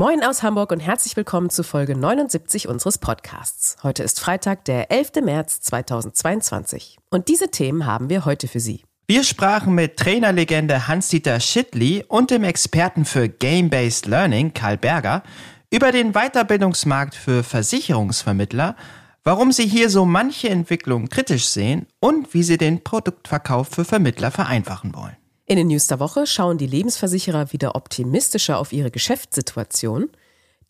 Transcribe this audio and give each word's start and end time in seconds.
Moin 0.00 0.22
aus 0.22 0.42
Hamburg 0.42 0.72
und 0.72 0.80
herzlich 0.80 1.14
willkommen 1.14 1.50
zu 1.50 1.62
Folge 1.62 1.94
79 1.94 2.68
unseres 2.68 2.96
Podcasts. 2.96 3.76
Heute 3.82 4.02
ist 4.02 4.18
Freitag, 4.18 4.64
der 4.64 4.90
11. 4.90 5.16
März 5.22 5.60
2022. 5.60 6.96
Und 7.10 7.28
diese 7.28 7.50
Themen 7.50 7.84
haben 7.84 8.08
wir 8.08 8.24
heute 8.24 8.48
für 8.48 8.60
Sie. 8.60 8.82
Wir 9.06 9.24
sprachen 9.24 9.74
mit 9.74 9.98
Trainerlegende 9.98 10.88
Hans-Dieter 10.88 11.38
Schittli 11.38 12.02
und 12.08 12.30
dem 12.30 12.44
Experten 12.44 13.04
für 13.04 13.28
Game-Based 13.28 14.06
Learning, 14.06 14.54
Karl 14.54 14.78
Berger, 14.78 15.22
über 15.70 15.92
den 15.92 16.14
Weiterbildungsmarkt 16.14 17.14
für 17.14 17.42
Versicherungsvermittler, 17.42 18.76
warum 19.22 19.52
sie 19.52 19.66
hier 19.66 19.90
so 19.90 20.06
manche 20.06 20.48
Entwicklungen 20.48 21.10
kritisch 21.10 21.44
sehen 21.48 21.86
und 22.00 22.32
wie 22.32 22.42
sie 22.42 22.56
den 22.56 22.82
Produktverkauf 22.82 23.68
für 23.68 23.84
Vermittler 23.84 24.30
vereinfachen 24.30 24.94
wollen. 24.94 25.19
In 25.50 25.56
den 25.56 25.66
News 25.66 25.88
der 25.88 25.98
Woche 25.98 26.28
schauen 26.28 26.58
die 26.58 26.68
Lebensversicherer 26.68 27.50
wieder 27.50 27.74
optimistischer 27.74 28.56
auf 28.56 28.72
ihre 28.72 28.92
Geschäftssituation. 28.92 30.08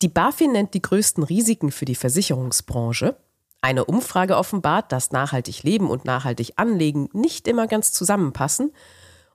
Die 0.01 0.07
BaFin 0.07 0.53
nennt 0.53 0.73
die 0.73 0.81
größten 0.81 1.23
Risiken 1.23 1.69
für 1.69 1.85
die 1.85 1.93
Versicherungsbranche. 1.93 3.15
Eine 3.61 3.85
Umfrage 3.85 4.37
offenbart, 4.37 4.91
dass 4.91 5.11
nachhaltig 5.11 5.61
leben 5.61 5.87
und 5.87 6.05
nachhaltig 6.05 6.53
anlegen 6.55 7.09
nicht 7.13 7.47
immer 7.47 7.67
ganz 7.67 7.91
zusammenpassen. 7.91 8.73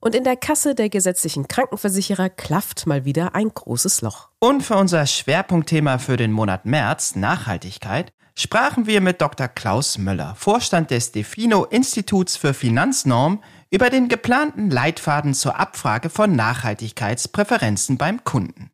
Und 0.01 0.17
in 0.17 0.25
der 0.25 0.35
Kasse 0.35 0.75
der 0.75 0.89
gesetzlichen 0.89 1.47
Krankenversicherer 1.47 2.29
klafft 2.29 2.89
mal 2.89 3.05
wieder 3.05 3.37
ein 3.37 3.51
großes 3.51 4.01
Loch. 4.01 4.31
Und 4.41 4.63
für 4.63 4.75
unser 4.75 5.07
Schwerpunktthema 5.07 5.99
für 5.99 6.17
den 6.17 6.33
Monat 6.33 6.67
März, 6.67 7.15
Nachhaltigkeit, 7.15 8.13
sprachen 8.35 8.87
wir 8.87 9.01
mit 9.01 9.21
Dr. 9.21 9.47
Klaus 9.47 9.97
Möller, 9.97 10.35
Vorstand 10.35 10.91
des 10.91 11.13
Defino 11.13 11.67
Instituts 11.67 12.37
für 12.37 12.53
Finanznorm, 12.53 13.45
über 13.77 13.91
den 13.91 14.09
geplanten 14.09 14.71
Leitfaden 14.71 15.35
zur 15.35 15.61
Abfrage 15.61 16.09
von 16.09 16.35
Nachhaltigkeitspräferenzen 16.35 17.99
beim 17.99 18.25
Kunden. 18.25 18.71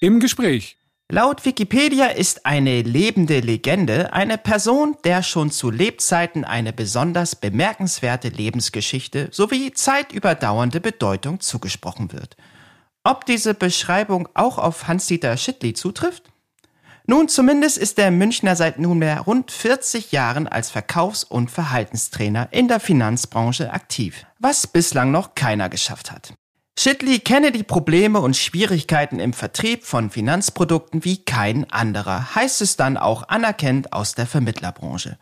Im 0.00 0.20
Gespräch. 0.20 0.78
Laut 1.10 1.44
Wikipedia 1.44 2.06
ist 2.06 2.46
eine 2.46 2.80
lebende 2.80 3.40
Legende 3.40 4.14
eine 4.14 4.38
Person, 4.38 4.96
der 5.04 5.22
schon 5.22 5.50
zu 5.50 5.70
Lebzeiten 5.70 6.46
eine 6.46 6.72
besonders 6.72 7.36
bemerkenswerte 7.36 8.30
Lebensgeschichte 8.30 9.28
sowie 9.32 9.74
zeitüberdauernde 9.74 10.80
Bedeutung 10.80 11.40
zugesprochen 11.40 12.10
wird. 12.14 12.38
Ob 13.04 13.26
diese 13.26 13.52
Beschreibung 13.52 14.30
auch 14.32 14.56
auf 14.56 14.88
Hans-Dieter 14.88 15.36
Schittli 15.36 15.74
zutrifft? 15.74 16.31
Nun, 17.06 17.28
zumindest 17.28 17.78
ist 17.78 17.98
der 17.98 18.12
Münchner 18.12 18.54
seit 18.54 18.78
nunmehr 18.78 19.20
rund 19.20 19.50
40 19.50 20.12
Jahren 20.12 20.46
als 20.46 20.70
Verkaufs- 20.70 21.24
und 21.24 21.50
Verhaltenstrainer 21.50 22.48
in 22.52 22.68
der 22.68 22.78
Finanzbranche 22.78 23.72
aktiv, 23.72 24.24
was 24.38 24.68
bislang 24.68 25.10
noch 25.10 25.34
keiner 25.34 25.68
geschafft 25.68 26.12
hat. 26.12 26.34
Schittli 26.78 27.18
kenne 27.18 27.52
die 27.52 27.64
Probleme 27.64 28.20
und 28.20 28.36
Schwierigkeiten 28.36 29.20
im 29.20 29.32
Vertrieb 29.32 29.84
von 29.84 30.10
Finanzprodukten 30.10 31.04
wie 31.04 31.18
kein 31.18 31.70
anderer, 31.70 32.34
heißt 32.34 32.62
es 32.62 32.76
dann 32.76 32.96
auch 32.96 33.28
anerkennt 33.28 33.92
aus 33.92 34.14
der 34.14 34.26
Vermittlerbranche. 34.26 35.18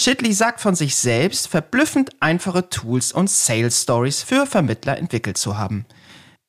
Schittli 0.00 0.32
sagt 0.32 0.60
von 0.60 0.74
sich 0.74 0.96
selbst, 0.96 1.48
verblüffend 1.48 2.10
einfache 2.20 2.68
Tools 2.68 3.12
und 3.12 3.28
Sales 3.28 3.82
Stories 3.82 4.22
für 4.22 4.46
Vermittler 4.46 4.96
entwickelt 4.96 5.36
zu 5.36 5.58
haben. 5.58 5.86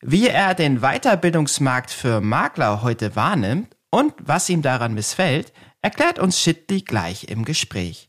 Wie 0.00 0.28
er 0.28 0.54
den 0.54 0.80
Weiterbildungsmarkt 0.80 1.90
für 1.90 2.20
Makler 2.20 2.82
heute 2.82 3.14
wahrnimmt 3.16 3.76
und 3.90 4.14
was 4.18 4.48
ihm 4.48 4.62
daran 4.62 4.94
missfällt, 4.94 5.52
erklärt 5.82 6.18
uns 6.18 6.40
Schittli 6.40 6.82
gleich 6.82 7.24
im 7.24 7.44
Gespräch. 7.44 8.08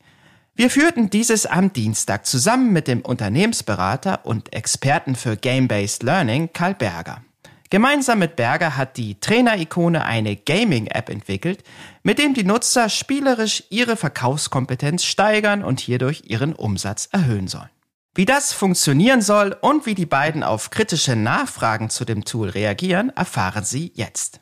Wir 0.55 0.69
führten 0.69 1.09
dieses 1.09 1.45
am 1.45 1.73
Dienstag 1.73 2.25
zusammen 2.25 2.71
mit 2.71 2.87
dem 2.87 3.01
Unternehmensberater 3.01 4.25
und 4.25 4.53
Experten 4.53 5.15
für 5.15 5.37
Game-Based 5.37 6.03
Learning 6.03 6.49
Karl 6.53 6.75
Berger. 6.75 7.23
Gemeinsam 7.69 8.19
mit 8.19 8.35
Berger 8.35 8.75
hat 8.75 8.97
die 8.97 9.17
Trainer-Ikone 9.21 10.03
eine 10.03 10.35
Gaming-App 10.35 11.09
entwickelt, 11.09 11.63
mit 12.03 12.19
dem 12.19 12.33
die 12.33 12.43
Nutzer 12.43 12.89
spielerisch 12.89 13.63
ihre 13.69 13.95
Verkaufskompetenz 13.95 15.05
steigern 15.05 15.63
und 15.63 15.79
hierdurch 15.79 16.23
ihren 16.27 16.53
Umsatz 16.53 17.07
erhöhen 17.13 17.47
sollen. 17.47 17.69
Wie 18.13 18.25
das 18.25 18.51
funktionieren 18.51 19.21
soll 19.21 19.55
und 19.61 19.85
wie 19.85 19.95
die 19.95 20.05
beiden 20.05 20.43
auf 20.43 20.69
kritische 20.69 21.15
Nachfragen 21.15 21.89
zu 21.89 22.03
dem 22.03 22.25
Tool 22.25 22.49
reagieren, 22.49 23.09
erfahren 23.15 23.63
Sie 23.63 23.93
jetzt. 23.95 24.41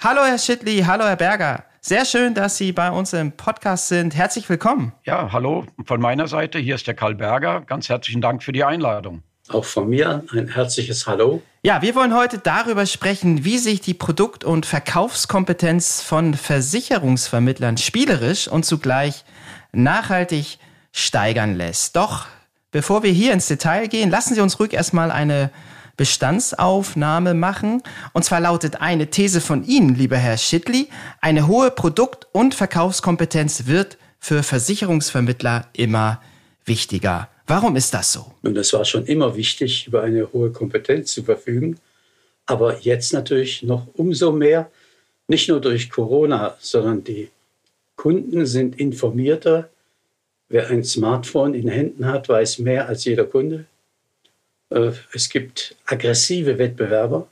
Hallo 0.00 0.20
Herr 0.24 0.38
Schittli, 0.38 0.84
hallo 0.86 1.06
Herr 1.06 1.16
Berger. 1.16 1.64
Sehr 1.80 2.04
schön, 2.04 2.32
dass 2.32 2.56
Sie 2.56 2.70
bei 2.70 2.88
uns 2.88 3.12
im 3.14 3.32
Podcast 3.32 3.88
sind. 3.88 4.14
Herzlich 4.14 4.48
willkommen. 4.48 4.92
Ja, 5.04 5.32
hallo 5.32 5.66
von 5.86 6.00
meiner 6.00 6.28
Seite. 6.28 6.60
Hier 6.60 6.76
ist 6.76 6.86
der 6.86 6.94
Karl 6.94 7.16
Berger. 7.16 7.62
Ganz 7.62 7.88
herzlichen 7.88 8.20
Dank 8.20 8.44
für 8.44 8.52
die 8.52 8.62
Einladung. 8.62 9.24
Auch 9.48 9.64
von 9.64 9.88
mir 9.88 10.22
ein 10.32 10.46
herzliches 10.46 11.08
Hallo. 11.08 11.42
Ja, 11.64 11.82
wir 11.82 11.96
wollen 11.96 12.14
heute 12.14 12.38
darüber 12.38 12.86
sprechen, 12.86 13.44
wie 13.44 13.58
sich 13.58 13.80
die 13.80 13.92
Produkt- 13.92 14.44
und 14.44 14.66
Verkaufskompetenz 14.66 16.00
von 16.00 16.34
Versicherungsvermittlern 16.34 17.76
spielerisch 17.76 18.46
und 18.46 18.64
zugleich 18.64 19.24
nachhaltig 19.72 20.58
steigern 20.92 21.56
lässt. 21.56 21.96
Doch 21.96 22.26
bevor 22.70 23.02
wir 23.02 23.10
hier 23.10 23.32
ins 23.32 23.48
Detail 23.48 23.88
gehen, 23.88 24.10
lassen 24.10 24.36
Sie 24.36 24.40
uns 24.40 24.60
ruhig 24.60 24.74
erstmal 24.74 25.10
eine 25.10 25.50
Bestandsaufnahme 25.98 27.34
machen. 27.34 27.82
Und 28.14 28.24
zwar 28.24 28.40
lautet 28.40 28.80
eine 28.80 29.08
These 29.10 29.42
von 29.42 29.64
Ihnen, 29.64 29.94
lieber 29.94 30.16
Herr 30.16 30.38
Schittli, 30.38 30.88
eine 31.20 31.46
hohe 31.46 31.70
Produkt- 31.70 32.26
und 32.32 32.54
Verkaufskompetenz 32.54 33.66
wird 33.66 33.98
für 34.18 34.42
Versicherungsvermittler 34.42 35.66
immer 35.74 36.22
wichtiger. 36.64 37.28
Warum 37.46 37.76
ist 37.76 37.92
das 37.92 38.12
so? 38.12 38.32
Und 38.42 38.56
es 38.56 38.72
war 38.72 38.84
schon 38.84 39.04
immer 39.06 39.36
wichtig, 39.36 39.86
über 39.86 40.02
eine 40.02 40.32
hohe 40.32 40.50
Kompetenz 40.50 41.12
zu 41.12 41.22
verfügen. 41.22 41.78
Aber 42.46 42.78
jetzt 42.80 43.12
natürlich 43.12 43.62
noch 43.62 43.86
umso 43.94 44.32
mehr, 44.32 44.70
nicht 45.26 45.48
nur 45.48 45.60
durch 45.60 45.90
Corona, 45.90 46.56
sondern 46.60 47.04
die 47.04 47.28
Kunden 47.96 48.46
sind 48.46 48.78
informierter. 48.78 49.68
Wer 50.48 50.68
ein 50.68 50.84
Smartphone 50.84 51.54
in 51.54 51.68
Händen 51.68 52.06
hat, 52.06 52.28
weiß 52.28 52.60
mehr 52.60 52.88
als 52.88 53.04
jeder 53.04 53.24
Kunde. 53.24 53.66
Äh, 54.70 54.92
es 55.12 55.28
gibt 55.28 55.76
aggressive 55.86 56.58
Wettbewerber, 56.58 57.28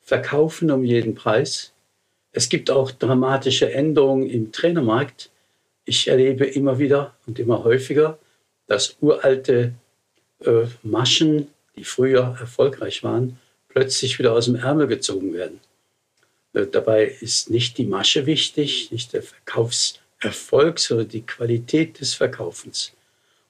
verkaufen 0.00 0.70
um 0.70 0.84
jeden 0.84 1.14
Preis. 1.14 1.72
Es 2.32 2.48
gibt 2.48 2.70
auch 2.70 2.90
dramatische 2.90 3.72
Änderungen 3.72 4.28
im 4.28 4.52
Trainermarkt. 4.52 5.30
Ich 5.84 6.08
erlebe 6.08 6.46
immer 6.46 6.78
wieder 6.78 7.14
und 7.26 7.38
immer 7.38 7.64
häufiger, 7.64 8.18
dass 8.66 8.96
uralte 9.00 9.74
äh, 10.44 10.66
Maschen, 10.82 11.48
die 11.76 11.84
früher 11.84 12.36
erfolgreich 12.40 13.02
waren, 13.02 13.38
plötzlich 13.68 14.18
wieder 14.18 14.32
aus 14.32 14.46
dem 14.46 14.56
Ärmel 14.56 14.86
gezogen 14.86 15.32
werden. 15.32 15.60
Äh, 16.52 16.66
dabei 16.66 17.04
ist 17.04 17.50
nicht 17.50 17.78
die 17.78 17.86
Masche 17.86 18.26
wichtig, 18.26 18.90
nicht 18.92 19.12
der 19.12 19.22
Verkaufserfolg, 19.22 20.78
sondern 20.78 21.08
die 21.08 21.22
Qualität 21.22 22.00
des 22.00 22.14
Verkaufens. 22.14 22.92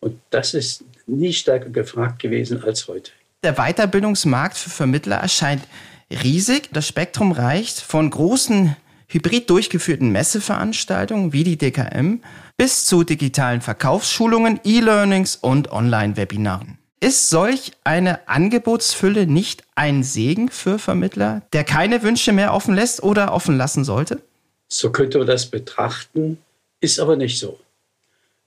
Und 0.00 0.20
das 0.30 0.54
ist 0.54 0.84
nie 1.18 1.32
stärker 1.32 1.70
gefragt 1.70 2.20
gewesen 2.20 2.62
als 2.62 2.88
heute. 2.88 3.10
Der 3.42 3.54
Weiterbildungsmarkt 3.54 4.56
für 4.56 4.70
Vermittler 4.70 5.16
erscheint 5.16 5.62
riesig. 6.10 6.68
Das 6.72 6.86
Spektrum 6.86 7.32
reicht 7.32 7.80
von 7.80 8.10
großen 8.10 8.76
hybrid 9.08 9.50
durchgeführten 9.50 10.10
Messeveranstaltungen 10.12 11.32
wie 11.32 11.44
die 11.44 11.56
DKM 11.56 12.20
bis 12.56 12.84
zu 12.84 13.04
digitalen 13.04 13.60
Verkaufsschulungen, 13.60 14.60
E-Learnings 14.64 15.36
und 15.36 15.72
Online-Webinaren. 15.72 16.78
Ist 17.00 17.30
solch 17.30 17.72
eine 17.82 18.28
Angebotsfülle 18.28 19.26
nicht 19.26 19.64
ein 19.74 20.02
Segen 20.02 20.50
für 20.50 20.78
Vermittler, 20.78 21.42
der 21.54 21.64
keine 21.64 22.02
Wünsche 22.02 22.32
mehr 22.32 22.52
offen 22.52 22.74
lässt 22.74 23.02
oder 23.02 23.32
offen 23.32 23.56
lassen 23.56 23.84
sollte? 23.84 24.20
So 24.68 24.92
könnte 24.92 25.16
man 25.16 25.26
das 25.26 25.46
betrachten, 25.46 26.36
ist 26.80 27.00
aber 27.00 27.16
nicht 27.16 27.38
so. 27.38 27.58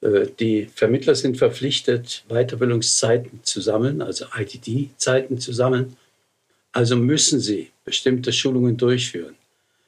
Äh, 0.04 0.28
die 0.40 0.68
Vermittler 0.74 1.16
sind 1.16 1.38
verpflichtet, 1.38 2.26
Weiterbildungszeiten 2.28 3.40
zu 3.44 3.62
sammeln, 3.62 4.02
also 4.02 4.26
ITD-Zeiten 4.36 5.40
zu 5.40 5.54
sammeln. 5.54 5.96
Also 6.72 6.96
müssen 6.96 7.40
sie 7.40 7.72
bestimmte 7.86 8.34
Schulungen 8.34 8.78
durchführen. 8.78 9.36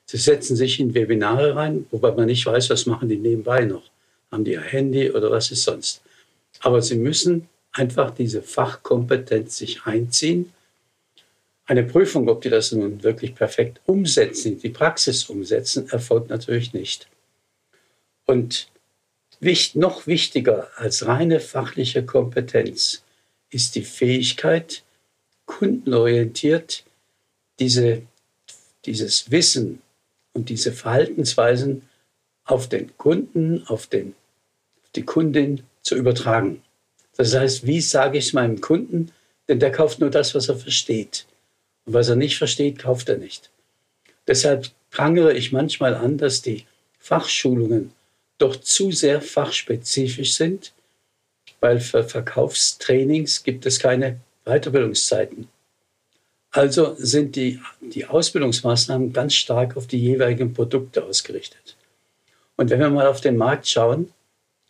Sie 0.06 0.17
setzen 0.17 0.56
sich 0.56 0.79
in 0.79 0.94
Webinare 0.94 1.56
rein, 1.56 1.88
wobei 1.91 2.12
man 2.12 2.27
nicht 2.27 2.45
weiß, 2.45 2.69
was 2.69 2.85
machen 2.85 3.09
die 3.09 3.17
nebenbei 3.17 3.65
noch. 3.65 3.83
Haben 4.31 4.44
die 4.44 4.57
ein 4.57 4.63
Handy 4.63 5.12
oder 5.12 5.31
was 5.31 5.51
ist 5.51 5.63
sonst? 5.63 6.01
Aber 6.59 6.81
sie 6.81 6.95
müssen 6.95 7.47
einfach 7.71 8.11
diese 8.11 8.41
Fachkompetenz 8.41 9.57
sich 9.57 9.85
einziehen. 9.85 10.53
Eine 11.65 11.83
Prüfung, 11.83 12.29
ob 12.29 12.41
die 12.41 12.50
das 12.50 12.71
nun 12.71 13.01
wirklich 13.01 13.33
perfekt 13.33 13.81
umsetzen, 13.88 14.59
die 14.59 14.69
Praxis 14.69 15.23
umsetzen, 15.25 15.89
erfolgt 15.89 16.29
natürlich 16.29 16.73
nicht. 16.73 17.07
Und 18.25 18.68
noch 19.75 20.07
wichtiger 20.07 20.69
als 20.75 21.05
reine 21.05 21.39
fachliche 21.39 22.05
Kompetenz 22.05 23.03
ist 23.49 23.75
die 23.75 23.83
Fähigkeit, 23.83 24.83
kundenorientiert 25.45 26.83
diese, 27.59 28.01
dieses 28.85 29.31
Wissen 29.31 29.81
und 30.33 30.49
diese 30.49 30.71
Verhaltensweisen 30.71 31.83
auf 32.43 32.67
den 32.67 32.95
Kunden, 32.97 33.65
auf, 33.67 33.87
den, 33.87 34.15
auf 34.83 34.89
die 34.95 35.03
Kundin 35.03 35.63
zu 35.81 35.95
übertragen. 35.95 36.61
Das 37.17 37.33
heißt, 37.33 37.65
wie 37.65 37.81
sage 37.81 38.17
ich 38.17 38.27
es 38.27 38.33
meinem 38.33 38.61
Kunden? 38.61 39.11
Denn 39.47 39.59
der 39.59 39.71
kauft 39.71 39.99
nur 39.99 40.09
das, 40.09 40.35
was 40.35 40.49
er 40.49 40.57
versteht. 40.57 41.25
Und 41.85 41.93
was 41.93 42.09
er 42.09 42.15
nicht 42.15 42.37
versteht, 42.37 42.79
kauft 42.79 43.09
er 43.09 43.17
nicht. 43.17 43.51
Deshalb 44.27 44.69
prangere 44.91 45.33
ich 45.33 45.51
manchmal 45.51 45.95
an, 45.95 46.17
dass 46.17 46.41
die 46.41 46.65
Fachschulungen 46.99 47.91
doch 48.37 48.55
zu 48.57 48.91
sehr 48.91 49.21
fachspezifisch 49.21 50.33
sind, 50.33 50.73
weil 51.59 51.79
für 51.79 52.03
Verkaufstrainings 52.03 53.43
gibt 53.43 53.65
es 53.65 53.79
keine 53.79 54.19
Weiterbildungszeiten. 54.45 55.47
Also 56.51 56.95
sind 56.97 57.35
die, 57.35 57.59
die 57.81 58.05
Ausbildungsmaßnahmen 58.05 59.11
ganz 59.11 59.33
stark 59.33 59.75
auf 59.75 59.87
die 59.87 59.99
jeweiligen 59.99 60.53
Produkte 60.53 61.03
ausgerichtet. 61.03 61.75
Und 62.55 62.69
wenn 62.69 62.79
wir 62.79 62.89
mal 62.89 63.07
auf 63.07 63.19
den 63.19 63.35
Markt 63.35 63.67
schauen, 63.67 64.13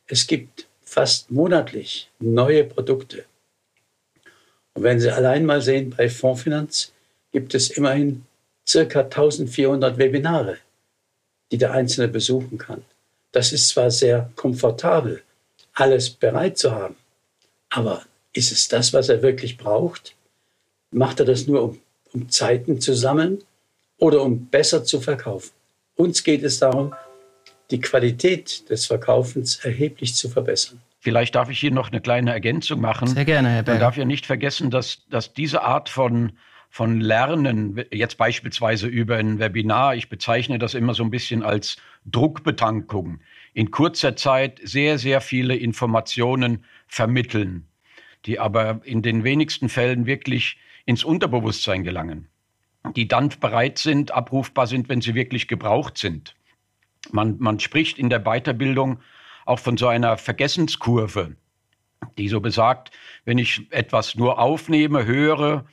es 0.07 0.25
gibt 0.25 0.67
fast 0.83 1.29
monatlich 1.29 2.09
neue 2.19 2.63
Produkte. 2.63 3.25
Und 4.73 4.83
wenn 4.83 4.99
Sie 4.99 5.11
allein 5.11 5.45
mal 5.45 5.61
sehen, 5.61 5.93
bei 5.95 6.09
Fondsfinanz 6.09 6.91
gibt 7.31 7.53
es 7.53 7.69
immerhin 7.69 8.25
circa 8.67 9.01
1400 9.01 9.97
Webinare, 9.97 10.57
die 11.51 11.57
der 11.57 11.71
Einzelne 11.71 12.07
besuchen 12.07 12.57
kann. 12.57 12.83
Das 13.35 13.51
ist 13.51 13.67
zwar 13.67 13.91
sehr 13.91 14.31
komfortabel, 14.37 15.21
alles 15.73 16.09
bereit 16.09 16.57
zu 16.57 16.71
haben, 16.71 16.95
aber 17.69 18.03
ist 18.31 18.53
es 18.53 18.69
das, 18.69 18.93
was 18.93 19.09
er 19.09 19.21
wirklich 19.21 19.57
braucht? 19.57 20.15
Macht 20.89 21.19
er 21.19 21.25
das 21.25 21.45
nur, 21.45 21.61
um, 21.63 21.81
um 22.13 22.29
Zeiten 22.29 22.79
zu 22.79 22.95
sammeln 22.95 23.43
oder 23.97 24.21
um 24.21 24.45
besser 24.45 24.85
zu 24.85 25.01
verkaufen? 25.01 25.51
Uns 25.95 26.23
geht 26.23 26.43
es 26.43 26.59
darum, 26.59 26.93
die 27.71 27.81
Qualität 27.81 28.69
des 28.69 28.85
Verkaufens 28.85 29.57
erheblich 29.65 30.15
zu 30.15 30.29
verbessern. 30.29 30.79
Vielleicht 31.01 31.35
darf 31.35 31.49
ich 31.49 31.59
hier 31.59 31.71
noch 31.71 31.91
eine 31.91 31.99
kleine 31.99 32.31
Ergänzung 32.31 32.79
machen. 32.79 33.09
Sehr 33.09 33.25
gerne, 33.25 33.49
Herr 33.49 33.63
Berg. 33.63 33.75
Man 33.75 33.81
darf 33.81 33.97
ja 33.97 34.05
nicht 34.05 34.25
vergessen, 34.25 34.71
dass, 34.71 34.99
dass 35.09 35.33
diese 35.33 35.61
Art 35.61 35.89
von, 35.89 36.31
von 36.75 36.99
Lernen, 36.99 37.85
jetzt 37.89 38.17
beispielsweise 38.17 38.87
über 38.87 39.15
ein 39.15 39.39
Webinar, 39.39 39.95
ich 39.95 40.09
bezeichne 40.09 40.59
das 40.59 40.73
immer 40.73 40.93
so 40.93 41.05
ein 41.05 41.09
bisschen 41.09 41.41
als 41.41 41.77
Druckbetankung, 42.05 43.21
in 43.53 43.71
kurzer 43.71 44.17
Zeit 44.17 44.59
sehr, 44.61 44.97
sehr 44.97 45.21
viele 45.21 45.55
Informationen 45.55 46.65
vermitteln, 46.89 47.65
die 48.25 48.41
aber 48.41 48.81
in 48.83 49.01
den 49.01 49.23
wenigsten 49.23 49.69
Fällen 49.69 50.05
wirklich 50.05 50.57
ins 50.83 51.05
Unterbewusstsein 51.05 51.85
gelangen, 51.85 52.27
die 52.93 53.07
dann 53.07 53.29
bereit 53.29 53.77
sind, 53.77 54.11
abrufbar 54.11 54.67
sind, 54.67 54.89
wenn 54.89 54.99
sie 54.99 55.15
wirklich 55.15 55.47
gebraucht 55.47 55.97
sind. 55.97 56.35
Man, 57.09 57.37
man 57.39 57.61
spricht 57.61 57.97
in 57.97 58.09
der 58.09 58.19
Weiterbildung 58.25 58.99
auch 59.45 59.59
von 59.59 59.77
so 59.77 59.87
einer 59.87 60.17
Vergessenskurve, 60.17 61.37
die 62.17 62.27
so 62.27 62.41
besagt, 62.41 62.91
wenn 63.23 63.37
ich 63.37 63.65
etwas 63.71 64.15
nur 64.15 64.39
aufnehme, 64.39 65.05
höre 65.05 65.63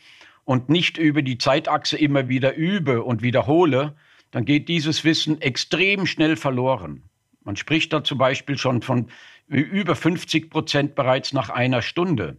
und 0.44 0.68
nicht 0.68 0.98
über 0.98 1.22
die 1.22 1.38
Zeitachse 1.38 1.96
immer 1.96 2.28
wieder 2.28 2.54
übe 2.54 3.02
und 3.02 3.22
wiederhole, 3.22 3.94
dann 4.30 4.44
geht 4.44 4.68
dieses 4.68 5.04
Wissen 5.04 5.40
extrem 5.40 6.06
schnell 6.06 6.36
verloren. 6.36 7.04
Man 7.44 7.56
spricht 7.56 7.92
da 7.92 8.04
zum 8.04 8.18
Beispiel 8.18 8.56
schon 8.56 8.82
von 8.82 9.08
über 9.46 9.94
50 9.94 10.50
Prozent 10.50 10.94
bereits 10.94 11.32
nach 11.32 11.50
einer 11.50 11.82
Stunde. 11.82 12.38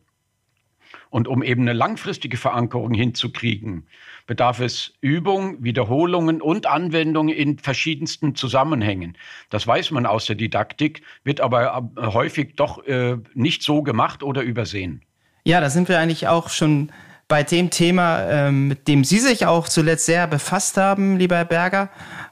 Und 1.10 1.28
um 1.28 1.44
eben 1.44 1.62
eine 1.62 1.74
langfristige 1.74 2.38
Verankerung 2.38 2.94
hinzukriegen, 2.94 3.86
bedarf 4.26 4.60
es 4.60 4.94
Übung, 5.02 5.64
Wiederholungen 5.64 6.42
und 6.42 6.66
Anwendung 6.66 7.30
in 7.30 7.60
verschiedensten 7.60 8.34
Zusammenhängen. 8.36 9.16
Das 9.52 9.68
weiß 9.68 9.92
man 9.92 10.08
aus 10.08 10.26
der 10.26 10.36
Didaktik, 10.36 11.04
wird 11.24 11.40
aber 11.40 11.92
äh, 11.98 12.08
häufig 12.08 12.56
doch 12.56 12.84
äh, 12.88 13.18
nicht 13.36 13.62
so 13.62 13.84
gemacht 13.84 14.24
oder 14.24 14.42
übersehen. 14.42 15.04
Ja, 15.44 15.62
da 15.62 15.70
sind 15.70 15.90
wir 15.90 16.00
eigentlich 16.00 16.28
auch 16.28 16.50
schon 16.50 16.92
bei 17.28 17.44
dem 17.44 17.70
Thema, 17.70 18.22
äh, 18.22 18.52
mit 18.52 18.88
dem 18.88 19.04
Sie 19.04 19.20
sich 19.20 19.46
auch 19.46 19.68
zuletzt 19.68 20.06
sehr 20.06 20.28
befasst 20.28 20.78
haben, 20.78 21.18
lieber 21.18 21.38
Herr 21.38 21.46
Berger. 21.46 21.90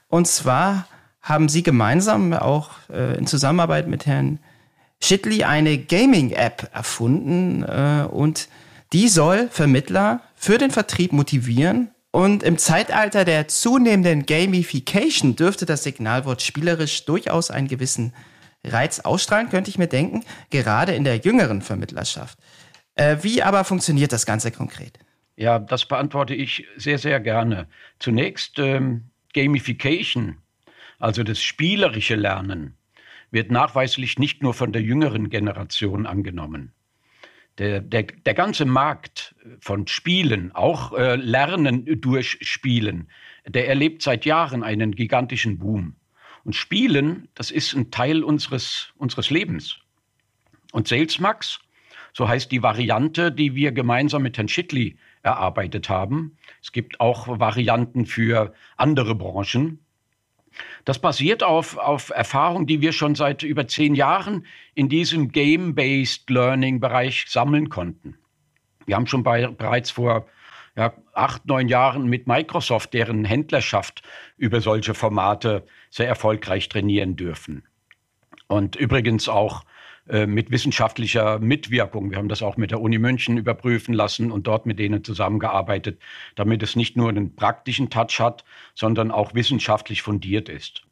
Und 0.10 0.28
zwar 0.28 0.88
haben 1.22 1.50
Sie 1.50 1.64
gemeinsam 1.64 2.34
auch 2.34 2.72
äh, 2.92 3.18
in 3.18 3.28
Zusammenarbeit 3.28 3.88
mit 3.88 4.06
Herrn 4.06 4.40
Schittli 5.02 5.44
eine 5.44 5.78
Gaming-App 5.78 6.70
erfunden 6.74 7.64
äh, 7.64 8.06
und 8.10 8.50
die 8.94 9.08
soll 9.08 9.48
Vermittler 9.50 10.22
für 10.36 10.58
den 10.58 10.70
Vertrieb 10.70 11.14
motivieren 11.14 11.90
und 12.12 12.44
im 12.44 12.58
Zeitalter 12.58 13.24
der 13.24 13.48
zunehmenden 13.48 14.26
Gamification 14.26 15.38
dürfte 15.38 15.66
das 15.66 15.84
Signalwort 15.84 16.42
spielerisch 16.42 17.06
durchaus 17.06 17.50
einen 17.50 17.70
gewissen 17.70 18.14
Reiz 18.66 19.00
ausstrahlen, 19.00 19.50
könnte 19.50 19.70
ich 19.70 19.78
mir 19.78 19.88
denken, 19.88 20.24
gerade 20.50 20.94
in 20.94 21.06
der 21.06 21.18
jüngeren 21.18 21.62
Vermittlerschaft. 21.62 22.38
Äh, 22.96 23.18
wie 23.22 23.42
aber 23.42 23.64
funktioniert 23.64 24.12
das 24.12 24.26
Ganze 24.26 24.52
konkret? 24.52 25.00
Ja, 25.36 25.60
das 25.60 25.86
beantworte 25.86 26.36
ich 26.36 26.68
sehr, 26.76 26.98
sehr 26.98 27.20
gerne. 27.20 27.68
Zunächst 28.00 28.60
ähm, 28.60 29.10
Gamification, 29.34 30.38
also 31.00 31.24
das 31.24 31.42
spielerische 31.42 32.16
Lernen, 32.16 32.76
wird 33.32 33.50
nachweislich 33.50 34.20
nicht 34.20 34.44
nur 34.44 34.54
von 34.54 34.74
der 34.74 34.82
jüngeren 34.82 35.30
Generation 35.30 36.06
angenommen. 36.06 36.74
Der, 37.58 37.82
der, 37.82 38.04
der 38.04 38.34
ganze 38.34 38.66
Markt 38.66 39.36
von 39.60 39.88
Spielen, 39.88 40.52
auch 40.54 40.94
äh, 40.94 41.16
Lernen 41.16 42.02
durch 42.02 42.38
Spielen, 42.42 43.10
der 43.48 43.68
erlebt 43.68 44.02
seit 44.02 44.26
Jahren 44.26 44.64
einen 44.64 44.94
gigantischen 44.96 45.58
Boom. 45.58 45.96
Und 46.44 46.56
Spielen, 46.56 47.28
das 47.36 47.52
ist 47.52 47.74
ein 47.74 47.92
Teil 47.92 48.24
unseres, 48.24 48.90
unseres 48.98 49.30
Lebens. 49.30 49.78
Und 50.72 50.88
SalesMax, 50.88 51.60
so 52.13 52.28
heißt 52.28 52.52
die 52.52 52.63
Variante, 52.63 53.31
die 53.31 53.56
wir 53.56 53.72
gemeinsam 53.72 54.24
mit 54.24 54.38
Herrn 54.38 54.48
Schittli 54.48 54.98
erarbeitet 55.24 55.90
haben. 55.90 56.38
Es 56.62 56.72
gibt 56.72 57.00
auch 57.00 57.28
Varianten 57.40 58.06
für 58.06 58.54
andere 58.78 59.16
Branchen. 59.16 59.80
Das 60.84 61.00
basiert 61.00 61.44
auf, 61.44 61.78
auf 61.78 62.10
Erfahrung, 62.10 62.68
die 62.68 62.81
wir 62.81 62.92
schon 62.92 63.16
seit 63.16 63.44
über 63.44 63.68
zehn 63.68 63.95
Jahren 63.95 64.45
in 64.74 64.90
diesem 64.90 65.31
Game-Based 65.31 66.30
Learning-Bereich 66.30 67.26
sammeln 67.28 67.69
konnten. 67.69 68.18
Wir 68.85 68.95
haben 68.95 69.07
schon 69.07 69.24
bei, 69.24 69.47
bereits 69.47 69.92
vor 69.92 70.28
ja, 70.76 70.94
acht, 71.14 71.45
neun 71.45 71.68
Jahren 71.68 72.07
mit 72.07 72.28
Microsoft, 72.28 72.94
deren 72.94 73.26
Händlerschaft 73.26 74.02
über 74.38 74.62
solche 74.62 74.94
Formate 74.94 75.66
sehr 75.90 76.07
erfolgreich 76.07 76.69
trainieren 76.69 77.16
dürfen. 77.16 77.64
Und 78.47 78.76
übrigens 78.76 79.30
auch 79.30 79.64
äh, 80.11 80.27
mit 80.27 80.51
wissenschaftlicher 80.51 81.39
Mitwirkung. 81.39 82.11
Wir 82.11 82.18
haben 82.18 82.27
das 82.27 82.41
auch 82.41 82.57
mit 82.57 82.71
der 82.71 82.81
Uni 82.81 82.97
München 82.97 83.37
überprüfen 83.37 83.94
lassen 83.94 84.30
und 84.30 84.45
dort 84.45 84.65
mit 84.65 84.77
denen 84.77 85.06
zusammengearbeitet, 85.06 86.01
damit 86.35 86.61
es 86.63 86.75
nicht 86.75 86.97
nur 86.97 87.07
einen 87.07 87.37
praktischen 87.37 87.89
Touch 87.89 88.19
hat, 88.19 88.44
sondern 88.75 89.09
auch 89.09 89.33
wissenschaftlich 89.35 90.01
fundiert 90.01 90.49
ist. 90.49 90.83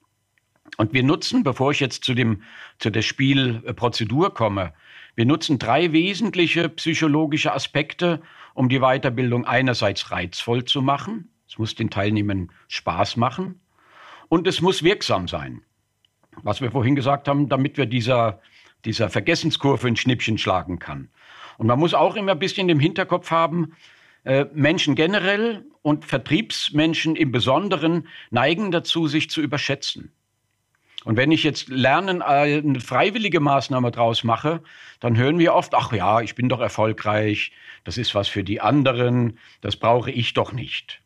Und 0.78 0.94
wir 0.94 1.04
nutzen, 1.04 1.44
bevor 1.44 1.72
ich 1.72 1.82
jetzt 1.82 2.06
zu, 2.06 2.14
dem, 2.14 2.44
zu 2.78 2.92
der 2.92 3.02
Spielprozedur 3.02 4.34
komme, 4.34 4.72
wir 5.16 5.26
nutzen 5.26 5.60
drei 5.60 5.92
wesentliche 5.92 6.70
psychologische 6.70 7.54
Aspekte, 7.54 8.22
um 8.54 8.70
die 8.70 8.80
Weiterbildung 8.80 9.46
einerseits 9.46 10.12
reizvoll 10.12 10.64
zu 10.64 10.82
machen. 10.82 11.30
Es 11.46 11.58
muss 11.58 11.76
den 11.76 11.90
Teilnehmern 11.90 12.52
Spaß 12.70 13.18
machen 13.18 13.60
und 14.30 14.48
es 14.48 14.62
muss 14.62 14.82
wirksam 14.82 15.28
sein. 15.28 15.62
Was 16.44 16.62
wir 16.62 16.72
vorhin 16.72 16.96
gesagt 16.96 17.28
haben, 17.28 17.50
damit 17.50 17.76
wir 17.76 17.86
dieser 17.86 18.40
dieser 18.86 19.10
Vergessenskurve 19.10 19.88
ein 19.88 19.96
Schnippchen 19.96 20.38
schlagen 20.38 20.80
kann. 20.80 21.10
Und 21.58 21.68
man 21.68 21.80
muss 21.80 21.94
auch 21.94 22.16
immer 22.16 22.34
ein 22.34 22.40
bisschen 22.40 22.70
im 22.70 22.80
Hinterkopf 22.80 23.32
haben, 23.32 23.76
äh, 24.24 24.46
Menschen 24.54 24.96
generell 24.96 25.66
und 25.82 26.06
Vertriebsmenschen 26.06 27.16
im 27.16 27.32
Besonderen 27.32 28.08
neigen 28.32 28.72
dazu, 28.72 29.08
sich 29.08 29.30
zu 29.30 29.42
überschätzen. 29.42 30.12
Und 31.06 31.16
wenn 31.16 31.32
ich 31.32 31.44
jetzt 31.44 31.70
Lernen 31.70 32.22
eine 32.22 32.80
freiwillige 32.82 33.40
Maßnahme 33.40 33.90
draus 33.92 34.26
mache, 34.26 34.62
dann 35.00 35.16
hören 35.16 35.40
wir 35.40 35.54
oft, 35.54 35.74
ach 35.74 35.94
ja, 35.94 36.20
ich 36.20 36.36
bin 36.36 36.50
doch 36.50 36.60
erfolgreich, 36.60 37.54
das 37.86 37.98
ist 37.98 38.16
was 38.16 38.28
für 38.28 38.44
die 38.44 38.60
anderen, 38.60 39.40
das 39.62 39.78
brauche 39.78 40.12
ich 40.12 40.34
doch 40.34 40.52
nicht. 40.52 41.02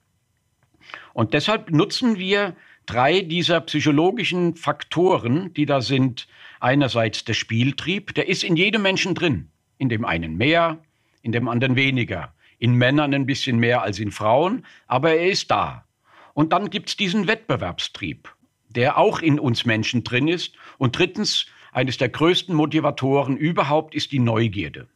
Und 1.14 1.34
deshalb 1.34 1.70
nutzen 1.70 2.18
wir 2.18 2.56
drei 2.86 3.22
dieser 3.22 3.62
psychologischen 3.62 4.56
Faktoren, 4.56 5.54
die 5.54 5.66
da 5.66 5.82
sind, 5.82 6.28
einerseits 6.60 7.24
der 7.26 7.34
Spieltrieb, 7.34 8.14
der 8.16 8.28
ist 8.28 8.44
in 8.44 8.56
jedem 8.56 8.82
Menschen 8.82 9.16
drin. 9.16 9.50
In 9.78 9.90
dem 9.90 10.06
einen 10.06 10.38
mehr, 10.38 10.80
in 11.22 11.32
dem 11.32 11.48
anderen 11.48 11.76
weniger. 11.76 12.34
In 12.60 12.76
Männern 12.76 13.14
ein 13.14 13.26
bisschen 13.26 13.58
mehr 13.58 13.82
als 13.82 14.00
in 14.00 14.12
Frauen, 14.12 14.66
aber 14.88 15.14
er 15.14 15.28
ist 15.28 15.52
da. 15.52 15.86
Und 16.34 16.54
dann 16.54 16.70
gibt 16.70 16.90
es 16.90 16.98
diesen 16.98 17.28
Wettbewerbstrieb, 17.28 18.34
der 18.70 18.98
auch 18.98 19.20
in 19.20 19.40
uns 19.40 19.66
Menschen 19.66 20.04
drin 20.04 20.28
ist. 20.28 20.56
Und 20.78 20.98
drittens 20.98 21.48
eines 21.72 21.98
der 21.98 22.10
größten 22.10 22.56
Motivatoren 22.56 23.36
überhaupt 23.38 23.96
ist 23.96 24.12
die 24.12 24.20
Neugierde. 24.20 24.88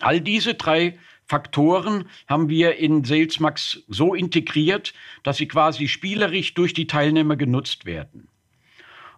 All 0.00 0.20
diese 0.20 0.54
drei 0.54 0.98
Faktoren 1.28 2.08
haben 2.26 2.48
wir 2.48 2.76
in 2.76 3.04
SalesMax 3.04 3.84
so 3.86 4.14
integriert, 4.14 4.94
dass 5.22 5.36
sie 5.36 5.46
quasi 5.46 5.86
spielerisch 5.86 6.54
durch 6.54 6.72
die 6.72 6.86
Teilnehmer 6.86 7.36
genutzt 7.36 7.84
werden. 7.84 8.28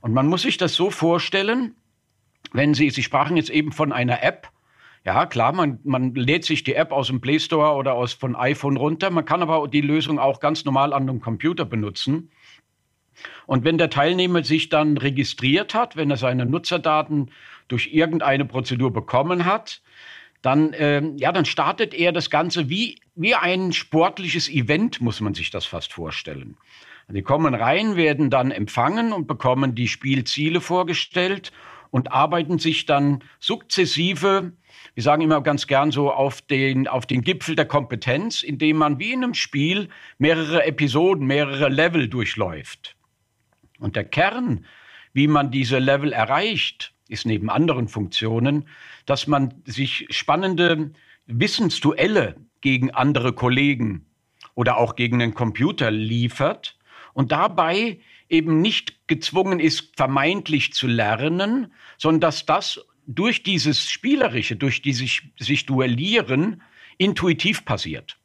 Und 0.00 0.12
man 0.12 0.26
muss 0.26 0.42
sich 0.42 0.56
das 0.56 0.74
so 0.74 0.90
vorstellen, 0.90 1.76
wenn 2.52 2.74
Sie, 2.74 2.90
Sie 2.90 3.02
sprachen 3.02 3.36
jetzt 3.36 3.50
eben 3.50 3.70
von 3.70 3.92
einer 3.92 4.22
App, 4.22 4.50
ja, 5.04 5.24
klar, 5.24 5.52
man, 5.52 5.78
man 5.84 6.14
lädt 6.14 6.44
sich 6.44 6.62
die 6.62 6.74
App 6.74 6.92
aus 6.92 7.06
dem 7.06 7.20
Play 7.22 7.38
Store 7.38 7.74
oder 7.74 7.94
aus 7.94 8.12
von 8.12 8.36
iPhone 8.36 8.76
runter. 8.76 9.08
Man 9.10 9.24
kann 9.24 9.40
aber 9.40 9.66
die 9.66 9.80
Lösung 9.80 10.18
auch 10.18 10.40
ganz 10.40 10.64
normal 10.66 10.92
an 10.92 11.08
einem 11.08 11.20
Computer 11.20 11.64
benutzen. 11.64 12.30
Und 13.46 13.64
wenn 13.64 13.78
der 13.78 13.88
Teilnehmer 13.88 14.44
sich 14.44 14.68
dann 14.68 14.98
registriert 14.98 15.74
hat, 15.74 15.96
wenn 15.96 16.10
er 16.10 16.16
seine 16.16 16.44
Nutzerdaten 16.44 17.30
durch 17.68 17.92
irgendeine 17.92 18.44
Prozedur 18.44 18.92
bekommen 18.92 19.46
hat, 19.46 19.80
dann, 20.42 20.72
äh, 20.72 21.02
ja, 21.16 21.32
dann 21.32 21.44
startet 21.44 21.94
er 21.94 22.12
das 22.12 22.30
Ganze 22.30 22.68
wie, 22.68 22.98
wie 23.14 23.34
ein 23.34 23.72
sportliches 23.72 24.48
Event, 24.48 25.00
muss 25.00 25.20
man 25.20 25.34
sich 25.34 25.50
das 25.50 25.66
fast 25.66 25.92
vorstellen. 25.92 26.56
Die 27.08 27.22
kommen 27.22 27.54
rein, 27.54 27.96
werden 27.96 28.30
dann 28.30 28.52
empfangen 28.52 29.12
und 29.12 29.26
bekommen 29.26 29.74
die 29.74 29.88
Spielziele 29.88 30.60
vorgestellt 30.60 31.50
und 31.90 32.12
arbeiten 32.12 32.58
sich 32.58 32.86
dann 32.86 33.24
sukzessive, 33.40 34.52
wir 34.94 35.02
sagen 35.02 35.22
immer 35.22 35.42
ganz 35.42 35.66
gern 35.66 35.90
so, 35.90 36.12
auf 36.12 36.40
den, 36.40 36.86
auf 36.86 37.06
den 37.06 37.22
Gipfel 37.22 37.56
der 37.56 37.66
Kompetenz, 37.66 38.42
indem 38.42 38.76
man 38.76 38.98
wie 38.98 39.12
in 39.12 39.24
einem 39.24 39.34
Spiel 39.34 39.88
mehrere 40.18 40.64
Episoden, 40.64 41.26
mehrere 41.26 41.68
Level 41.68 42.08
durchläuft. 42.08 42.96
Und 43.80 43.96
der 43.96 44.04
Kern, 44.04 44.64
wie 45.12 45.26
man 45.26 45.50
diese 45.50 45.78
Level 45.78 46.12
erreicht, 46.12 46.92
ist 47.08 47.26
neben 47.26 47.50
anderen 47.50 47.88
Funktionen, 47.88 48.68
dass 49.10 49.26
man 49.26 49.60
sich 49.64 50.06
spannende 50.10 50.92
Wissensduelle 51.26 52.36
gegen 52.60 52.92
andere 52.92 53.32
Kollegen 53.32 54.06
oder 54.54 54.76
auch 54.76 54.94
gegen 54.94 55.18
den 55.18 55.34
Computer 55.34 55.90
liefert 55.90 56.78
und 57.12 57.32
dabei 57.32 57.98
eben 58.28 58.60
nicht 58.60 59.08
gezwungen 59.08 59.58
ist, 59.58 59.96
vermeintlich 59.96 60.74
zu 60.74 60.86
lernen, 60.86 61.72
sondern 61.98 62.20
dass 62.20 62.46
das 62.46 62.86
durch 63.04 63.42
dieses 63.42 63.90
Spielerische, 63.90 64.54
durch 64.54 64.80
dieses 64.80 65.22
sich 65.36 65.66
duellieren, 65.66 66.62
intuitiv 66.96 67.64
passiert. 67.64 68.16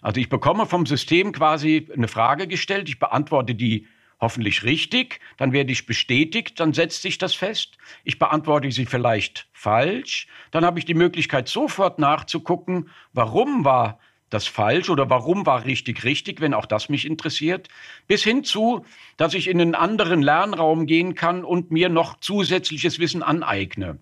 Also 0.00 0.20
ich 0.20 0.28
bekomme 0.28 0.66
vom 0.66 0.84
System 0.84 1.30
quasi 1.30 1.88
eine 1.94 2.08
Frage 2.08 2.48
gestellt, 2.48 2.88
ich 2.88 2.98
beantworte 2.98 3.54
die 3.54 3.86
hoffentlich 4.20 4.64
richtig, 4.64 5.20
dann 5.36 5.52
werde 5.52 5.72
ich 5.72 5.86
bestätigt, 5.86 6.58
dann 6.60 6.72
setzt 6.72 7.02
sich 7.02 7.18
das 7.18 7.34
fest. 7.34 7.78
Ich 8.04 8.18
beantworte 8.18 8.70
sie 8.72 8.86
vielleicht 8.86 9.48
falsch, 9.52 10.26
dann 10.50 10.64
habe 10.64 10.78
ich 10.78 10.84
die 10.84 10.94
Möglichkeit 10.94 11.48
sofort 11.48 11.98
nachzugucken, 11.98 12.90
warum 13.12 13.64
war 13.64 13.98
das 14.30 14.46
falsch 14.46 14.90
oder 14.90 15.08
warum 15.08 15.46
war 15.46 15.64
richtig 15.64 16.04
richtig, 16.04 16.40
wenn 16.40 16.54
auch 16.54 16.66
das 16.66 16.88
mich 16.88 17.06
interessiert, 17.06 17.68
bis 18.06 18.22
hin 18.22 18.44
zu, 18.44 18.84
dass 19.16 19.34
ich 19.34 19.48
in 19.48 19.60
einen 19.60 19.74
anderen 19.74 20.22
Lernraum 20.22 20.86
gehen 20.86 21.14
kann 21.14 21.44
und 21.44 21.70
mir 21.70 21.88
noch 21.88 22.20
zusätzliches 22.20 22.98
Wissen 22.98 23.22
aneigne. 23.22 23.98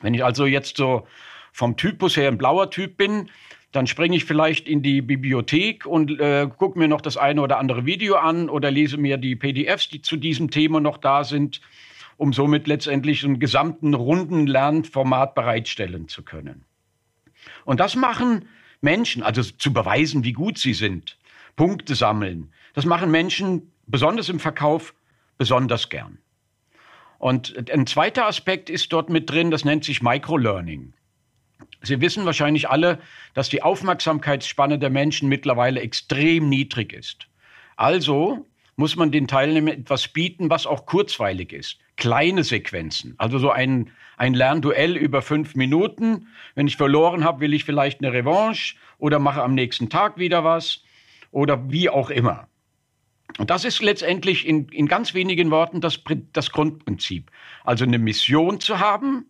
Wenn 0.00 0.14
ich 0.14 0.24
also 0.24 0.46
jetzt 0.46 0.76
so 0.76 1.06
vom 1.52 1.76
Typus 1.76 2.16
her 2.16 2.28
ein 2.28 2.38
blauer 2.38 2.70
Typ 2.70 2.96
bin, 2.96 3.30
dann 3.72 3.86
springe 3.86 4.16
ich 4.16 4.24
vielleicht 4.24 4.66
in 4.66 4.82
die 4.82 5.02
Bibliothek 5.02 5.84
und 5.84 6.18
äh, 6.18 6.48
gucke 6.56 6.78
mir 6.78 6.88
noch 6.88 7.00
das 7.00 7.16
eine 7.16 7.42
oder 7.42 7.58
andere 7.58 7.84
Video 7.84 8.16
an 8.16 8.48
oder 8.48 8.70
lese 8.70 8.96
mir 8.96 9.18
die 9.18 9.36
PDFs, 9.36 9.88
die 9.88 10.00
zu 10.00 10.16
diesem 10.16 10.50
Thema 10.50 10.80
noch 10.80 10.96
da 10.96 11.22
sind, 11.24 11.60
um 12.16 12.32
somit 12.32 12.66
letztendlich 12.66 13.24
einen 13.24 13.38
gesamten 13.38 13.94
runden 13.94 14.46
Lernformat 14.46 15.34
bereitstellen 15.34 16.08
zu 16.08 16.22
können. 16.22 16.64
Und 17.64 17.80
das 17.80 17.94
machen 17.94 18.48
Menschen, 18.80 19.22
also 19.22 19.42
zu 19.42 19.72
beweisen, 19.72 20.24
wie 20.24 20.32
gut 20.32 20.58
sie 20.58 20.72
sind, 20.74 21.18
Punkte 21.54 21.94
sammeln, 21.94 22.52
das 22.74 22.86
machen 22.86 23.10
Menschen 23.10 23.70
besonders 23.86 24.28
im 24.28 24.40
Verkauf 24.40 24.94
besonders 25.36 25.88
gern. 25.88 26.18
Und 27.18 27.70
ein 27.70 27.86
zweiter 27.86 28.26
Aspekt 28.26 28.70
ist 28.70 28.92
dort 28.92 29.10
mit 29.10 29.28
drin, 29.28 29.50
das 29.50 29.64
nennt 29.64 29.84
sich 29.84 30.02
Microlearning. 30.02 30.94
Sie 31.82 32.00
wissen 32.00 32.24
wahrscheinlich 32.24 32.68
alle, 32.68 32.98
dass 33.34 33.48
die 33.48 33.62
Aufmerksamkeitsspanne 33.62 34.78
der 34.78 34.90
Menschen 34.90 35.28
mittlerweile 35.28 35.80
extrem 35.80 36.48
niedrig 36.48 36.92
ist. 36.92 37.28
Also 37.76 38.46
muss 38.76 38.96
man 38.96 39.10
den 39.10 39.26
Teilnehmern 39.26 39.74
etwas 39.74 40.08
bieten, 40.08 40.50
was 40.50 40.66
auch 40.66 40.86
kurzweilig 40.86 41.52
ist. 41.52 41.78
Kleine 41.96 42.44
Sequenzen, 42.44 43.14
also 43.18 43.38
so 43.38 43.50
ein, 43.50 43.90
ein 44.16 44.34
Lernduell 44.34 44.96
über 44.96 45.20
fünf 45.20 45.56
Minuten. 45.56 46.28
Wenn 46.54 46.68
ich 46.68 46.76
verloren 46.76 47.24
habe, 47.24 47.40
will 47.40 47.54
ich 47.54 47.64
vielleicht 47.64 48.00
eine 48.00 48.12
Revanche 48.12 48.76
oder 48.98 49.18
mache 49.18 49.42
am 49.42 49.54
nächsten 49.54 49.88
Tag 49.88 50.16
wieder 50.16 50.44
was 50.44 50.82
oder 51.30 51.70
wie 51.70 51.88
auch 51.88 52.10
immer. 52.10 52.48
Und 53.36 53.50
das 53.50 53.64
ist 53.64 53.82
letztendlich 53.82 54.46
in, 54.46 54.68
in 54.68 54.86
ganz 54.86 55.12
wenigen 55.12 55.50
Worten 55.50 55.80
das, 55.80 56.00
das 56.32 56.50
Grundprinzip. 56.50 57.30
Also 57.64 57.84
eine 57.84 57.98
Mission 57.98 58.60
zu 58.60 58.78
haben, 58.78 59.26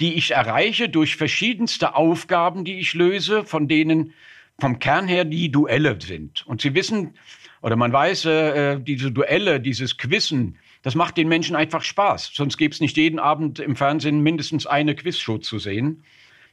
die 0.00 0.14
ich 0.14 0.32
erreiche 0.32 0.88
durch 0.88 1.16
verschiedenste 1.16 1.94
Aufgaben, 1.94 2.64
die 2.64 2.78
ich 2.78 2.94
löse, 2.94 3.44
von 3.44 3.68
denen 3.68 4.12
vom 4.58 4.78
Kern 4.78 5.06
her 5.08 5.24
die 5.24 5.50
Duelle 5.50 5.98
sind. 6.00 6.46
Und 6.46 6.60
Sie 6.60 6.74
wissen, 6.74 7.14
oder 7.62 7.76
man 7.76 7.92
weiß, 7.92 8.26
äh, 8.26 8.72
äh 8.74 8.80
diese 8.80 9.10
Duelle, 9.10 9.60
dieses 9.60 9.98
Quizzen, 9.98 10.58
das 10.82 10.94
macht 10.94 11.16
den 11.16 11.28
Menschen 11.28 11.56
einfach 11.56 11.82
Spaß. 11.82 12.30
Sonst 12.32 12.58
gäbe 12.58 12.72
es 12.72 12.80
nicht 12.80 12.96
jeden 12.96 13.18
Abend 13.18 13.58
im 13.58 13.76
Fernsehen 13.76 14.20
mindestens 14.20 14.66
eine 14.66 14.94
Quizshow 14.94 15.38
zu 15.38 15.58
sehen. 15.58 16.04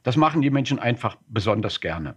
Das 0.02 0.18
machen 0.18 0.42
die 0.42 0.50
Menschen 0.50 0.80
einfach 0.80 1.18
besonders 1.28 1.82
gerne. 1.82 2.16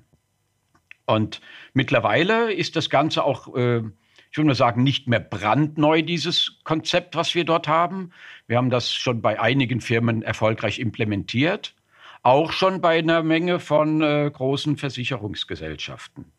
Und 1.05 1.41
mittlerweile 1.73 2.53
ist 2.53 2.75
das 2.75 2.91
Ganze 2.91 3.23
auch 3.23 3.55
äh, 3.55 3.83
ich 4.31 4.39
würde 4.39 4.49
mal 4.49 4.55
sagen, 4.55 4.83
nicht 4.83 5.09
mehr 5.09 5.21
brandneu, 5.21 6.03
dieses 6.03 6.59
Konzept, 6.65 7.15
was 7.15 7.35
wir 7.35 7.45
dort 7.45 7.69
haben. 7.69 8.11
Wir 8.47 8.59
haben 8.59 8.71
das 8.71 8.93
schon 8.93 9.23
bei 9.23 9.41
einigen 9.41 9.81
Firmen 9.81 10.23
erfolgreich 10.23 10.79
implementiert, 10.79 11.75
auch 12.23 12.53
schon 12.53 12.81
bei 12.81 12.99
einer 12.99 13.23
Menge 13.23 13.61
von 13.61 14.03
äh, 14.03 14.31
großen 14.33 14.77
Versicherungsgesellschaften. 14.77 16.33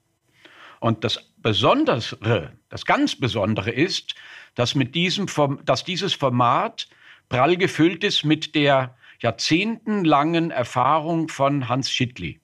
Und 0.80 1.04
das 1.04 1.34
Besondere, 1.38 2.54
das 2.70 2.86
ganz 2.86 3.16
Besondere 3.16 3.72
ist, 3.72 4.16
dass, 4.56 4.76
mit 4.76 4.96
diesem, 4.96 5.28
dass 5.66 5.84
dieses 5.84 6.14
Format 6.14 6.88
prall 7.30 7.58
gefüllt 7.58 8.04
ist 8.04 8.24
mit 8.24 8.54
der 8.56 8.96
jahrzehntelangen 9.20 10.52
Erfahrung 10.52 11.30
von 11.30 11.68
Hans 11.68 11.92
Schittli. 11.92 12.40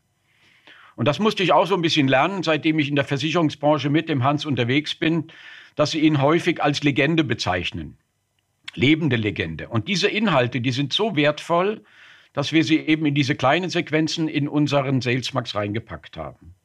Und 0.96 1.08
das 1.08 1.20
musste 1.20 1.44
ich 1.44 1.52
auch 1.52 1.66
so 1.66 1.76
ein 1.76 1.82
bisschen 1.82 2.08
lernen, 2.08 2.44
seitdem 2.44 2.80
ich 2.80 2.90
in 2.90 2.96
der 2.96 3.06
Versicherungsbranche 3.06 3.90
mit 3.90 4.10
dem 4.10 4.24
Hans 4.24 4.46
unterwegs 4.46 4.96
bin, 4.96 5.28
dass 5.76 5.92
sie 5.92 6.00
ihn 6.02 6.22
häufig 6.22 6.62
als 6.62 6.84
Legende 6.84 7.24
bezeichnen. 7.24 7.98
Lebende 8.76 9.16
Legende. 9.16 9.70
Und 9.70 9.88
diese 9.88 10.08
Inhalte, 10.08 10.62
die 10.62 10.72
sind 10.72 10.94
so 10.94 11.16
wertvoll, 11.16 11.84
dass 12.34 12.52
wir 12.52 12.64
sie 12.64 12.80
eben 12.80 13.06
in 13.06 13.16
diese 13.16 13.36
kleinen 13.36 13.70
Sequenzen 13.70 14.28
in 14.28 14.48
unseren 14.48 15.02
Salesmax 15.02 15.56
reingepackt 15.56 16.18
haben. 16.18 16.56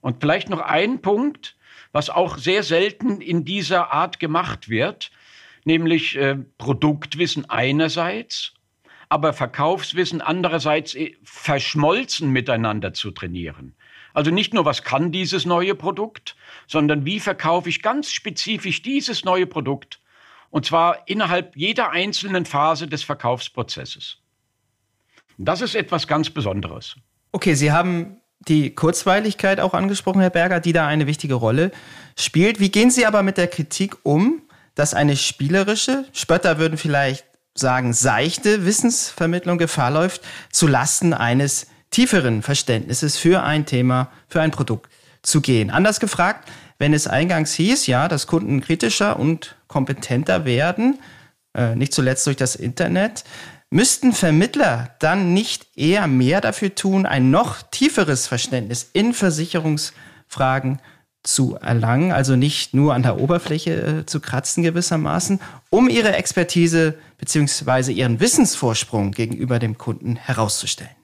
Und 0.00 0.20
vielleicht 0.20 0.50
noch 0.50 0.60
ein 0.60 1.00
Punkt, 1.00 1.56
was 1.92 2.10
auch 2.10 2.38
sehr 2.38 2.62
selten 2.62 3.20
in 3.20 3.44
dieser 3.44 3.92
Art 3.92 4.18
gemacht 4.18 4.68
wird, 4.68 5.10
nämlich 5.64 6.16
äh, 6.16 6.36
Produktwissen 6.58 7.48
einerseits 7.48 8.55
aber 9.08 9.32
Verkaufswissen 9.32 10.20
andererseits 10.20 10.94
äh, 10.94 11.16
verschmolzen 11.22 12.30
miteinander 12.30 12.92
zu 12.92 13.10
trainieren. 13.10 13.74
Also 14.14 14.30
nicht 14.30 14.54
nur, 14.54 14.64
was 14.64 14.82
kann 14.82 15.12
dieses 15.12 15.44
neue 15.44 15.74
Produkt, 15.74 16.36
sondern 16.66 17.04
wie 17.04 17.20
verkaufe 17.20 17.68
ich 17.68 17.82
ganz 17.82 18.10
spezifisch 18.10 18.82
dieses 18.82 19.24
neue 19.24 19.46
Produkt 19.46 20.00
und 20.50 20.64
zwar 20.64 21.06
innerhalb 21.06 21.56
jeder 21.56 21.90
einzelnen 21.90 22.46
Phase 22.46 22.88
des 22.88 23.02
Verkaufsprozesses. 23.02 24.18
Das 25.38 25.60
ist 25.60 25.74
etwas 25.74 26.06
ganz 26.06 26.30
Besonderes. 26.30 26.96
Okay, 27.32 27.54
Sie 27.54 27.72
haben 27.72 28.22
die 28.40 28.74
Kurzweiligkeit 28.74 29.60
auch 29.60 29.74
angesprochen, 29.74 30.20
Herr 30.20 30.30
Berger, 30.30 30.60
die 30.60 30.72
da 30.72 30.86
eine 30.86 31.06
wichtige 31.06 31.34
Rolle 31.34 31.72
spielt. 32.18 32.60
Wie 32.60 32.70
gehen 32.70 32.90
Sie 32.90 33.04
aber 33.04 33.22
mit 33.22 33.36
der 33.36 33.48
Kritik 33.48 33.96
um, 34.02 34.42
dass 34.74 34.94
eine 34.94 35.16
spielerische, 35.16 36.06
Spötter 36.12 36.58
würden 36.58 36.78
vielleicht 36.78 37.26
sagen, 37.58 37.92
seichte 37.92 38.66
Wissensvermittlung 38.66 39.58
Gefahr 39.58 39.90
läuft, 39.90 40.22
zu 40.50 40.66
Lasten 40.66 41.12
eines 41.14 41.66
tieferen 41.90 42.42
Verständnisses 42.42 43.16
für 43.16 43.42
ein 43.42 43.66
Thema, 43.66 44.10
für 44.28 44.40
ein 44.40 44.50
Produkt 44.50 44.90
zu 45.22 45.40
gehen. 45.40 45.70
Anders 45.70 46.00
gefragt, 46.00 46.48
wenn 46.78 46.92
es 46.92 47.06
eingangs 47.06 47.54
hieß, 47.54 47.86
ja, 47.86 48.08
dass 48.08 48.26
Kunden 48.26 48.60
kritischer 48.60 49.18
und 49.18 49.56
kompetenter 49.66 50.44
werden, 50.44 50.98
äh, 51.54 51.74
nicht 51.74 51.94
zuletzt 51.94 52.26
durch 52.26 52.36
das 52.36 52.54
Internet, 52.54 53.24
müssten 53.70 54.12
Vermittler 54.12 54.94
dann 55.00 55.32
nicht 55.32 55.66
eher 55.76 56.06
mehr 56.06 56.40
dafür 56.40 56.74
tun, 56.74 57.06
ein 57.06 57.30
noch 57.30 57.62
tieferes 57.62 58.26
Verständnis 58.26 58.90
in 58.92 59.14
Versicherungsfragen 59.14 60.78
zu 60.78 60.95
erlangen, 61.60 62.12
also 62.12 62.36
nicht 62.36 62.72
nur 62.74 62.94
an 62.94 63.02
der 63.02 63.20
Oberfläche 63.20 63.72
äh, 63.72 64.06
zu 64.06 64.20
kratzen 64.20 64.62
gewissermaßen, 64.62 65.40
um 65.70 65.88
ihre 65.88 66.14
Expertise 66.14 66.94
bzw. 67.18 67.92
ihren 67.92 68.20
Wissensvorsprung 68.20 69.12
gegenüber 69.12 69.58
dem 69.58 69.76
Kunden 69.76 70.16
herauszustellen. 70.16 70.94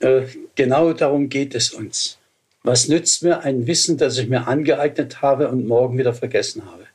Äh, 0.00 0.22
genau 0.54 0.92
darum 0.92 1.28
geht 1.28 1.54
es 1.54 1.70
uns. 1.70 2.18
Was 2.62 2.88
nützt 2.88 3.22
mir 3.22 3.40
ein 3.40 3.66
Wissen, 3.66 3.96
das 3.96 4.18
ich 4.18 4.28
mir 4.28 4.46
angeeignet 4.46 5.22
habe 5.22 5.48
und 5.48 5.66
morgen 5.66 5.98
wieder 5.98 6.14
vergessen 6.14 6.62
habe? 6.66 6.86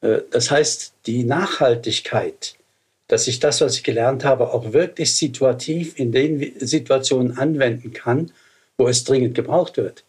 Äh, 0.00 0.22
das 0.30 0.50
heißt, 0.50 0.92
die 1.06 1.24
Nachhaltigkeit, 1.24 2.56
dass 3.08 3.28
ich 3.28 3.38
das, 3.38 3.60
was 3.60 3.76
ich 3.76 3.84
gelernt 3.84 4.24
habe, 4.24 4.52
auch 4.52 4.72
wirklich 4.72 5.14
situativ 5.14 5.98
in 5.98 6.12
den 6.12 6.52
Situationen 6.58 7.38
anwenden 7.38 7.92
kann, 7.92 8.32
wo 8.76 8.88
es 8.88 9.04
dringend 9.04 9.34
gebraucht 9.34 9.76
wird, 9.76 10.04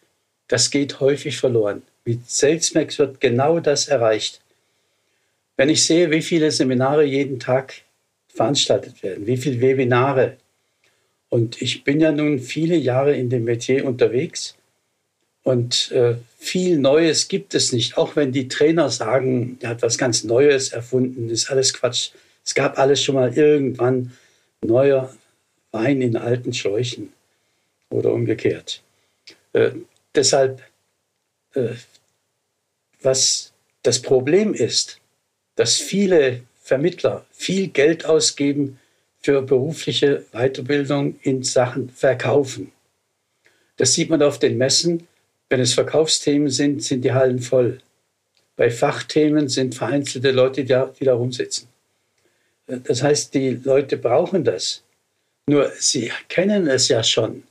das 0.48 0.70
geht 0.70 1.00
häufig 1.00 1.36
verloren. 1.36 1.82
Mit 2.04 2.28
SalesMax 2.28 2.98
wird 2.98 3.20
genau 3.20 3.60
das 3.60 3.88
erreicht. 3.88 4.40
Wenn 5.56 5.68
ich 5.68 5.84
sehe, 5.84 6.10
wie 6.10 6.22
viele 6.22 6.50
Seminare 6.50 7.04
jeden 7.04 7.38
Tag 7.38 7.74
veranstaltet 8.28 9.02
werden, 9.02 9.26
wie 9.26 9.36
viele 9.36 9.60
Webinare, 9.60 10.36
und 11.30 11.60
ich 11.60 11.84
bin 11.84 12.00
ja 12.00 12.10
nun 12.10 12.38
viele 12.38 12.76
Jahre 12.76 13.14
in 13.14 13.28
dem 13.28 13.44
Metier 13.44 13.84
unterwegs 13.84 14.56
und 15.42 15.92
äh, 15.92 16.16
viel 16.38 16.78
Neues 16.78 17.28
gibt 17.28 17.54
es 17.54 17.72
nicht. 17.72 17.98
Auch 17.98 18.16
wenn 18.16 18.32
die 18.32 18.48
Trainer 18.48 18.88
sagen, 18.88 19.58
er 19.60 19.70
hat 19.70 19.82
was 19.82 19.98
ganz 19.98 20.24
Neues 20.24 20.72
erfunden, 20.72 21.28
ist 21.28 21.50
alles 21.50 21.74
Quatsch. 21.74 22.10
Es 22.44 22.54
gab 22.54 22.78
alles 22.78 23.02
schon 23.02 23.14
mal 23.14 23.36
irgendwann 23.36 24.12
neuer 24.62 25.12
Wein 25.70 26.00
in 26.00 26.16
alten 26.16 26.54
Schläuchen 26.54 27.12
oder 27.90 28.12
umgekehrt. 28.12 28.82
Äh, 29.52 29.72
deshalb, 30.14 30.62
äh, 31.54 31.74
was 33.00 33.52
das 33.82 34.00
Problem 34.02 34.54
ist, 34.54 35.00
dass 35.54 35.76
viele 35.76 36.42
Vermittler 36.62 37.24
viel 37.30 37.68
Geld 37.68 38.04
ausgeben 38.04 38.78
für 39.20 39.42
berufliche 39.42 40.24
Weiterbildung 40.32 41.18
in 41.22 41.42
Sachen 41.42 41.90
Verkaufen. 41.90 42.72
Das 43.76 43.94
sieht 43.94 44.10
man 44.10 44.22
auf 44.22 44.38
den 44.38 44.58
Messen. 44.58 45.06
Wenn 45.48 45.60
es 45.60 45.74
Verkaufsthemen 45.74 46.50
sind, 46.50 46.82
sind 46.82 47.02
die 47.02 47.12
Hallen 47.12 47.38
voll. 47.38 47.80
Bei 48.56 48.70
Fachthemen 48.70 49.48
sind 49.48 49.74
vereinzelte 49.74 50.30
Leute, 50.30 50.62
die 50.62 50.68
da, 50.68 50.92
die 50.98 51.04
da 51.04 51.14
rumsitzen. 51.14 51.68
Das 52.66 53.02
heißt, 53.02 53.32
die 53.32 53.50
Leute 53.50 53.96
brauchen 53.96 54.44
das. 54.44 54.82
Nur 55.46 55.72
sie 55.78 56.12
kennen 56.28 56.66
es 56.68 56.88
ja 56.88 57.02
schon. 57.02 57.44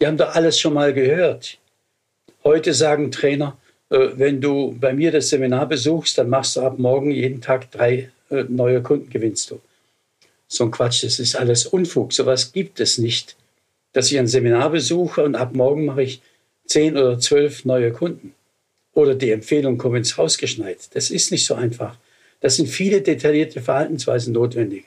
Die 0.00 0.06
haben 0.06 0.16
doch 0.16 0.34
alles 0.34 0.58
schon 0.58 0.74
mal 0.74 0.92
gehört. 0.92 1.58
Heute 2.44 2.74
sagen 2.74 3.10
Trainer, 3.10 3.56
äh, 3.90 4.08
wenn 4.14 4.40
du 4.40 4.76
bei 4.78 4.92
mir 4.92 5.10
das 5.10 5.28
Seminar 5.28 5.66
besuchst, 5.66 6.18
dann 6.18 6.28
machst 6.28 6.56
du 6.56 6.60
ab 6.60 6.78
morgen 6.78 7.10
jeden 7.10 7.40
Tag 7.40 7.70
drei 7.70 8.10
äh, 8.30 8.44
neue 8.48 8.82
Kunden, 8.82 9.10
gewinnst 9.10 9.50
du. 9.50 9.60
So 10.46 10.64
ein 10.64 10.70
Quatsch, 10.70 11.04
das 11.04 11.18
ist 11.18 11.36
alles 11.36 11.66
Unfug. 11.66 12.12
Sowas 12.12 12.52
gibt 12.52 12.80
es 12.80 12.98
nicht. 12.98 13.36
Dass 13.92 14.10
ich 14.10 14.18
ein 14.18 14.26
Seminar 14.26 14.70
besuche 14.70 15.22
und 15.24 15.34
ab 15.34 15.54
morgen 15.54 15.86
mache 15.86 16.02
ich 16.02 16.22
zehn 16.66 16.96
oder 16.96 17.18
zwölf 17.18 17.64
neue 17.64 17.92
Kunden. 17.92 18.34
Oder 18.92 19.14
die 19.14 19.30
Empfehlung 19.30 19.78
kommt 19.78 19.96
ins 19.96 20.16
Haus 20.16 20.38
geschneit. 20.38 20.78
Das 20.94 21.10
ist 21.10 21.30
nicht 21.30 21.46
so 21.46 21.54
einfach. 21.54 21.96
Das 22.40 22.56
sind 22.56 22.68
viele 22.68 23.02
detaillierte 23.02 23.60
Verhaltensweisen 23.60 24.32
notwendig. 24.32 24.84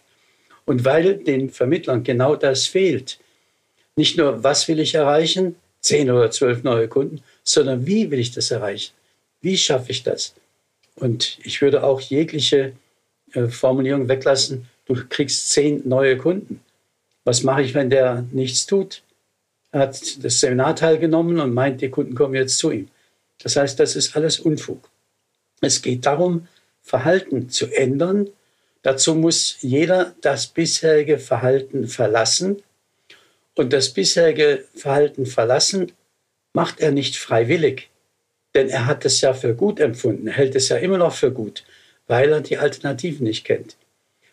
Und 0.65 0.85
weil 0.85 1.15
den 1.15 1.49
Vermittlern 1.49 2.03
genau 2.03 2.35
das 2.35 2.67
fehlt, 2.67 3.19
nicht 3.95 4.17
nur, 4.17 4.43
was 4.43 4.67
will 4.67 4.79
ich 4.79 4.95
erreichen, 4.95 5.55
zehn 5.81 6.09
oder 6.09 6.31
zwölf 6.31 6.63
neue 6.63 6.87
Kunden, 6.87 7.21
sondern 7.43 7.85
wie 7.85 8.11
will 8.11 8.19
ich 8.19 8.31
das 8.31 8.51
erreichen? 8.51 8.93
Wie 9.41 9.57
schaffe 9.57 9.91
ich 9.91 10.03
das? 10.03 10.33
Und 10.95 11.39
ich 11.43 11.61
würde 11.61 11.83
auch 11.83 12.01
jegliche 12.01 12.73
äh, 13.33 13.47
Formulierung 13.47 14.07
weglassen, 14.07 14.67
du 14.85 14.95
kriegst 15.07 15.49
zehn 15.49 15.87
neue 15.87 16.17
Kunden. 16.17 16.61
Was 17.23 17.43
mache 17.43 17.61
ich, 17.61 17.73
wenn 17.73 17.89
der 17.89 18.25
nichts 18.31 18.65
tut? 18.65 19.03
Er 19.71 19.81
hat 19.81 20.23
das 20.23 20.39
Seminar 20.39 20.75
teilgenommen 20.75 21.39
und 21.39 21.53
meint, 21.53 21.81
die 21.81 21.89
Kunden 21.89 22.15
kommen 22.15 22.35
jetzt 22.35 22.57
zu 22.57 22.71
ihm. 22.71 22.89
Das 23.41 23.55
heißt, 23.55 23.79
das 23.79 23.95
ist 23.95 24.15
alles 24.15 24.39
Unfug. 24.39 24.89
Es 25.61 25.81
geht 25.81 26.05
darum, 26.05 26.47
Verhalten 26.81 27.49
zu 27.49 27.67
ändern. 27.67 28.29
Dazu 28.81 29.15
muss 29.15 29.57
jeder 29.61 30.13
das 30.21 30.47
bisherige 30.47 31.19
Verhalten 31.19 31.87
verlassen. 31.87 32.61
Und 33.55 33.71
das 33.73 33.89
bisherige 33.93 34.65
Verhalten 34.75 35.25
verlassen 35.25 35.91
macht 36.53 36.79
er 36.79 36.91
nicht 36.91 37.17
freiwillig. 37.17 37.89
Denn 38.53 38.69
er 38.69 38.85
hat 38.85 39.05
es 39.05 39.21
ja 39.21 39.33
für 39.33 39.55
gut 39.55 39.79
empfunden, 39.79 40.27
hält 40.27 40.55
es 40.55 40.69
ja 40.69 40.77
immer 40.77 40.97
noch 40.97 41.13
für 41.13 41.31
gut, 41.31 41.63
weil 42.07 42.29
er 42.31 42.41
die 42.41 42.57
Alternativen 42.57 43.25
nicht 43.25 43.45
kennt. 43.45 43.77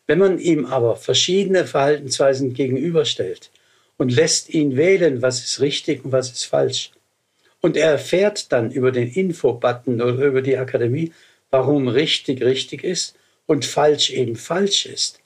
Wenn 0.07 0.19
man 0.19 0.39
ihm 0.39 0.67
aber 0.67 0.97
verschiedene 0.97 1.67
Verhaltensweisen 1.67 2.55
gegenüberstellt 2.55 3.51
und 3.97 4.11
lässt 4.11 4.49
ihn 4.49 4.77
wählen, 4.77 5.23
was 5.23 5.45
ist 5.45 5.61
richtig 5.61 6.05
und 6.05 6.13
was 6.13 6.33
ist 6.33 6.45
falsch, 6.45 6.91
und 7.61 7.77
er 7.77 7.91
erfährt 7.91 8.53
dann 8.53 8.71
über 8.71 8.93
den 8.93 9.11
Info-Button 9.11 10.01
oder 10.01 10.25
über 10.25 10.43
die 10.43 10.57
Akademie, 10.57 11.13
warum 11.51 11.89
richtig 11.89 12.43
richtig 12.43 12.85
ist 12.85 13.17
und 13.47 13.65
falsch 13.65 14.11
eben 14.11 14.37
falsch 14.37 14.87
ist, 14.87 15.21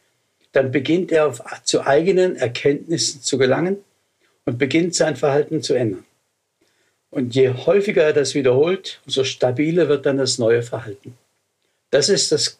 dann 0.52 0.70
beginnt 0.70 1.12
er 1.12 1.26
auf, 1.26 1.42
zu 1.64 1.86
eigenen 1.86 2.36
Erkenntnissen 2.36 3.22
zu 3.22 3.38
gelangen 3.38 3.78
und 4.44 4.58
beginnt 4.58 4.94
sein 4.94 5.16
Verhalten 5.16 5.62
zu 5.62 5.74
ändern. 5.74 6.04
Und 7.12 7.34
je 7.34 7.50
häufiger 7.50 8.04
er 8.04 8.14
das 8.14 8.34
wiederholt, 8.34 9.02
umso 9.04 9.22
stabiler 9.22 9.88
wird 9.88 10.06
dann 10.06 10.16
das 10.16 10.38
neue 10.38 10.62
Verhalten. 10.62 11.18
Das 11.90 12.08
ist 12.08 12.32
das, 12.32 12.58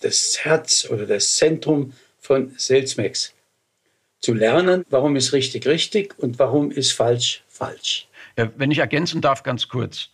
das 0.00 0.44
Herz 0.44 0.86
oder 0.90 1.06
das 1.06 1.34
Zentrum 1.36 1.94
von 2.20 2.54
SalesMax. 2.58 3.32
Zu 4.20 4.34
lernen, 4.34 4.84
warum 4.90 5.16
ist 5.16 5.32
richtig 5.32 5.66
richtig 5.66 6.18
und 6.18 6.38
warum 6.38 6.70
ist 6.70 6.92
falsch 6.92 7.42
falsch. 7.48 8.08
Ja, 8.36 8.50
wenn 8.56 8.70
ich 8.70 8.78
ergänzen 8.78 9.22
darf, 9.22 9.42
ganz 9.42 9.68
kurz. 9.68 10.10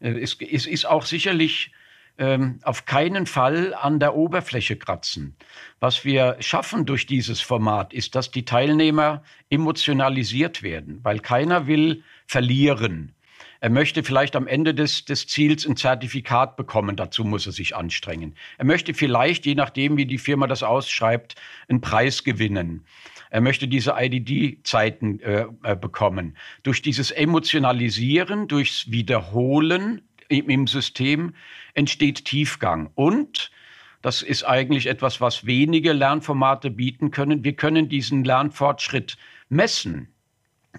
Äh, 0.00 0.20
es, 0.20 0.36
es 0.40 0.66
ist 0.66 0.86
auch 0.86 1.04
sicherlich 1.04 1.70
ähm, 2.16 2.60
auf 2.62 2.86
keinen 2.86 3.26
Fall 3.26 3.74
an 3.74 4.00
der 4.00 4.14
Oberfläche 4.14 4.76
kratzen. 4.76 5.36
Was 5.80 6.04
wir 6.04 6.36
schaffen 6.40 6.86
durch 6.86 7.06
dieses 7.06 7.40
Format 7.40 7.92
ist, 7.92 8.14
dass 8.14 8.30
die 8.30 8.46
Teilnehmer 8.46 9.22
emotionalisiert 9.50 10.62
werden, 10.62 11.00
weil 11.02 11.18
keiner 11.18 11.66
will 11.66 12.02
verlieren. 12.26 13.14
Er 13.60 13.70
möchte 13.70 14.02
vielleicht 14.02 14.36
am 14.36 14.46
Ende 14.46 14.74
des, 14.74 15.06
des 15.06 15.26
Ziels 15.26 15.66
ein 15.66 15.76
Zertifikat 15.76 16.56
bekommen, 16.56 16.96
dazu 16.96 17.24
muss 17.24 17.46
er 17.46 17.52
sich 17.52 17.74
anstrengen. 17.74 18.34
Er 18.58 18.66
möchte 18.66 18.92
vielleicht, 18.92 19.46
je 19.46 19.54
nachdem, 19.54 19.96
wie 19.96 20.04
die 20.04 20.18
Firma 20.18 20.46
das 20.46 20.62
ausschreibt, 20.62 21.34
einen 21.68 21.80
Preis 21.80 22.24
gewinnen. 22.24 22.84
Er 23.30 23.40
möchte 23.40 23.66
diese 23.66 23.94
IDD-Zeiten 23.98 25.20
äh, 25.20 25.46
äh, 25.62 25.76
bekommen. 25.76 26.36
Durch 26.62 26.82
dieses 26.82 27.10
Emotionalisieren, 27.10 28.48
durchs 28.48 28.90
Wiederholen 28.90 30.02
im, 30.28 30.50
im 30.50 30.66
System 30.66 31.34
entsteht 31.72 32.26
Tiefgang. 32.26 32.90
Und 32.94 33.50
das 34.02 34.22
ist 34.22 34.44
eigentlich 34.44 34.86
etwas, 34.86 35.20
was 35.20 35.46
wenige 35.46 35.94
Lernformate 35.94 36.70
bieten 36.70 37.10
können. 37.10 37.42
Wir 37.42 37.56
können 37.56 37.88
diesen 37.88 38.24
Lernfortschritt 38.24 39.16
messen 39.48 40.13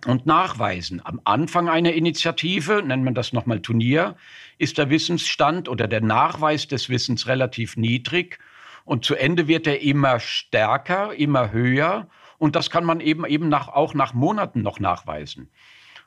und 0.05 0.25
nachweisen. 0.25 1.01
Am 1.03 1.21
Anfang 1.23 1.69
einer 1.69 1.93
Initiative, 1.93 2.83
nennt 2.83 3.03
man 3.03 3.15
das 3.15 3.33
nochmal 3.33 3.61
Turnier, 3.61 4.15
ist 4.57 4.77
der 4.77 4.89
Wissensstand 4.89 5.69
oder 5.69 5.87
der 5.87 6.01
Nachweis 6.01 6.67
des 6.67 6.89
Wissens 6.89 7.27
relativ 7.27 7.77
niedrig 7.77 8.39
und 8.83 9.05
zu 9.05 9.15
Ende 9.15 9.47
wird 9.47 9.67
er 9.67 9.81
immer 9.81 10.19
stärker, 10.19 11.13
immer 11.15 11.51
höher 11.51 12.07
und 12.37 12.55
das 12.55 12.69
kann 12.69 12.85
man 12.85 12.99
eben 12.99 13.25
eben 13.25 13.49
nach, 13.49 13.69
auch 13.69 13.93
nach 13.93 14.13
Monaten 14.13 14.61
noch 14.61 14.79
nachweisen. 14.79 15.49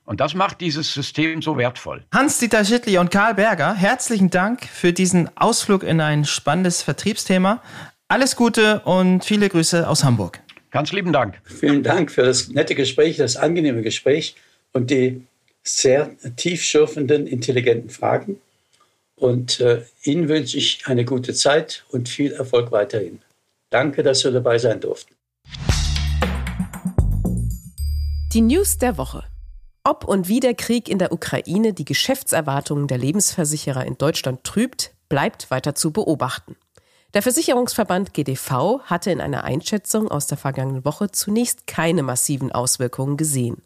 Und 0.05 0.21
das 0.21 0.35
macht 0.35 0.63
dieses 0.63 0.95
System 0.95 1.43
so 1.43 1.59
wertvoll. 1.59 2.03
Hans-Dieter 2.15 2.65
Schittli 2.65 2.97
und 2.97 3.11
Karl 3.11 3.35
Berger, 3.35 3.75
herzlichen 3.75 4.31
Dank 4.31 4.65
für 4.65 4.95
diesen 4.95 5.37
Ausflug 5.37 5.83
in 5.83 6.01
ein 6.01 6.25
spannendes 6.25 6.83
Vertriebsthema. 6.83 7.63
Alles 8.09 8.35
Gute 8.35 8.81
und 8.81 9.23
viele 9.23 9.51
Grüße 9.51 9.87
aus 9.87 10.05
Hamburg. 10.05 10.41
Ganz 10.79 10.93
lieben 10.93 11.13
Dank. 11.13 11.41
Vielen 11.43 11.83
Dank 11.83 12.13
für 12.13 12.23
das 12.23 12.51
nette 12.51 12.77
Gespräch, 12.77 13.17
das 13.17 13.37
angenehme 13.37 13.83
Gespräch 13.83 14.37
und 14.73 14.93
die 14.93 15.27
sehr 15.65 16.13
tiefschürfenden, 16.37 17.27
intelligenten 17.27 17.91
Fragen. 17.91 18.41
Und 19.17 19.59
äh, 19.59 19.83
Ihnen 20.05 20.29
wünsche 20.29 20.57
ich 20.57 20.85
eine 20.87 21.05
gute 21.05 21.35
Zeit 21.35 21.85
und 21.91 22.09
viel 22.09 22.31
Erfolg 22.31 22.71
weiterhin. 22.71 23.19
Danke, 23.71 24.05
dass 24.05 24.23
wir 24.23 24.31
dabei 24.31 24.57
sein 24.59 24.79
durften. 24.79 25.17
Die 28.33 28.43
News 28.43 28.79
der 28.79 28.97
Woche. 28.99 29.25
Ob 29.83 30.05
und 30.05 30.29
wie 30.29 30.39
der 30.39 30.55
Krieg 30.55 30.89
in 30.89 31.01
der 31.01 31.11
Ukraine 31.11 31.73
die 31.73 31.87
Geschäftserwartungen 31.87 32.87
der 32.87 32.99
Lebensversicherer 32.99 33.85
in 33.85 33.99
Deutschland 33.99 34.45
trübt, 34.45 34.93
bleibt 35.09 35.51
weiter 35.51 35.75
zu 35.75 35.91
beobachten. 35.91 36.55
Der 37.15 37.23
Versicherungsverband 37.23 38.13
GDV 38.13 38.81
hatte 38.85 39.11
in 39.11 39.23
einer 39.23 39.45
Einschätzung 39.45 40.11
aus 40.11 40.27
der 40.27 40.37
vergangenen 40.37 40.85
Woche 40.85 41.11
zunächst 41.11 41.67
keine 41.67 42.03
massiven 42.03 42.53
Auswirkungen 42.53 43.17
gesehen. 43.17 43.63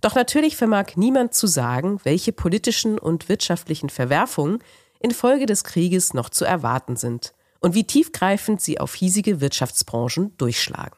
Doch 0.00 0.14
natürlich 0.14 0.56
vermag 0.56 0.94
niemand 0.94 1.34
zu 1.34 1.48
sagen, 1.48 1.98
welche 2.04 2.32
politischen 2.32 2.98
und 2.98 3.28
wirtschaftlichen 3.28 3.90
Verwerfungen 3.90 4.60
infolge 5.00 5.46
des 5.46 5.64
Krieges 5.64 6.14
noch 6.14 6.30
zu 6.30 6.44
erwarten 6.44 6.96
sind 6.96 7.34
und 7.58 7.74
wie 7.74 7.84
tiefgreifend 7.84 8.60
sie 8.60 8.78
auf 8.78 8.94
hiesige 8.94 9.40
Wirtschaftsbranchen 9.40 10.36
durchschlagen. 10.36 10.96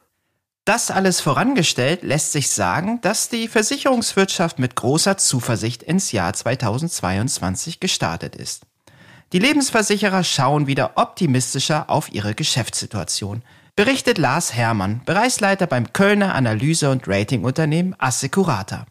Das 0.65 0.91
alles 0.91 1.19
vorangestellt 1.19 2.03
lässt 2.03 2.33
sich 2.33 2.51
sagen, 2.51 3.01
dass 3.01 3.29
die 3.29 3.47
Versicherungswirtschaft 3.47 4.59
mit 4.59 4.75
großer 4.75 5.17
Zuversicht 5.17 5.81
ins 5.81 6.11
Jahr 6.11 6.33
2022 6.33 7.79
gestartet 7.79 8.35
ist. 8.35 8.67
Die 9.31 9.39
Lebensversicherer 9.39 10.23
schauen 10.23 10.65
wieder 10.65 10.93
optimistischer 10.95 11.87
auf 11.87 12.11
ihre 12.11 12.33
Geschäftssituation, 12.33 13.43
berichtet 13.75 14.17
Lars 14.17 14.55
Hermann, 14.55 15.01
Bereichsleiter 15.05 15.67
beim 15.67 15.93
Kölner 15.93 16.33
Analyse- 16.33 16.89
und 16.89 17.07
Ratingunternehmen 17.07 17.95
Assecurata. 17.99 18.87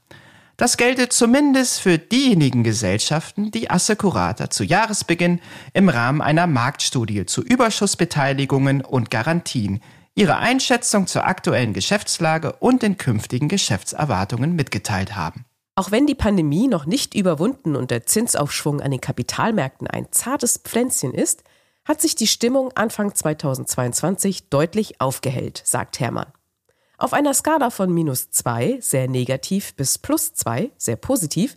Das 0.56 0.76
gelte 0.76 1.08
zumindest 1.08 1.80
für 1.80 1.98
diejenigen 1.98 2.62
Gesellschaften, 2.62 3.50
die 3.50 3.68
Assecurata 3.68 4.48
zu 4.48 4.62
Jahresbeginn 4.62 5.40
im 5.72 5.88
Rahmen 5.88 6.22
einer 6.22 6.46
Marktstudie 6.46 7.26
zu 7.26 7.42
Überschussbeteiligungen 7.42 8.82
und 8.82 9.10
Garantien 9.10 9.80
ihre 10.14 10.36
Einschätzung 10.36 11.08
zur 11.08 11.26
aktuellen 11.26 11.72
Geschäftslage 11.72 12.52
und 12.54 12.82
den 12.82 12.96
künftigen 12.96 13.48
Geschäftserwartungen 13.48 14.54
mitgeteilt 14.54 15.16
haben. 15.16 15.44
Auch 15.78 15.92
wenn 15.92 16.08
die 16.08 16.16
Pandemie 16.16 16.66
noch 16.66 16.86
nicht 16.86 17.14
überwunden 17.14 17.76
und 17.76 17.92
der 17.92 18.04
Zinsaufschwung 18.04 18.80
an 18.80 18.90
den 18.90 19.00
Kapitalmärkten 19.00 19.86
ein 19.86 20.08
zartes 20.10 20.58
Pflänzchen 20.58 21.14
ist, 21.14 21.44
hat 21.84 22.00
sich 22.00 22.16
die 22.16 22.26
Stimmung 22.26 22.72
Anfang 22.74 23.14
2022 23.14 24.48
deutlich 24.48 25.00
aufgehellt, 25.00 25.62
sagt 25.64 26.00
Hermann. 26.00 26.32
Auf 26.96 27.12
einer 27.12 27.32
Skala 27.32 27.70
von 27.70 27.94
minus 27.94 28.28
2, 28.30 28.78
sehr 28.80 29.06
negativ, 29.06 29.76
bis 29.76 29.98
plus 29.98 30.34
2, 30.34 30.72
sehr 30.78 30.96
positiv, 30.96 31.56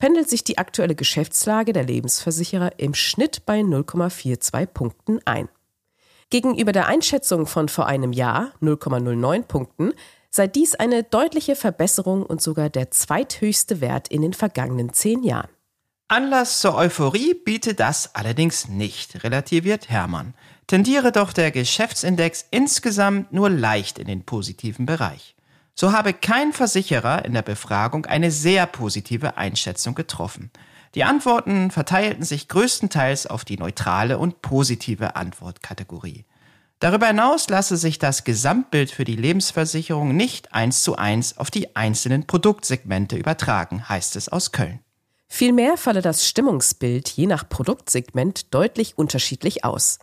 pendelt 0.00 0.28
sich 0.28 0.42
die 0.42 0.58
aktuelle 0.58 0.96
Geschäftslage 0.96 1.72
der 1.72 1.84
Lebensversicherer 1.84 2.80
im 2.80 2.94
Schnitt 2.94 3.46
bei 3.46 3.60
0,42 3.60 4.66
Punkten 4.66 5.20
ein. 5.24 5.48
Gegenüber 6.30 6.72
der 6.72 6.88
Einschätzung 6.88 7.46
von 7.46 7.68
vor 7.68 7.86
einem 7.86 8.12
Jahr 8.12 8.54
0,09 8.60 9.42
Punkten 9.44 9.92
sei 10.34 10.48
dies 10.48 10.74
eine 10.74 11.04
deutliche 11.04 11.54
Verbesserung 11.54 12.24
und 12.24 12.40
sogar 12.40 12.70
der 12.70 12.90
zweithöchste 12.90 13.80
Wert 13.80 14.08
in 14.08 14.22
den 14.22 14.32
vergangenen 14.32 14.92
zehn 14.92 15.22
Jahren. 15.22 15.50
Anlass 16.08 16.60
zur 16.60 16.74
Euphorie 16.74 17.34
bietet 17.34 17.80
das 17.80 18.14
allerdings 18.14 18.68
nicht, 18.68 19.22
relativiert 19.24 19.88
Hermann. 19.88 20.34
Tendiere 20.66 21.12
doch 21.12 21.32
der 21.32 21.50
Geschäftsindex 21.50 22.46
insgesamt 22.50 23.32
nur 23.32 23.50
leicht 23.50 23.98
in 23.98 24.06
den 24.06 24.24
positiven 24.24 24.86
Bereich. 24.86 25.36
So 25.74 25.92
habe 25.92 26.12
kein 26.12 26.52
Versicherer 26.52 27.24
in 27.24 27.32
der 27.32 27.42
Befragung 27.42 28.06
eine 28.06 28.30
sehr 28.30 28.66
positive 28.66 29.36
Einschätzung 29.36 29.94
getroffen. 29.94 30.50
Die 30.94 31.04
Antworten 31.04 31.70
verteilten 31.70 32.24
sich 32.24 32.48
größtenteils 32.48 33.26
auf 33.26 33.44
die 33.44 33.56
neutrale 33.56 34.18
und 34.18 34.42
positive 34.42 35.16
Antwortkategorie. 35.16 36.26
Darüber 36.82 37.06
hinaus 37.06 37.48
lasse 37.48 37.76
sich 37.76 38.00
das 38.00 38.24
Gesamtbild 38.24 38.90
für 38.90 39.04
die 39.04 39.14
Lebensversicherung 39.14 40.16
nicht 40.16 40.52
eins 40.52 40.82
zu 40.82 40.96
eins 40.96 41.38
auf 41.38 41.48
die 41.48 41.76
einzelnen 41.76 42.26
Produktsegmente 42.26 43.14
übertragen, 43.16 43.88
heißt 43.88 44.16
es 44.16 44.28
aus 44.28 44.50
Köln. 44.50 44.80
Vielmehr 45.28 45.76
falle 45.76 46.02
das 46.02 46.26
Stimmungsbild 46.26 47.08
je 47.08 47.26
nach 47.26 47.48
Produktsegment 47.48 48.52
deutlich 48.52 48.98
unterschiedlich 48.98 49.64
aus. 49.64 50.00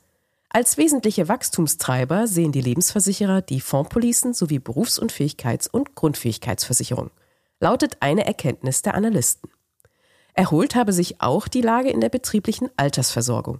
Als 0.47 0.77
wesentliche 0.77 1.27
Wachstumstreiber 1.27 2.27
sehen 2.27 2.53
die 2.53 2.61
Lebensversicherer 2.61 3.41
die 3.41 3.59
Fondspolicen 3.59 4.33
sowie 4.33 4.59
Berufsunfähigkeits- 4.59 5.69
und 5.69 5.95
Grundfähigkeitsversicherung, 5.95 7.11
lautet 7.59 7.97
eine 7.99 8.25
Erkenntnis 8.25 8.83
der 8.83 8.93
Analysten. 8.93 9.51
Erholt 10.33 10.75
habe 10.75 10.93
sich 10.93 11.19
auch 11.19 11.49
die 11.49 11.61
Lage 11.61 11.89
in 11.89 11.99
der 11.99 12.07
betrieblichen 12.07 12.69
Altersversorgung, 12.77 13.59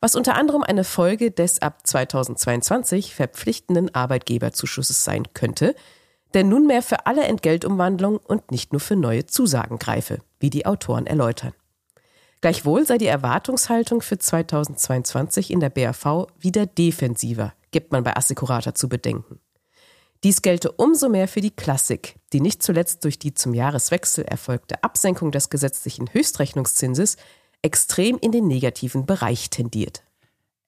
was 0.00 0.14
unter 0.14 0.36
anderem 0.36 0.62
eine 0.62 0.84
Folge 0.84 1.30
des 1.30 1.60
ab 1.60 1.86
2022 1.86 3.14
verpflichtenden 3.14 3.94
Arbeitgeberzuschusses 3.94 5.04
sein 5.04 5.24
könnte, 5.34 5.74
der 6.34 6.44
nunmehr 6.44 6.82
für 6.82 7.06
alle 7.06 7.24
Entgeltumwandlungen 7.24 8.18
und 8.18 8.50
nicht 8.50 8.72
nur 8.72 8.80
für 8.80 8.96
neue 8.96 9.26
Zusagen 9.26 9.78
greife, 9.78 10.20
wie 10.38 10.50
die 10.50 10.66
Autoren 10.66 11.06
erläutern. 11.06 11.52
Gleichwohl 12.40 12.86
sei 12.86 12.98
die 12.98 13.06
Erwartungshaltung 13.06 14.00
für 14.00 14.18
2022 14.18 15.50
in 15.50 15.58
der 15.58 15.70
BAV 15.70 16.28
wieder 16.38 16.66
defensiver, 16.66 17.52
gibt 17.72 17.90
man 17.90 18.04
bei 18.04 18.16
Assecurata 18.16 18.74
zu 18.74 18.88
bedenken. 18.88 19.40
Dies 20.24 20.42
gelte 20.42 20.72
umso 20.72 21.08
mehr 21.08 21.28
für 21.28 21.40
die 21.40 21.54
Klassik, 21.54 22.16
die 22.32 22.40
nicht 22.40 22.62
zuletzt 22.62 23.04
durch 23.04 23.18
die 23.18 23.34
zum 23.34 23.54
Jahreswechsel 23.54 24.24
erfolgte 24.24 24.82
Absenkung 24.82 25.32
des 25.32 25.48
gesetzlichen 25.48 26.12
Höchstrechnungszinses 26.12 27.16
extrem 27.62 28.18
in 28.18 28.32
den 28.32 28.46
negativen 28.46 29.06
Bereich 29.06 29.50
tendiert. 29.50 30.02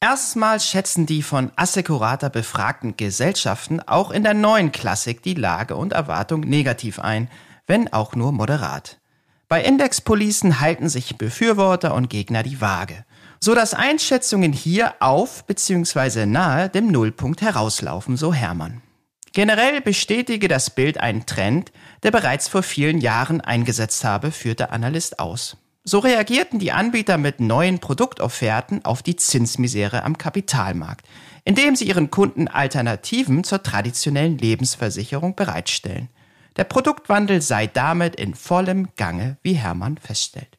Erstmals 0.03 0.67
schätzen 0.67 1.05
die 1.05 1.23
von 1.23 1.53
Assecurata 1.57 2.31
befragten 2.31 2.97
Gesellschaften 2.97 3.81
auch 3.81 4.11
in 4.11 4.23
der 4.23 4.33
neuen 4.33 4.73
Klassik 4.73 5.23
die 5.23 5.35
Lage 5.35 5.77
und 5.77 5.93
Erwartung 5.93 6.41
negativ 6.41 6.99
ein, 6.99 7.29
wenn 7.67 7.93
auch 7.93 8.15
nur 8.15 8.33
moderat. 8.33 8.99
Bei 9.47 9.63
Indexpolicen 9.63 10.61
halten 10.61 10.89
sich 10.89 11.19
Befürworter 11.19 11.95
und 11.95 12.09
Gegner 12.09 12.43
die 12.43 12.63
Waage, 12.63 13.05
so 13.41 13.55
dass 13.55 13.75
Einschätzungen 13.75 14.53
hier 14.53 14.95
auf 15.01 15.45
bzw. 15.45 16.25
nahe 16.25 16.71
dem 16.71 16.87
Nullpunkt 16.91 17.43
herauslaufen, 17.43 18.17
so 18.17 18.33
Hermann. 18.33 18.81
Generell 19.33 19.81
bestätige 19.81 20.49
das 20.49 20.71
Bild 20.71 20.99
einen 20.99 21.27
Trend, 21.27 21.73
der 22.03 22.11
bereits 22.11 22.49
vor 22.49 22.63
vielen 22.63 22.99
Jahren 22.99 23.41
eingesetzt 23.41 24.03
habe, 24.03 24.33
führt 24.33 24.61
der 24.61 24.73
Analyst 24.73 25.19
aus. 25.19 25.57
So 25.83 25.99
reagierten 25.99 26.59
die 26.59 26.73
Anbieter 26.73 27.17
mit 27.17 27.41
neuen 27.41 27.79
Produktofferten 27.79 28.85
auf 28.85 29.03
die 29.03 29.17
Zinsmisere 29.17 30.03
am 30.05 30.19
Kapitalmarkt, 30.19 31.07
indem 31.45 31.75
sie 31.75 31.87
ihren 31.87 32.11
Kunden 32.11 32.49
Alternativen 32.49 33.45
zur 33.45 33.63
traditionellen 33.63 34.37
Lebensversicherung 34.37 35.35
bereitstellen. 35.37 36.11
Der 36.57 36.65
Produktwandel 36.65 37.41
sei 37.41 37.67
damit 37.67 38.17
in 38.17 38.35
vollem 38.35 38.89
Gange, 38.97 39.39
wie 39.43 39.55
Hermann 39.55 39.97
feststellt. 39.97 40.59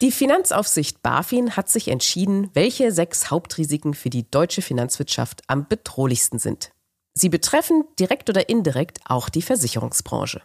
Die 0.00 0.10
Finanzaufsicht 0.10 1.00
BaFin 1.00 1.56
hat 1.56 1.68
sich 1.68 1.86
entschieden, 1.86 2.50
welche 2.54 2.90
sechs 2.90 3.30
Hauptrisiken 3.30 3.94
für 3.94 4.10
die 4.10 4.28
deutsche 4.28 4.62
Finanzwirtschaft 4.62 5.42
am 5.46 5.68
bedrohlichsten 5.68 6.40
sind. 6.40 6.72
Sie 7.14 7.28
betreffen 7.28 7.84
direkt 8.00 8.28
oder 8.28 8.48
indirekt 8.48 8.98
auch 9.04 9.28
die 9.28 9.42
Versicherungsbranche. 9.42 10.42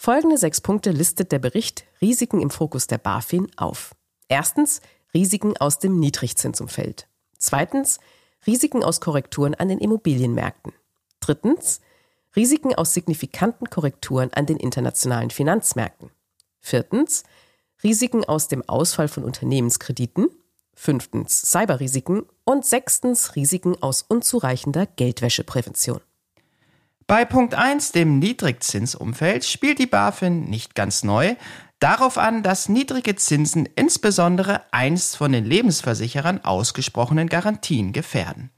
Folgende 0.00 0.38
sechs 0.38 0.60
Punkte 0.60 0.92
listet 0.92 1.32
der 1.32 1.40
Bericht 1.40 1.84
Risiken 2.00 2.40
im 2.40 2.50
Fokus 2.50 2.86
der 2.86 2.98
BaFin 2.98 3.48
auf. 3.56 3.96
Erstens 4.28 4.80
Risiken 5.12 5.56
aus 5.56 5.80
dem 5.80 5.98
Niedrigzinsumfeld. 5.98 7.08
Zweitens 7.36 7.98
Risiken 8.46 8.84
aus 8.84 9.00
Korrekturen 9.00 9.56
an 9.56 9.68
den 9.68 9.80
Immobilienmärkten. 9.80 10.72
Drittens 11.18 11.80
Risiken 12.36 12.76
aus 12.76 12.94
signifikanten 12.94 13.70
Korrekturen 13.70 14.32
an 14.32 14.46
den 14.46 14.58
internationalen 14.58 15.30
Finanzmärkten. 15.30 16.10
Viertens 16.60 17.24
Risiken 17.82 18.24
aus 18.24 18.46
dem 18.46 18.66
Ausfall 18.68 19.08
von 19.08 19.24
Unternehmenskrediten, 19.24 20.28
fünftens 20.74 21.42
Cyberrisiken 21.50 22.24
und 22.44 22.64
sechstens 22.64 23.34
Risiken 23.34 23.82
aus 23.82 24.02
unzureichender 24.02 24.86
Geldwäscheprävention. 24.86 26.00
Bei 27.08 27.24
Punkt 27.24 27.54
1, 27.54 27.92
dem 27.92 28.18
Niedrigzinsumfeld, 28.18 29.42
spielt 29.46 29.78
die 29.78 29.86
BaFin 29.86 30.44
nicht 30.44 30.74
ganz 30.74 31.04
neu 31.04 31.36
darauf 31.78 32.18
an, 32.18 32.42
dass 32.42 32.68
niedrige 32.68 33.16
Zinsen 33.16 33.66
insbesondere 33.76 34.60
einst 34.72 35.16
von 35.16 35.32
den 35.32 35.46
Lebensversicherern 35.46 36.44
ausgesprochenen 36.44 37.30
Garantien 37.30 37.94
gefährden. 37.94 38.50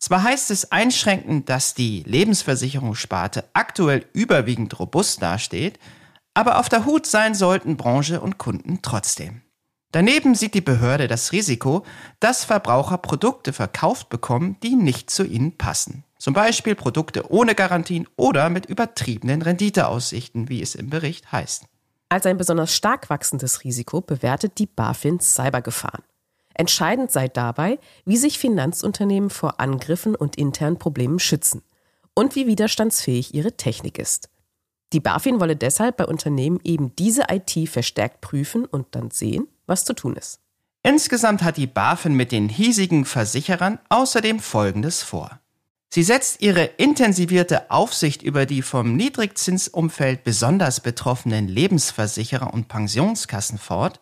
Zwar 0.00 0.24
heißt 0.24 0.50
es 0.50 0.72
einschränkend, 0.72 1.48
dass 1.48 1.74
die 1.74 2.02
Lebensversicherungssparte 2.04 3.44
aktuell 3.52 4.04
überwiegend 4.14 4.80
robust 4.80 5.22
dasteht, 5.22 5.78
aber 6.34 6.58
auf 6.58 6.68
der 6.68 6.84
Hut 6.84 7.06
sein 7.06 7.36
sollten 7.36 7.76
Branche 7.76 8.20
und 8.20 8.36
Kunden 8.36 8.80
trotzdem. 8.82 9.42
Daneben 9.92 10.34
sieht 10.34 10.54
die 10.54 10.60
Behörde 10.60 11.06
das 11.06 11.30
Risiko, 11.30 11.84
dass 12.18 12.44
Verbraucher 12.44 12.98
Produkte 12.98 13.52
verkauft 13.52 14.08
bekommen, 14.08 14.56
die 14.64 14.74
nicht 14.74 15.08
zu 15.08 15.22
ihnen 15.22 15.56
passen. 15.56 16.02
Zum 16.22 16.34
Beispiel 16.34 16.76
Produkte 16.76 17.32
ohne 17.32 17.56
Garantien 17.56 18.06
oder 18.14 18.48
mit 18.48 18.66
übertriebenen 18.66 19.42
Renditeaussichten, 19.42 20.48
wie 20.48 20.62
es 20.62 20.76
im 20.76 20.88
Bericht 20.88 21.32
heißt. 21.32 21.64
Als 22.10 22.26
ein 22.26 22.38
besonders 22.38 22.76
stark 22.76 23.10
wachsendes 23.10 23.64
Risiko 23.64 24.00
bewertet 24.00 24.58
die 24.58 24.68
BaFin 24.68 25.18
Cybergefahren. 25.18 26.04
Entscheidend 26.54 27.10
sei 27.10 27.26
dabei, 27.26 27.80
wie 28.04 28.16
sich 28.16 28.38
Finanzunternehmen 28.38 29.30
vor 29.30 29.58
Angriffen 29.58 30.14
und 30.14 30.36
internen 30.36 30.78
Problemen 30.78 31.18
schützen 31.18 31.62
und 32.14 32.36
wie 32.36 32.46
widerstandsfähig 32.46 33.34
ihre 33.34 33.56
Technik 33.56 33.98
ist. 33.98 34.30
Die 34.92 35.00
BaFin 35.00 35.40
wolle 35.40 35.56
deshalb 35.56 35.96
bei 35.96 36.06
Unternehmen 36.06 36.60
eben 36.62 36.94
diese 36.94 37.24
IT 37.32 37.68
verstärkt 37.68 38.20
prüfen 38.20 38.64
und 38.64 38.94
dann 38.94 39.10
sehen, 39.10 39.48
was 39.66 39.84
zu 39.84 39.92
tun 39.92 40.14
ist. 40.14 40.38
Insgesamt 40.84 41.42
hat 41.42 41.56
die 41.56 41.66
BaFin 41.66 42.14
mit 42.14 42.30
den 42.30 42.48
hiesigen 42.48 43.06
Versicherern 43.06 43.80
außerdem 43.88 44.38
Folgendes 44.38 45.02
vor. 45.02 45.41
Sie 45.94 46.04
setzt 46.04 46.40
ihre 46.40 46.64
intensivierte 46.64 47.70
Aufsicht 47.70 48.22
über 48.22 48.46
die 48.46 48.62
vom 48.62 48.96
Niedrigzinsumfeld 48.96 50.24
besonders 50.24 50.80
betroffenen 50.80 51.48
Lebensversicherer 51.48 52.54
und 52.54 52.68
Pensionskassen 52.68 53.58
fort. 53.58 54.00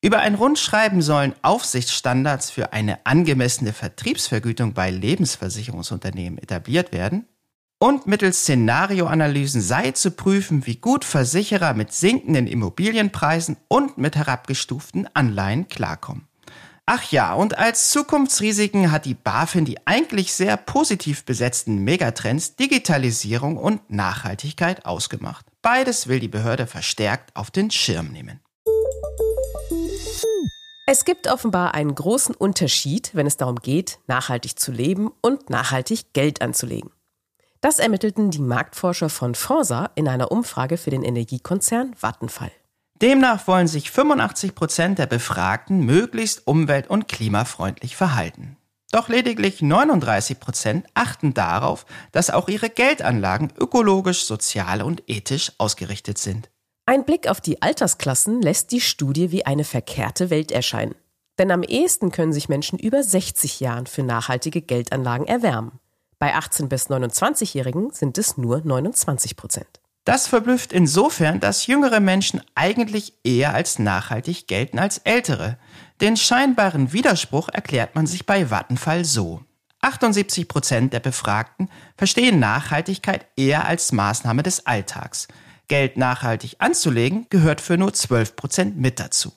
Über 0.00 0.20
ein 0.20 0.36
Rundschreiben 0.36 1.02
sollen 1.02 1.34
Aufsichtsstandards 1.42 2.50
für 2.50 2.72
eine 2.72 3.04
angemessene 3.04 3.74
Vertriebsvergütung 3.74 4.72
bei 4.72 4.90
Lebensversicherungsunternehmen 4.90 6.38
etabliert 6.38 6.92
werden. 6.92 7.26
Und 7.78 8.06
mittels 8.06 8.40
Szenarioanalysen 8.40 9.60
sei 9.60 9.90
zu 9.90 10.12
prüfen, 10.12 10.64
wie 10.64 10.76
gut 10.76 11.04
Versicherer 11.04 11.74
mit 11.74 11.92
sinkenden 11.92 12.46
Immobilienpreisen 12.46 13.58
und 13.68 13.98
mit 13.98 14.16
herabgestuften 14.16 15.06
Anleihen 15.12 15.68
klarkommen. 15.68 16.27
Ach 16.90 17.12
ja, 17.12 17.34
und 17.34 17.58
als 17.58 17.90
Zukunftsrisiken 17.90 18.90
hat 18.90 19.04
die 19.04 19.12
BaFin 19.12 19.66
die 19.66 19.76
eigentlich 19.86 20.32
sehr 20.32 20.56
positiv 20.56 21.26
besetzten 21.26 21.84
Megatrends 21.84 22.56
Digitalisierung 22.56 23.58
und 23.58 23.90
Nachhaltigkeit 23.90 24.86
ausgemacht. 24.86 25.44
Beides 25.60 26.08
will 26.08 26.18
die 26.18 26.28
Behörde 26.28 26.66
verstärkt 26.66 27.36
auf 27.36 27.50
den 27.50 27.70
Schirm 27.70 28.08
nehmen. 28.08 28.40
Es 30.86 31.04
gibt 31.04 31.30
offenbar 31.30 31.74
einen 31.74 31.94
großen 31.94 32.34
Unterschied, 32.34 33.10
wenn 33.12 33.26
es 33.26 33.36
darum 33.36 33.56
geht, 33.56 33.98
nachhaltig 34.06 34.58
zu 34.58 34.72
leben 34.72 35.10
und 35.20 35.50
nachhaltig 35.50 36.14
Geld 36.14 36.40
anzulegen. 36.40 36.90
Das 37.60 37.80
ermittelten 37.80 38.30
die 38.30 38.40
Marktforscher 38.40 39.10
von 39.10 39.34
Forsa 39.34 39.90
in 39.94 40.08
einer 40.08 40.32
Umfrage 40.32 40.78
für 40.78 40.88
den 40.88 41.02
Energiekonzern 41.02 41.92
Vattenfall. 41.92 42.50
Demnach 43.00 43.46
wollen 43.46 43.68
sich 43.68 43.90
85 43.90 44.54
Prozent 44.54 44.98
der 44.98 45.06
Befragten 45.06 45.84
möglichst 45.84 46.46
umwelt- 46.46 46.90
und 46.90 47.06
klimafreundlich 47.06 47.94
verhalten. 47.94 48.56
Doch 48.90 49.08
lediglich 49.08 49.62
39 49.62 50.40
Prozent 50.40 50.86
achten 50.94 51.34
darauf, 51.34 51.86
dass 52.10 52.30
auch 52.30 52.48
ihre 52.48 52.70
Geldanlagen 52.70 53.52
ökologisch, 53.58 54.24
sozial 54.24 54.82
und 54.82 55.02
ethisch 55.06 55.52
ausgerichtet 55.58 56.18
sind. 56.18 56.50
Ein 56.86 57.04
Blick 57.04 57.28
auf 57.28 57.40
die 57.40 57.60
Altersklassen 57.60 58.40
lässt 58.40 58.72
die 58.72 58.80
Studie 58.80 59.30
wie 59.30 59.44
eine 59.44 59.64
verkehrte 59.64 60.30
Welt 60.30 60.50
erscheinen. 60.50 60.94
Denn 61.38 61.50
am 61.52 61.62
ehesten 61.62 62.10
können 62.10 62.32
sich 62.32 62.48
Menschen 62.48 62.78
über 62.78 63.02
60 63.02 63.60
Jahren 63.60 63.86
für 63.86 64.02
nachhaltige 64.02 64.62
Geldanlagen 64.62 65.26
erwärmen. 65.26 65.78
Bei 66.18 66.34
18- 66.34 66.66
bis 66.66 66.88
29-Jährigen 66.88 67.92
sind 67.92 68.18
es 68.18 68.38
nur 68.38 68.62
29 68.64 69.36
Prozent. 69.36 69.77
Das 70.08 70.26
verblüfft 70.26 70.72
insofern, 70.72 71.38
dass 71.38 71.66
jüngere 71.66 72.00
Menschen 72.00 72.40
eigentlich 72.54 73.12
eher 73.24 73.52
als 73.52 73.78
nachhaltig 73.78 74.48
gelten 74.48 74.78
als 74.78 74.96
ältere. 75.04 75.58
Den 76.00 76.16
scheinbaren 76.16 76.94
Widerspruch 76.94 77.50
erklärt 77.50 77.94
man 77.94 78.06
sich 78.06 78.24
bei 78.24 78.48
Vattenfall 78.48 79.04
so. 79.04 79.42
78 79.82 80.48
Prozent 80.48 80.94
der 80.94 81.00
Befragten 81.00 81.68
verstehen 81.98 82.38
Nachhaltigkeit 82.38 83.26
eher 83.36 83.66
als 83.66 83.92
Maßnahme 83.92 84.42
des 84.42 84.64
Alltags. 84.64 85.28
Geld 85.68 85.98
nachhaltig 85.98 86.56
anzulegen 86.58 87.26
gehört 87.28 87.60
für 87.60 87.76
nur 87.76 87.92
12 87.92 88.34
Prozent 88.34 88.78
mit 88.78 89.00
dazu. 89.00 89.34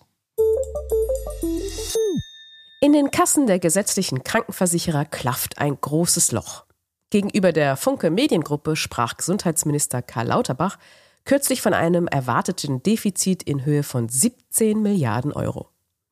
In 2.79 2.93
den 2.93 3.11
Kassen 3.11 3.45
der 3.45 3.59
gesetzlichen 3.59 4.23
Krankenversicherer 4.23 5.03
klafft 5.03 5.57
ein 5.57 5.77
großes 5.81 6.31
Loch. 6.31 6.63
Gegenüber 7.11 7.51
der 7.51 7.75
Funke 7.75 8.09
Mediengruppe 8.09 8.77
sprach 8.77 9.17
Gesundheitsminister 9.17 10.01
Karl 10.01 10.27
Lauterbach 10.27 10.79
kürzlich 11.25 11.61
von 11.61 11.73
einem 11.73 12.07
erwarteten 12.07 12.81
Defizit 12.81 13.43
in 13.43 13.65
Höhe 13.65 13.83
von 13.83 14.07
17 14.07 14.81
Milliarden 14.81 15.33
Euro. 15.33 15.69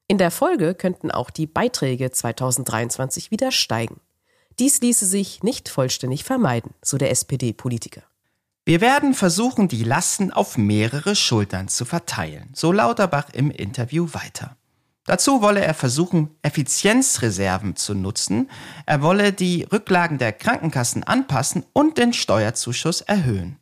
In 0.08 0.18
der 0.18 0.30
Folge 0.30 0.76
könnten 0.76 1.10
auch 1.10 1.30
die 1.30 1.48
Beiträge 1.48 2.12
2023 2.12 3.32
wieder 3.32 3.52
steigen. 3.52 4.02
Dies 4.60 4.82
ließe 4.82 5.06
sich 5.06 5.42
nicht 5.42 5.70
vollständig 5.70 6.26
vermeiden, 6.26 6.74
so 6.82 6.98
der 6.98 7.12
SPD-Politiker. 7.12 8.04
Wir 8.66 8.82
werden 8.82 9.14
versuchen, 9.14 9.70
die 9.70 9.86
Lasten 9.86 10.34
auf 10.34 10.58
mehrere 10.58 11.16
Schultern 11.16 11.70
zu 11.70 11.86
verteilen, 11.86 12.50
so 12.54 12.74
Lauterbach 12.74 13.30
im 13.32 13.52
Interview 13.52 14.10
weiter. 14.12 14.58
Dazu 15.10 15.42
wolle 15.42 15.62
er 15.62 15.74
versuchen, 15.74 16.30
Effizienzreserven 16.44 17.76
zu 17.76 17.96
nutzen. 17.96 18.48
Er 18.86 19.02
wolle 19.02 19.34
die 19.34 19.64
Rücklagen 19.64 20.20
der 20.20 20.32
Krankenkassen 20.32 21.04
anpassen 21.04 21.66
und 21.74 21.98
den 21.98 22.14
Steuerzuschuss 22.14 23.02
erhöhen. 23.02 23.58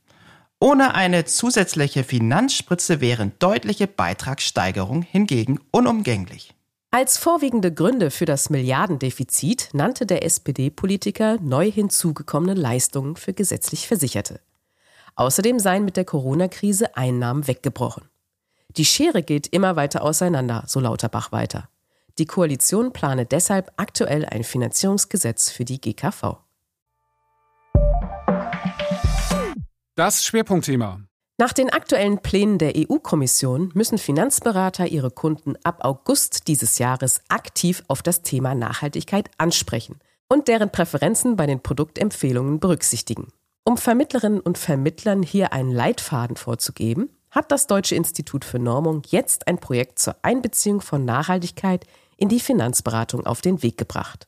Ohne 0.59 0.93
eine 0.93 1.23
zusätzliche 1.23 2.03
Finanzspritze 2.03 2.99
wären 2.99 3.31
deutliche 3.39 3.87
Beitragssteigerungen 3.87 5.03
hingegen 5.03 5.61
unumgänglich. 5.71 6.53
Als 6.91 7.17
vorwiegende 7.17 7.73
Gründe 7.73 8.11
für 8.11 8.25
das 8.25 8.49
Milliardendefizit 8.49 9.69
nannte 9.71 10.05
der 10.05 10.25
SPD-Politiker 10.25 11.37
neu 11.39 11.71
hinzugekommene 11.71 12.55
Leistungen 12.55 13.15
für 13.15 13.31
gesetzlich 13.31 13.87
Versicherte. 13.87 14.41
Außerdem 15.15 15.59
seien 15.59 15.85
mit 15.85 15.95
der 15.95 16.03
Corona-Krise 16.03 16.97
Einnahmen 16.97 17.47
weggebrochen. 17.47 18.09
Die 18.77 18.85
Schere 18.85 19.23
geht 19.23 19.47
immer 19.47 19.75
weiter 19.75 20.03
auseinander, 20.03 20.63
so 20.67 20.79
Lauterbach 20.79 21.31
weiter. 21.31 21.67
Die 22.19 22.27
Koalition 22.27 22.93
plane 22.93 23.25
deshalb 23.25 23.71
aktuell 23.77 24.23
ein 24.23 24.43
Finanzierungsgesetz 24.43 25.49
für 25.49 25.65
die 25.65 25.81
GKV. 25.81 26.37
Das 29.95 30.23
Schwerpunktthema. 30.23 31.01
Nach 31.39 31.53
den 31.53 31.71
aktuellen 31.71 32.19
Plänen 32.19 32.59
der 32.59 32.73
EU-Kommission 32.75 33.71
müssen 33.73 33.97
Finanzberater 33.97 34.87
ihre 34.87 35.09
Kunden 35.09 35.55
ab 35.63 35.83
August 35.83 36.47
dieses 36.47 36.77
Jahres 36.77 37.21
aktiv 37.29 37.83
auf 37.87 38.03
das 38.03 38.21
Thema 38.21 38.53
Nachhaltigkeit 38.53 39.31
ansprechen 39.39 39.99
und 40.29 40.47
deren 40.47 40.71
Präferenzen 40.71 41.35
bei 41.35 41.47
den 41.47 41.61
Produktempfehlungen 41.61 42.59
berücksichtigen. 42.59 43.29
Um 43.63 43.77
Vermittlerinnen 43.77 44.39
und 44.39 44.59
Vermittlern 44.59 45.23
hier 45.23 45.51
einen 45.51 45.71
Leitfaden 45.71 46.37
vorzugeben, 46.37 47.09
hat 47.37 47.51
das 47.51 47.67
Deutsche 47.67 47.93
Institut 47.93 48.43
für 48.43 48.57
Normung 48.57 49.03
jetzt 49.09 49.47
ein 49.47 49.59
Projekt 49.59 49.99
zur 49.99 50.15
Einbeziehung 50.23 50.81
von 50.81 51.05
Nachhaltigkeit 51.05 51.85
in 52.17 52.29
die 52.29 52.39
Finanzberatung 52.39 53.27
auf 53.27 53.41
den 53.41 53.61
Weg 53.61 53.77
gebracht. 53.77 54.27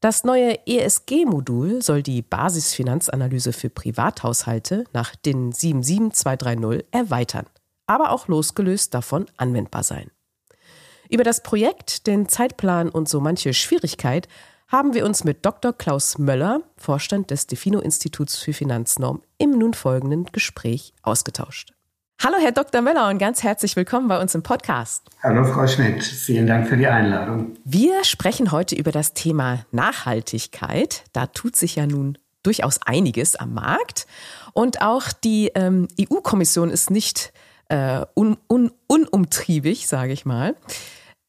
Das 0.00 0.24
neue 0.24 0.58
ESG-Modul 0.66 1.80
soll 1.80 2.02
die 2.02 2.22
Basisfinanzanalyse 2.22 3.52
für 3.52 3.70
Privathaushalte 3.70 4.82
nach 4.92 5.14
DIN 5.14 5.52
77230 5.52 6.88
erweitern, 6.90 7.46
aber 7.86 8.10
auch 8.10 8.26
losgelöst 8.26 8.94
davon 8.94 9.26
anwendbar 9.36 9.84
sein. 9.84 10.10
Über 11.08 11.22
das 11.22 11.40
Projekt, 11.40 12.08
den 12.08 12.28
Zeitplan 12.28 12.88
und 12.88 13.08
so 13.08 13.20
manche 13.20 13.54
Schwierigkeit 13.54 14.26
haben 14.66 14.92
wir 14.92 15.04
uns 15.04 15.22
mit 15.22 15.46
Dr. 15.46 15.72
Klaus 15.72 16.18
Möller, 16.18 16.62
Vorstand 16.78 17.30
des 17.30 17.46
Defino 17.46 17.78
Instituts 17.78 18.36
für 18.38 18.52
Finanznorm, 18.52 19.22
im 19.38 19.50
nun 19.50 19.72
folgenden 19.72 20.24
Gespräch 20.32 20.94
ausgetauscht. 21.02 21.74
Hallo, 22.22 22.36
Herr 22.40 22.52
Dr. 22.52 22.80
Möller, 22.80 23.08
und 23.08 23.18
ganz 23.18 23.42
herzlich 23.42 23.76
willkommen 23.76 24.08
bei 24.08 24.20
uns 24.20 24.34
im 24.34 24.42
Podcast. 24.42 25.02
Hallo, 25.22 25.44
Frau 25.44 25.66
Schmidt. 25.66 26.02
Vielen 26.02 26.46
Dank 26.46 26.68
für 26.68 26.76
die 26.76 26.86
Einladung. 26.86 27.56
Wir 27.64 28.02
sprechen 28.04 28.50
heute 28.50 28.74
über 28.76 28.92
das 28.92 29.12
Thema 29.12 29.66
Nachhaltigkeit. 29.72 31.04
Da 31.12 31.26
tut 31.26 31.56
sich 31.56 31.76
ja 31.76 31.86
nun 31.86 32.16
durchaus 32.42 32.80
einiges 32.82 33.36
am 33.36 33.54
Markt. 33.54 34.06
Und 34.54 34.80
auch 34.80 35.12
die 35.12 35.50
ähm, 35.54 35.88
EU-Kommission 36.00 36.70
ist 36.70 36.90
nicht 36.90 37.32
äh, 37.68 38.06
un, 38.14 38.38
un, 38.48 38.70
unumtriebig, 38.86 39.86
sage 39.86 40.12
ich 40.12 40.24
mal. 40.24 40.54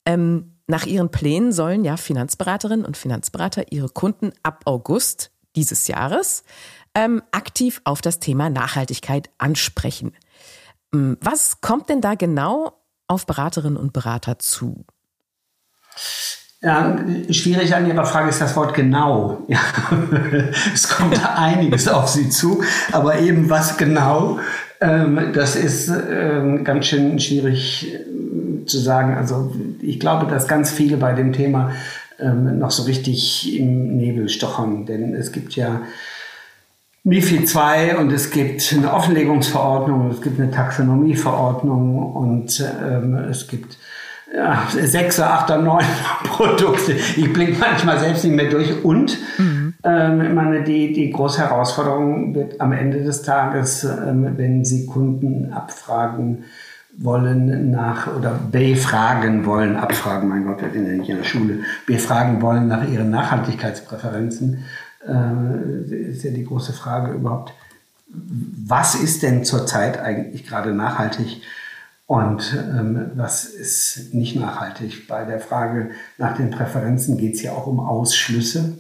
Ähm, 0.06 0.54
nach 0.68 0.86
ihren 0.86 1.12
Plänen 1.12 1.52
sollen 1.52 1.84
ja 1.84 1.98
Finanzberaterinnen 1.98 2.86
und 2.86 2.96
Finanzberater 2.96 3.72
ihre 3.72 3.90
Kunden 3.90 4.32
ab 4.44 4.62
August 4.66 5.32
dieses 5.56 5.88
Jahres 5.88 6.44
ähm, 6.96 7.22
aktiv 7.32 7.82
auf 7.84 8.02
das 8.02 8.20
Thema 8.20 8.50
Nachhaltigkeit 8.50 9.30
ansprechen. 9.38 10.14
Ähm, 10.96 11.18
was 11.22 11.62
kommt 11.62 11.90
denn 11.90 12.02
da 12.02 12.16
genau 12.16 12.74
auf 13.08 13.26
Beraterinnen 13.26 13.78
und 13.78 13.94
Berater 13.94 14.40
zu? 14.40 14.86
Ja, 16.62 16.98
schwierig 17.30 17.76
an 17.76 17.86
Ihrer 17.86 18.06
Frage 18.06 18.30
ist 18.30 18.42
das 18.42 18.56
Wort 18.56 18.74
genau. 18.74 19.44
Ja, 19.48 19.60
es 20.74 20.90
kommt 20.90 21.20
einiges 21.38 21.88
auf 21.88 22.08
Sie 22.08 22.30
zu, 22.30 22.64
aber 22.92 23.20
eben 23.20 23.50
was 23.50 23.78
genau, 23.78 24.40
ähm, 24.82 25.32
das 25.34 25.56
ist 25.56 25.90
ähm, 25.90 26.64
ganz 26.64 26.88
schön 26.88 27.20
schwierig 27.20 27.94
äh, 27.94 28.66
zu 28.66 28.80
sagen. 28.80 29.16
Also 29.16 29.54
ich 29.82 30.00
glaube, 30.00 30.26
dass 30.26 30.48
ganz 30.48 30.72
viele 30.72 30.98
bei 30.98 31.14
dem 31.14 31.34
Thema 31.34 31.72
ähm, 32.20 32.58
noch 32.58 32.72
so 32.72 32.84
richtig 32.84 33.56
im 33.56 33.98
Nebel 33.98 34.28
stochern, 34.30 34.86
denn 34.86 35.14
es 35.14 35.32
gibt 35.32 35.56
ja 35.56 35.82
MIFID 37.06 37.48
2 37.48 37.98
und 37.98 38.12
es 38.12 38.32
gibt 38.32 38.74
eine 38.76 38.92
Offenlegungsverordnung, 38.92 40.10
es 40.10 40.22
gibt 40.24 40.40
eine 40.40 40.50
Taxonomieverordnung 40.50 42.00
und 42.14 42.66
ähm, 42.84 43.16
es 43.30 43.48
gibt 43.48 43.78
ja, 44.36 44.68
sechser, 44.72 45.32
achter, 45.32 45.60
neun 45.60 45.86
Produkte. 46.24 46.94
Ich 46.94 47.32
blinke 47.32 47.60
manchmal 47.60 48.00
selbst 48.00 48.24
nicht 48.24 48.36
mehr 48.36 48.50
durch. 48.50 48.84
Und 48.84 49.20
mhm. 49.38 49.76
ähm, 49.84 50.34
meine, 50.34 50.64
die, 50.64 50.94
die 50.94 51.12
große 51.12 51.42
Herausforderung 51.42 52.34
wird 52.34 52.60
am 52.60 52.72
Ende 52.72 53.04
des 53.04 53.22
Tages, 53.22 53.84
ähm, 53.84 54.34
wenn 54.36 54.66
Sie 54.66 54.88
Kunden 54.88 55.54
abfragen 55.54 56.44
wollen 56.98 57.72
nach 57.72 58.08
oder 58.16 58.40
befragen 58.52 59.46
wollen, 59.46 59.76
abfragen, 59.76 60.30
mein 60.30 60.46
Gott, 60.46 60.62
wir 60.62 60.72
sind 60.72 60.88
ja 60.88 60.94
nicht 60.94 61.10
in 61.10 61.18
der 61.18 61.24
Schule, 61.24 61.60
befragen 61.86 62.42
wollen 62.42 62.68
nach 62.68 62.88
ihren 62.88 63.10
Nachhaltigkeitspräferenzen, 63.12 64.64
ist 65.08 66.24
ja 66.24 66.32
die 66.32 66.46
große 66.46 66.74
Frage 66.74 67.14
überhaupt, 67.14 67.54
was 68.08 68.96
ist 68.96 69.24
denn 69.24 69.44
zurzeit 69.44 70.00
eigentlich 70.00 70.46
gerade 70.46 70.74
nachhaltig 70.74 71.42
und 72.08 72.54
ähm, 72.54 73.12
was 73.16 73.46
ist 73.46 74.14
nicht 74.14 74.36
nachhaltig? 74.36 75.08
Bei 75.08 75.26
der 75.26 75.40
Frage 75.40 75.92
nach 76.18 76.38
den 76.38 76.52
Präferenzen 76.52 77.18
geht 77.18 77.36
es 77.36 77.42
ja 77.42 77.52
auch 77.54 77.66
um 77.66 77.80
Ausschlüsse. 77.80 78.78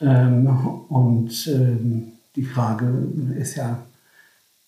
Ähm, 0.00 0.46
und 0.88 1.46
ähm, 1.46 2.12
die 2.34 2.44
Frage 2.44 2.86
ist 3.38 3.54
ja, 3.54 3.78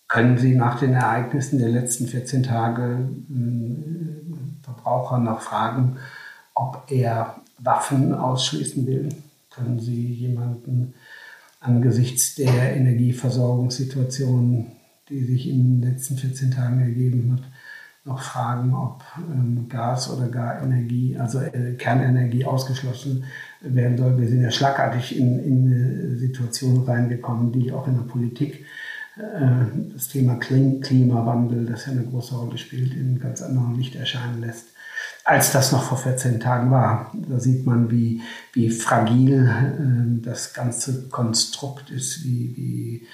können 0.07 0.37
Sie 0.37 0.55
nach 0.55 0.79
den 0.79 0.93
Ereignissen 0.93 1.59
der 1.59 1.67
letzten 1.67 2.07
14 2.07 2.43
Tage 2.43 3.09
äh, 3.29 4.63
Verbraucher 4.63 5.17
noch 5.17 5.41
fragen, 5.41 5.97
ob 6.55 6.83
er 6.89 7.35
Waffen 7.57 8.13
ausschließen 8.13 8.87
will? 8.87 9.09
Können 9.57 9.79
Sie 9.79 10.13
jemanden 10.13 10.93
angesichts 11.59 12.35
der 12.35 12.75
Energieversorgungssituation, 12.75 14.67
die 15.09 15.23
sich 15.23 15.49
in 15.49 15.81
den 15.81 15.89
letzten 15.89 16.17
14 16.17 16.51
Tagen 16.51 16.79
ergeben 16.79 17.33
hat, 17.33 17.43
noch 18.07 18.21
fragen, 18.21 18.73
ob 18.73 19.03
ähm, 19.17 19.67
Gas 19.67 20.09
oder 20.09 20.29
gar 20.29 20.63
Energie, 20.63 21.17
also 21.17 21.39
äh, 21.39 21.73
Kernenergie 21.73 22.45
ausgeschlossen 22.45 23.25
werden 23.61 23.97
soll. 23.97 24.17
Wir 24.17 24.29
sind 24.29 24.41
ja 24.41 24.51
schlagartig 24.51 25.17
in, 25.17 25.39
in 25.39 25.65
eine 25.65 26.15
Situation 26.17 26.85
reingekommen, 26.85 27.51
die 27.51 27.71
auch 27.71 27.87
in 27.87 27.95
der 27.95 28.03
Politik 28.03 28.65
äh, 29.17 29.65
das 29.93 30.07
Thema 30.07 30.35
Klimawandel, 30.35 31.65
das 31.65 31.85
ja 31.85 31.91
eine 31.91 32.03
große 32.03 32.35
Rolle 32.35 32.57
spielt, 32.57 32.93
in 32.93 33.19
ganz 33.19 33.41
anderem 33.41 33.75
Licht 33.75 33.95
erscheinen 33.95 34.39
lässt, 34.39 34.67
als 35.27 35.51
das 35.51 35.73
noch 35.73 35.83
vor 35.83 35.97
14 35.97 36.39
Tagen 36.39 36.71
war. 36.71 37.11
Da 37.13 37.37
sieht 37.37 37.65
man, 37.65 37.91
wie, 37.91 38.21
wie 38.53 38.69
fragil 38.69 39.43
äh, 39.45 40.25
das 40.25 40.53
ganze 40.53 41.09
Konstrukt 41.09 41.89
ist, 41.89 42.23
wie, 42.23 42.53
wie 42.55 43.07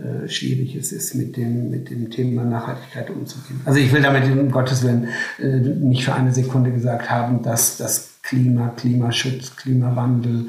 äh, 0.00 0.28
schwierig 0.28 0.76
es 0.76 0.92
ist, 0.92 1.16
mit 1.16 1.36
dem, 1.36 1.70
mit 1.70 1.90
dem 1.90 2.08
Thema 2.12 2.44
Nachhaltigkeit 2.44 3.10
umzugehen. 3.10 3.60
Also 3.64 3.80
ich 3.80 3.92
will 3.92 4.00
damit 4.00 4.30
um 4.30 4.52
Gottes 4.52 4.84
Willen 4.84 5.08
äh, 5.40 5.56
nicht 5.56 6.04
für 6.04 6.14
eine 6.14 6.32
Sekunde 6.32 6.70
gesagt 6.70 7.10
haben, 7.10 7.42
dass 7.42 7.78
das 7.78 8.10
Klima, 8.22 8.68
Klimaschutz, 8.76 9.56
Klimawandel, 9.56 10.46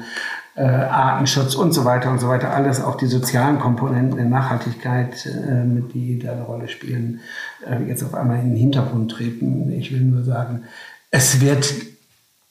äh, 0.54 0.62
Artenschutz 0.62 1.56
und 1.56 1.72
so 1.72 1.84
weiter 1.84 2.12
und 2.12 2.20
so 2.20 2.28
weiter, 2.28 2.54
alles 2.54 2.80
auch 2.80 2.96
die 2.96 3.06
sozialen 3.06 3.58
Komponenten 3.58 4.18
der 4.18 4.26
Nachhaltigkeit, 4.26 5.26
äh, 5.26 5.82
die 5.92 6.20
da 6.20 6.32
eine 6.32 6.42
Rolle 6.42 6.68
spielen, 6.68 7.20
äh, 7.68 7.82
jetzt 7.88 8.04
auf 8.04 8.14
einmal 8.14 8.38
in 8.38 8.50
den 8.50 8.56
Hintergrund 8.56 9.10
treten. 9.10 9.72
Ich 9.72 9.92
will 9.92 10.02
nur 10.02 10.22
sagen, 10.22 10.62
es 11.10 11.40
wird, 11.40 11.72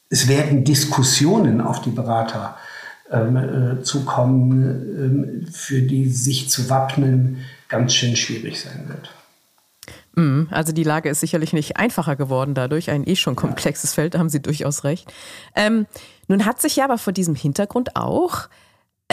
es 0.10 0.28
werden 0.28 0.64
Diskussionen 0.64 1.62
auf 1.62 1.82
die 1.82 1.92
Berater 1.92 2.58
ähm, 3.12 3.38
äh, 3.38 3.84
zukommen, 3.84 5.46
ähm, 5.46 5.48
für 5.52 5.82
die 5.82 6.10
sich 6.10 6.50
zu 6.50 6.70
wappnen 6.70 7.46
ganz 7.70 7.94
schön 7.94 8.16
schwierig 8.16 8.60
sein 8.60 8.88
wird. 8.88 9.10
Mhm, 10.16 10.48
also 10.52 10.74
die 10.74 10.84
Lage 10.84 11.10
ist 11.10 11.20
sicherlich 11.20 11.54
nicht 11.54 11.78
einfacher 11.78 12.16
geworden 12.16 12.54
dadurch, 12.54 12.90
ein 12.90 13.08
eh 13.08 13.16
schon 13.16 13.36
komplexes 13.36 13.94
Feld, 13.94 14.16
da 14.16 14.20
haben 14.20 14.30
Sie 14.30 14.42
durchaus 14.42 14.84
recht. 14.84 15.14
Ähm, 15.56 15.86
nun 16.28 16.46
hat 16.46 16.62
sich 16.62 16.78
ja 16.78 16.86
aber 16.86 16.98
vor 16.98 17.14
diesem 17.14 17.36
Hintergrund 17.36 17.96
auch, 17.96 18.50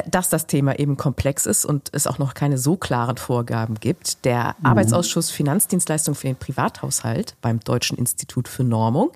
dass 0.06 0.28
das 0.28 0.46
Thema 0.46 0.78
eben 0.78 0.96
komplex 0.96 1.46
ist 1.46 1.64
und 1.64 1.88
es 1.92 2.06
auch 2.06 2.18
noch 2.18 2.34
keine 2.34 2.58
so 2.58 2.76
klaren 2.76 3.16
Vorgaben 3.16 3.74
gibt, 3.76 4.24
der 4.24 4.56
mhm. 4.58 4.66
Arbeitsausschuss 4.66 5.30
Finanzdienstleistung 5.30 6.14
für 6.14 6.26
den 6.26 6.36
Privathaushalt 6.36 7.36
beim 7.40 7.60
Deutschen 7.60 7.96
Institut 7.96 8.48
für 8.48 8.64
Normung 8.64 9.12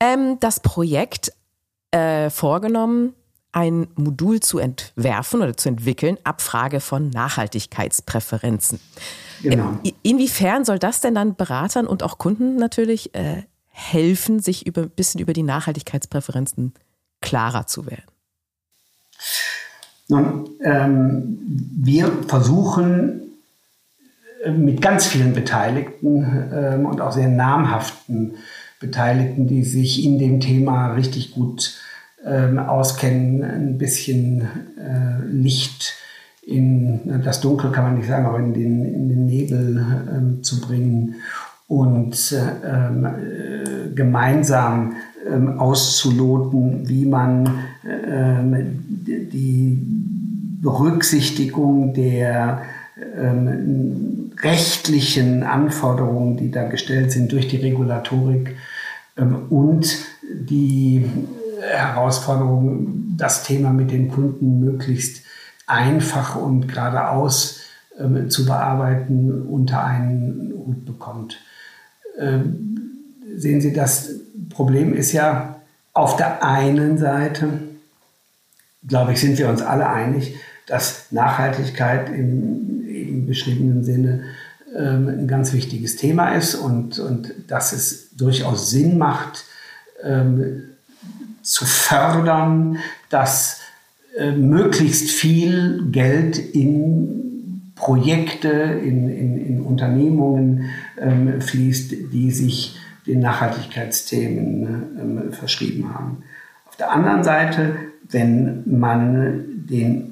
ähm, 0.00 0.38
das 0.40 0.60
Projekt 0.60 1.32
äh, 1.92 2.30
vorgenommen, 2.30 3.14
ein 3.52 3.88
Modul 3.96 4.40
zu 4.40 4.58
entwerfen 4.58 5.42
oder 5.42 5.56
zu 5.56 5.68
entwickeln, 5.68 6.18
Abfrage 6.24 6.80
von 6.80 7.10
Nachhaltigkeitspräferenzen. 7.10 8.80
Genau. 9.42 9.78
Inwiefern 10.02 10.64
soll 10.64 10.78
das 10.78 11.00
denn 11.00 11.14
dann 11.14 11.34
Beratern 11.34 11.86
und 11.86 12.02
auch 12.02 12.18
Kunden 12.18 12.56
natürlich 12.56 13.14
äh, 13.14 13.42
helfen, 13.66 14.40
sich 14.40 14.66
ein 14.66 14.90
bisschen 14.90 15.20
über 15.20 15.32
die 15.32 15.42
Nachhaltigkeitspräferenzen 15.42 16.74
klarer 17.20 17.66
zu 17.66 17.86
werden? 17.86 18.04
Nun, 20.10 20.50
ähm, 20.64 21.38
wir 21.82 22.10
versuchen 22.26 23.22
äh, 24.44 24.50
mit 24.50 24.82
ganz 24.82 25.06
vielen 25.06 25.32
Beteiligten 25.32 26.50
ähm, 26.52 26.86
und 26.86 27.00
auch 27.00 27.12
sehr 27.12 27.28
namhaften 27.28 28.34
Beteiligten, 28.80 29.46
die 29.46 29.62
sich 29.62 30.04
in 30.04 30.18
dem 30.18 30.40
Thema 30.40 30.94
richtig 30.94 31.32
gut 31.32 31.78
ähm, 32.24 32.58
auskennen, 32.58 33.42
ein 33.42 33.78
bisschen 33.78 34.42
äh, 34.76 35.24
Licht 35.26 35.94
in 36.42 37.22
das 37.22 37.40
Dunkel 37.40 37.70
kann 37.70 37.84
man 37.84 37.98
nicht 37.98 38.08
sagen, 38.08 38.26
aber 38.26 38.38
in 38.38 38.54
den, 38.54 38.84
in 38.84 39.08
den 39.08 39.26
Nebel 39.26 39.86
ähm, 40.10 40.42
zu 40.42 40.60
bringen 40.60 41.16
und 41.68 42.34
ähm, 42.64 43.04
äh, 43.04 43.94
gemeinsam 43.94 44.96
ähm, 45.28 45.60
auszuloten, 45.60 46.88
wie 46.88 47.04
man 47.04 47.60
ähm, 47.84 48.78
die 48.98 49.99
Berücksichtigung 50.60 51.94
der 51.94 52.62
ähm, 53.16 54.32
rechtlichen 54.42 55.42
Anforderungen, 55.42 56.36
die 56.36 56.50
da 56.50 56.64
gestellt 56.64 57.12
sind 57.12 57.32
durch 57.32 57.48
die 57.48 57.56
Regulatorik 57.56 58.56
ähm, 59.16 59.46
und 59.48 59.98
die 60.32 61.04
Herausforderung, 61.60 63.14
das 63.16 63.42
Thema 63.42 63.70
mit 63.70 63.90
den 63.90 64.10
Kunden 64.10 64.60
möglichst 64.60 65.24
einfach 65.66 66.36
und 66.36 66.68
geradeaus 66.68 67.60
ähm, 67.98 68.28
zu 68.30 68.46
bearbeiten, 68.46 69.42
unter 69.42 69.84
einen 69.84 70.52
Hut 70.66 70.84
bekommt. 70.84 71.38
Ähm, 72.18 72.76
sehen 73.36 73.60
Sie, 73.60 73.72
das 73.72 74.10
Problem 74.50 74.94
ist 74.94 75.12
ja 75.12 75.56
auf 75.92 76.16
der 76.16 76.44
einen 76.44 76.98
Seite, 76.98 77.60
glaube 78.86 79.12
ich, 79.12 79.20
sind 79.20 79.38
wir 79.38 79.48
uns 79.48 79.62
alle 79.62 79.88
einig, 79.88 80.34
dass 80.70 81.10
Nachhaltigkeit 81.10 82.08
im 82.10 82.86
eben 82.86 83.26
beschriebenen 83.26 83.82
Sinne 83.82 84.22
ähm, 84.76 85.08
ein 85.08 85.28
ganz 85.28 85.52
wichtiges 85.52 85.96
Thema 85.96 86.30
ist 86.30 86.54
und, 86.54 86.98
und 87.00 87.34
dass 87.48 87.72
es 87.72 88.14
durchaus 88.16 88.70
Sinn 88.70 88.96
macht, 88.96 89.44
ähm, 90.04 90.62
zu 91.42 91.64
fördern, 91.64 92.78
dass 93.08 93.60
äh, 94.16 94.30
möglichst 94.30 95.10
viel 95.10 95.88
Geld 95.90 96.38
in 96.38 97.72
Projekte, 97.74 98.48
in, 98.48 99.08
in, 99.08 99.44
in 99.44 99.60
Unternehmungen 99.62 100.70
ähm, 101.00 101.40
fließt, 101.40 101.92
die 102.12 102.30
sich 102.30 102.76
den 103.08 103.20
Nachhaltigkeitsthemen 103.20 104.68
ähm, 105.00 105.32
verschrieben 105.32 105.92
haben. 105.92 106.22
Auf 106.66 106.76
der 106.76 106.92
anderen 106.92 107.24
Seite, 107.24 107.74
wenn 108.08 108.62
man 108.66 109.66
den 109.68 110.09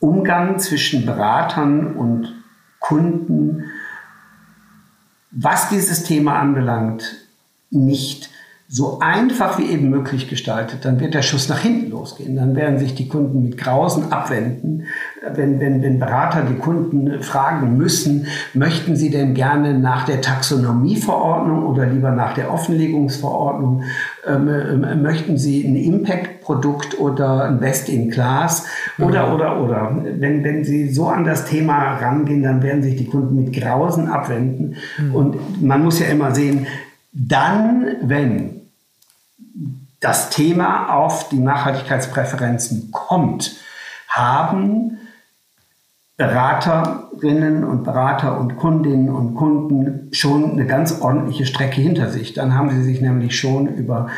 Umgang 0.00 0.58
zwischen 0.58 1.06
Beratern 1.06 1.96
und 1.96 2.34
Kunden, 2.80 3.64
was 5.30 5.68
dieses 5.68 6.04
Thema 6.04 6.38
anbelangt, 6.38 7.26
nicht 7.70 8.30
so 8.68 8.98
einfach 9.00 9.60
wie 9.60 9.66
eben 9.66 9.90
möglich 9.90 10.28
gestaltet, 10.28 10.84
dann 10.84 10.98
wird 10.98 11.14
der 11.14 11.22
Schuss 11.22 11.48
nach 11.48 11.60
hinten 11.60 11.90
losgehen. 11.90 12.34
Dann 12.34 12.56
werden 12.56 12.80
sich 12.80 12.96
die 12.96 13.06
Kunden 13.06 13.44
mit 13.44 13.56
Grausen 13.56 14.10
abwenden. 14.10 14.86
Wenn, 15.34 15.60
wenn, 15.60 15.82
wenn 15.82 16.00
Berater 16.00 16.42
die 16.42 16.56
Kunden 16.56 17.22
fragen 17.22 17.76
müssen, 17.76 18.26
möchten 18.54 18.96
sie 18.96 19.10
denn 19.10 19.34
gerne 19.34 19.78
nach 19.78 20.04
der 20.04 20.20
Taxonomieverordnung 20.20 21.64
oder 21.64 21.86
lieber 21.86 22.10
nach 22.10 22.34
der 22.34 22.52
Offenlegungsverordnung, 22.52 23.84
ähm, 24.26 24.48
ähm, 24.48 25.02
möchten 25.02 25.38
sie 25.38 25.64
ein 25.64 25.76
Impact-Produkt 25.76 26.98
oder 26.98 27.44
ein 27.44 27.60
Best-in-Class 27.60 28.66
oder, 28.98 29.28
mhm. 29.28 29.34
oder, 29.34 29.62
oder. 29.62 29.96
Wenn, 30.18 30.42
wenn 30.42 30.64
sie 30.64 30.88
so 30.88 31.06
an 31.06 31.24
das 31.24 31.44
Thema 31.44 31.98
rangehen, 31.98 32.42
dann 32.42 32.64
werden 32.64 32.82
sich 32.82 32.96
die 32.96 33.06
Kunden 33.06 33.36
mit 33.36 33.52
Grausen 33.52 34.08
abwenden. 34.08 34.74
Mhm. 34.98 35.14
Und 35.14 35.62
man 35.62 35.84
muss 35.84 36.00
ja 36.00 36.06
immer 36.06 36.34
sehen, 36.34 36.66
dann, 37.12 37.86
wenn 38.02 38.55
das 40.00 40.30
Thema 40.30 40.94
auf 40.94 41.28
die 41.28 41.38
Nachhaltigkeitspräferenzen 41.38 42.90
kommt, 42.92 43.56
haben 44.08 44.98
Beraterinnen 46.16 47.64
und 47.64 47.84
Berater 47.84 48.40
und 48.40 48.56
Kundinnen 48.56 49.10
und 49.10 49.34
Kunden 49.34 50.08
schon 50.12 50.52
eine 50.52 50.66
ganz 50.66 51.00
ordentliche 51.02 51.44
Strecke 51.44 51.80
hinter 51.80 52.08
sich. 52.08 52.32
Dann 52.32 52.54
haben 52.54 52.70
sie 52.70 52.82
sich 52.82 53.02
nämlich 53.02 53.38
schon 53.38 53.66
über 53.68 54.08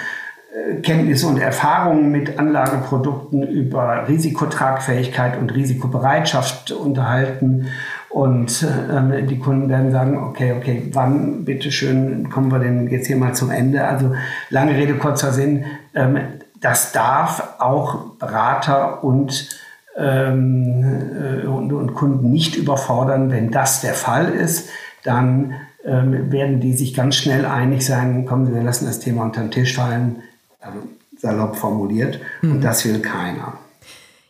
äh, 0.55 0.77
Kenntnisse 0.81 1.27
und 1.27 1.39
Erfahrungen 1.39 2.12
mit 2.12 2.39
Anlageprodukten, 2.39 3.43
über 3.43 4.07
Risikotragfähigkeit 4.07 5.39
und 5.39 5.53
Risikobereitschaft 5.53 6.71
unterhalten 6.71 7.66
und 8.11 8.67
ähm, 8.91 9.27
die 9.27 9.39
Kunden 9.39 9.69
werden 9.69 9.93
sagen, 9.93 10.17
okay, 10.17 10.55
okay, 10.57 10.89
wann, 10.93 11.45
bitteschön, 11.45 12.31
kommen 12.31 12.51
wir 12.51 12.59
denn 12.59 12.89
jetzt 12.89 13.07
hier 13.07 13.17
mal 13.17 13.35
zum 13.35 13.51
Ende? 13.51 13.87
Also 13.87 14.15
lange 14.49 14.75
Rede, 14.75 14.95
kurzer 14.95 15.33
Sinn. 15.33 15.67
Ähm, 15.95 16.19
das 16.61 16.93
darf 16.93 17.57
auch 17.59 18.17
Berater 18.19 19.05
und, 19.05 19.49
ähm, 19.97 21.43
äh, 21.45 21.47
und, 21.47 21.73
und, 21.73 21.95
Kunden 21.95 22.31
nicht 22.31 22.57
überfordern. 22.57 23.31
Wenn 23.31 23.51
das 23.51 23.83
der 23.83 23.95
Fall 23.95 24.31
ist, 24.31 24.71
dann 25.05 25.55
ähm, 25.85 26.33
werden 26.33 26.61
die 26.61 26.73
sich 26.73 26.95
ganz 26.95 27.17
schnell 27.17 27.45
einig 27.45 27.85
sein, 27.85 28.25
kommen 28.25 28.47
Sie, 28.47 28.55
wir 28.55 28.63
lassen 28.63 28.87
das 28.87 29.01
Thema 29.01 29.23
unter 29.23 29.43
den 29.43 29.51
Tisch 29.51 29.75
fallen, 29.77 30.23
also 30.61 30.79
salopp 31.19 31.57
formuliert. 31.57 32.21
Mhm. 32.41 32.53
Und 32.53 32.65
das 32.65 32.85
will 32.85 33.01
keiner. 33.01 33.59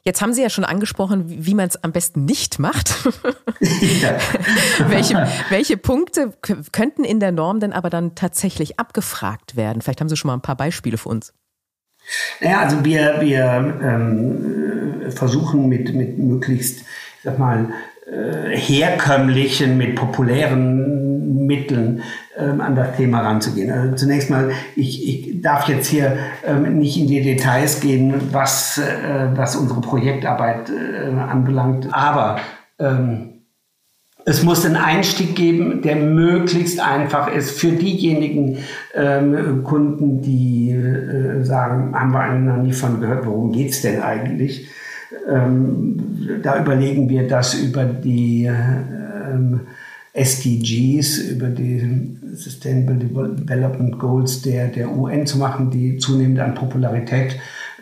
Jetzt 0.08 0.22
haben 0.22 0.32
Sie 0.32 0.40
ja 0.40 0.48
schon 0.48 0.64
angesprochen, 0.64 1.24
wie 1.26 1.54
man 1.54 1.68
es 1.68 1.84
am 1.84 1.92
besten 1.92 2.24
nicht 2.24 2.58
macht. 2.58 2.94
welche, 4.88 5.28
welche 5.50 5.76
Punkte 5.76 6.32
könnten 6.72 7.04
in 7.04 7.20
der 7.20 7.30
Norm 7.30 7.60
denn 7.60 7.74
aber 7.74 7.90
dann 7.90 8.14
tatsächlich 8.14 8.80
abgefragt 8.80 9.54
werden? 9.54 9.82
Vielleicht 9.82 10.00
haben 10.00 10.08
Sie 10.08 10.16
schon 10.16 10.28
mal 10.28 10.34
ein 10.34 10.40
paar 10.40 10.56
Beispiele 10.56 10.96
für 10.96 11.10
uns. 11.10 11.34
Naja, 12.40 12.60
also 12.60 12.82
wir, 12.86 13.20
wir 13.20 13.42
ähm, 13.82 15.10
versuchen 15.10 15.68
mit, 15.68 15.94
mit 15.94 16.16
möglichst, 16.16 16.78
ich 16.78 17.24
sag 17.24 17.38
mal, 17.38 17.68
äh, 18.10 18.56
herkömmlichen, 18.56 19.76
mit 19.76 19.94
populären 19.94 21.46
Mitteln 21.46 22.02
ähm, 22.38 22.60
an 22.60 22.76
das 22.76 22.96
Thema 22.96 23.20
ranzugehen. 23.20 23.70
Also 23.70 23.96
zunächst 23.96 24.30
mal, 24.30 24.50
ich, 24.76 25.08
ich 25.08 25.42
darf 25.42 25.68
jetzt 25.68 25.88
hier 25.88 26.16
ähm, 26.46 26.78
nicht 26.78 26.96
in 26.96 27.06
die 27.06 27.22
Details 27.22 27.80
gehen, 27.80 28.14
was, 28.32 28.78
äh, 28.78 29.26
was 29.34 29.56
unsere 29.56 29.80
Projektarbeit 29.80 30.70
äh, 30.70 31.18
anbelangt, 31.18 31.88
aber 31.92 32.38
ähm, 32.78 33.38
es 34.24 34.42
muss 34.42 34.66
einen 34.66 34.76
Einstieg 34.76 35.34
geben, 35.34 35.80
der 35.80 35.96
möglichst 35.96 36.80
einfach 36.80 37.32
ist 37.32 37.58
für 37.58 37.72
diejenigen 37.72 38.58
ähm, 38.94 39.64
Kunden, 39.64 40.20
die 40.20 40.70
äh, 40.70 41.42
sagen, 41.44 41.94
haben 41.98 42.12
wir 42.12 42.54
noch 42.54 42.62
nie 42.62 42.74
von 42.74 43.00
gehört, 43.00 43.24
worum 43.24 43.52
geht's 43.52 43.80
denn 43.80 44.02
eigentlich? 44.02 44.68
Ähm, 45.28 46.40
da 46.42 46.60
überlegen 46.60 47.08
wir 47.08 47.28
das 47.28 47.54
über 47.54 47.84
die 47.84 48.44
ähm, 48.46 49.60
SDGs, 50.14 51.18
über 51.18 51.48
die 51.48 52.16
Sustainable 52.34 52.96
Development 52.96 53.98
Goals 53.98 54.42
der, 54.42 54.68
der 54.68 54.90
UN 54.90 55.26
zu 55.26 55.38
machen, 55.38 55.70
die 55.70 55.98
zunehmend 55.98 56.40
an 56.40 56.54
Popularität 56.54 57.38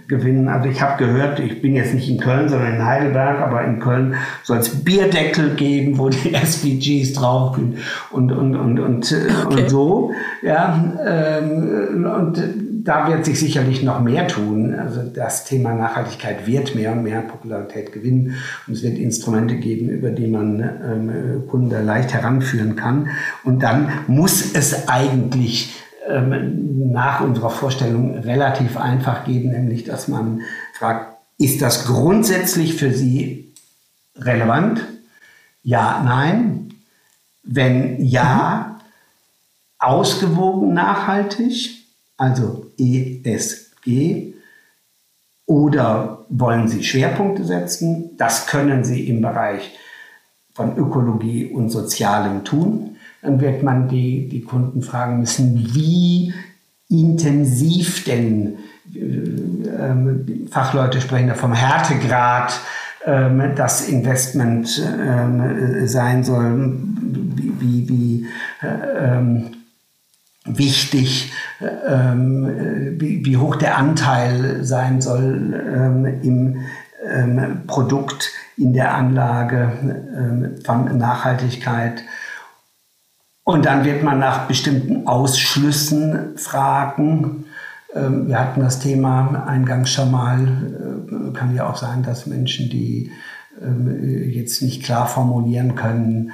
gewinnen. 0.09 0.49
Also 0.49 0.68
ich 0.68 0.80
habe 0.80 1.05
gehört, 1.05 1.40
ich 1.40 1.61
bin 1.61 1.74
jetzt 1.74 1.94
nicht 1.94 2.09
in 2.09 2.18
Köln, 2.18 2.49
sondern 2.49 2.74
in 2.74 2.84
Heidelberg, 2.84 3.40
aber 3.40 3.64
in 3.64 3.80
Köln 3.80 4.14
soll 4.42 4.59
es 4.59 4.84
Bierdeckel 4.84 5.55
geben, 5.55 5.99
wo 5.99 6.09
die 6.09 6.34
SDGs 6.34 7.14
drauf 7.14 7.57
sind 7.57 7.78
und, 8.11 8.32
und, 8.32 8.55
und, 8.55 8.78
und, 8.78 9.12
äh, 9.12 9.26
okay. 9.44 9.62
und 9.62 9.70
so. 9.70 10.12
Ja, 10.42 10.94
ähm, 11.05 12.07
und 12.07 12.42
da 12.87 13.09
wird 13.09 13.24
sich 13.24 13.41
sicherlich 13.41 13.82
noch 13.82 14.01
mehr 14.01 14.28
tun. 14.28 14.74
Also 14.74 15.03
das 15.03 15.45
Thema 15.45 15.74
Nachhaltigkeit 15.74 16.47
wird 16.47 16.74
mehr 16.74 16.93
und 16.93 17.03
mehr 17.03 17.20
Popularität 17.20 17.93
gewinnen 17.93 18.37
und 18.66 18.74
es 18.74 18.82
wird 18.82 18.97
Instrumente 18.97 19.57
geben, 19.57 19.89
über 19.89 20.11
die 20.11 20.28
man 20.28 20.61
ähm, 20.61 21.49
Kunden 21.49 21.84
leicht 21.84 22.14
heranführen 22.14 22.76
kann. 22.76 23.09
Und 23.43 23.62
dann 23.62 23.89
muss 24.07 24.55
es 24.55 24.89
eigentlich 24.89 25.74
ähm, 26.09 26.93
nach 26.93 27.20
unserer 27.20 27.51
Vorstellung 27.51 28.18
relativ 28.18 28.76
einfach 28.76 29.24
geben, 29.24 29.51
nämlich 29.51 29.84
dass 29.84 30.07
man 30.07 30.43
fragt, 30.72 31.16
ist 31.39 31.61
das 31.61 31.87
grundsätzlich 31.87 32.74
für 32.74 32.93
Sie 32.93 33.53
relevant? 34.16 34.80
Ja, 35.62 36.03
nein. 36.05 36.72
Wenn 37.43 38.03
ja, 38.05 38.78
ausgewogen 39.78 40.72
nachhaltig, 40.72 41.86
also 42.16 42.66
ESG, 42.78 44.34
oder 45.46 46.26
wollen 46.28 46.66
Sie 46.66 46.82
Schwerpunkte 46.82 47.44
setzen? 47.44 48.16
Das 48.16 48.46
können 48.46 48.84
Sie 48.84 49.08
im 49.08 49.22
Bereich 49.22 49.76
von 50.54 50.76
Ökologie 50.76 51.46
und 51.46 51.70
Sozialem 51.70 52.44
tun 52.44 52.96
dann 53.26 53.40
wird 53.40 53.62
man 53.62 53.88
die, 53.88 54.28
die 54.28 54.42
Kunden 54.42 54.82
fragen 54.82 55.18
müssen, 55.18 55.74
wie 55.74 56.32
intensiv 56.88 58.04
denn, 58.04 58.58
äh, 58.94 60.48
Fachleute 60.50 61.00
sprechen 61.00 61.28
da 61.28 61.34
vom 61.34 61.52
Härtegrad, 61.52 62.60
äh, 63.04 63.54
das 63.56 63.88
Investment 63.88 64.78
äh, 64.78 65.86
sein 65.86 66.22
soll, 66.22 66.78
wie, 67.34 67.60
wie, 67.60 67.88
wie 67.88 68.26
ähm, 68.62 69.55
wichtig, 70.47 71.32
ähm, 71.61 72.97
wie, 72.99 73.36
hoch 73.36 73.57
der 73.57 73.76
Anteil 73.76 74.64
sein 74.64 75.01
soll 75.01 75.55
ähm, 75.55 76.05
im 76.22 76.57
ähm, 77.05 77.62
Produkt, 77.66 78.30
in 78.57 78.72
der 78.72 78.94
Anlage 78.94 79.72
von 80.64 80.97
Nachhaltigkeit. 80.97 82.03
Und 83.44 83.66
dann 83.66 83.84
wird 83.84 84.03
man 84.03 84.18
nach 84.18 84.49
bestimmten 84.49 85.07
Ausschlüssen 85.07 86.38
fragen. 86.38 87.44
Wir 87.92 88.40
hatten 88.40 88.61
das 88.61 88.78
Thema 88.78 89.44
eingangs 89.47 89.90
schon 89.90 90.11
mal. 90.11 90.40
Äh, 90.40 91.32
kann 91.36 91.55
ja 91.55 91.68
auch 91.68 91.76
sein, 91.76 92.03
dass 92.03 92.26
Menschen, 92.26 92.70
die 92.70 93.12
jetzt 93.59 94.61
nicht 94.62 94.84
klar 94.84 95.07
formulieren 95.07 95.74
können, 95.74 96.32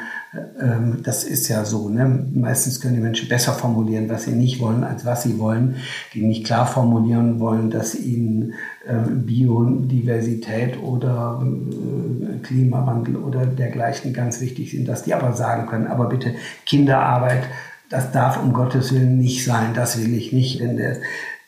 ähm, 0.60 1.02
das 1.02 1.24
ist 1.24 1.48
ja 1.48 1.64
so. 1.64 1.88
Ne? 1.88 2.26
Meistens 2.34 2.80
können 2.80 2.94
die 2.94 3.00
Menschen 3.00 3.28
besser 3.28 3.52
formulieren, 3.52 4.08
was 4.08 4.24
sie 4.24 4.32
nicht 4.32 4.60
wollen, 4.60 4.82
als 4.82 5.04
was 5.04 5.22
sie 5.22 5.38
wollen. 5.38 5.76
Die 6.14 6.22
nicht 6.22 6.46
klar 6.46 6.66
formulieren 6.66 7.38
wollen, 7.38 7.70
dass 7.70 7.94
ihnen 7.94 8.54
ähm, 8.88 9.26
Biodiversität 9.26 10.82
oder 10.82 11.44
äh, 11.44 12.38
Klimawandel 12.38 13.16
oder 13.16 13.44
dergleichen 13.44 14.14
ganz 14.14 14.40
wichtig 14.40 14.70
sind, 14.70 14.88
dass 14.88 15.02
die 15.02 15.14
aber 15.14 15.34
sagen 15.34 15.66
können, 15.66 15.86
aber 15.86 16.08
bitte 16.08 16.34
Kinderarbeit, 16.64 17.44
das 17.90 18.10
darf 18.10 18.42
um 18.42 18.54
Gottes 18.54 18.94
Willen 18.94 19.18
nicht 19.18 19.44
sein, 19.44 19.74
das 19.74 20.02
will 20.02 20.14
ich 20.14 20.32
nicht. 20.32 20.60
Denn 20.60 20.78
das 20.78 20.98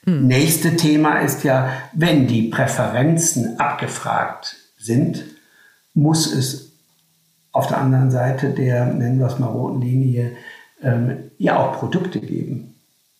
hm. 0.05 0.27
nächste 0.27 0.77
Thema 0.77 1.21
ist 1.21 1.43
ja, 1.43 1.71
wenn 1.95 2.27
die 2.27 2.49
Präferenzen 2.49 3.59
abgefragt 3.59 4.57
sind, 4.77 5.25
muss 5.95 6.33
es 6.33 6.73
auf 7.53 7.69
der 7.69 7.79
anderen 7.79 8.11
Seite 8.11 8.51
der, 8.51 8.87
nennen 8.87 9.21
wir 9.21 9.27
es 9.27 9.39
mal, 9.39 9.47
roten 9.47 9.81
Linie, 9.81 10.33
ähm, 10.83 11.31
ja 11.39 11.59
auch 11.59 11.79
Produkte 11.79 12.21
geben, 12.21 12.75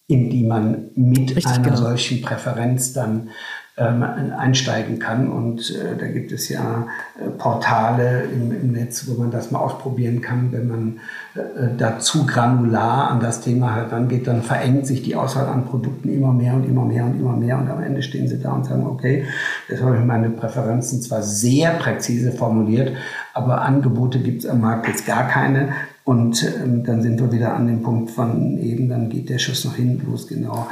in 0.09 0.29
die 0.29 0.45
man 0.45 0.91
mit 0.95 1.37
Richtig, 1.37 1.47
einer 1.47 1.65
genau. 1.65 1.77
solchen 1.77 2.21
Präferenz 2.21 2.93
dann 2.93 3.31
einsteigen 3.77 5.01
kann. 5.01 5.29
Und 5.29 5.71
äh, 5.71 5.97
da 5.99 6.07
gibt 6.07 6.31
es 6.31 6.49
ja 6.49 6.87
äh, 7.19 7.29
Portale 7.29 8.23
im, 8.33 8.53
im, 8.53 8.73
Netz, 8.73 9.09
wo 9.09 9.21
man 9.21 9.33
das 9.33 9.51
mal 9.51 9.59
ausprobieren 9.59 10.21
kann. 10.21 10.53
Wenn 10.53 10.69
man 10.69 11.01
äh, 11.35 11.77
da 11.77 11.99
zu 11.99 12.25
granular 12.25 13.11
an 13.11 13.19
das 13.19 13.41
Thema 13.41 13.75
herangeht, 13.75 14.29
dann 14.29 14.43
verengt 14.43 14.87
sich 14.87 15.03
die 15.03 15.17
Auswahl 15.17 15.47
an 15.47 15.65
Produkten 15.65 16.09
immer 16.09 16.33
mehr 16.33 16.55
und 16.55 16.65
immer 16.65 16.85
mehr 16.85 17.05
und 17.05 17.19
immer 17.19 17.37
mehr. 17.37 17.59
Und 17.59 17.69
am 17.69 17.83
Ende 17.83 18.03
stehen 18.03 18.29
sie 18.29 18.41
da 18.41 18.53
und 18.53 18.65
sagen, 18.65 18.87
okay, 18.87 19.25
das 19.69 19.83
habe 19.83 19.97
ich 19.97 20.05
meine 20.05 20.31
Präferenzen 20.31 21.03
zwar 21.03 21.23
sehr 21.23 21.71
präzise 21.73 22.31
formuliert, 22.31 22.93
aber 23.33 23.63
Angebote 23.63 24.21
gibt 24.21 24.45
es 24.45 24.51
am 24.51 24.61
Markt 24.61 24.87
jetzt 24.87 25.05
gar 25.05 25.27
keine. 25.27 25.71
Und 26.05 26.47
ähm, 26.63 26.85
dann 26.85 27.03
sind 27.03 27.19
wir 27.19 27.33
wieder 27.33 27.55
an 27.55 27.67
dem 27.67 27.83
Punkt 27.83 28.11
von 28.11 28.59
eben, 28.59 28.91
dann 28.91 29.09
geht 29.09 29.31
der 29.31 29.39
Schuss 29.39 29.65
noch 29.65 29.75
hinten 29.75 30.11
los, 30.11 30.29
genau. 30.29 30.69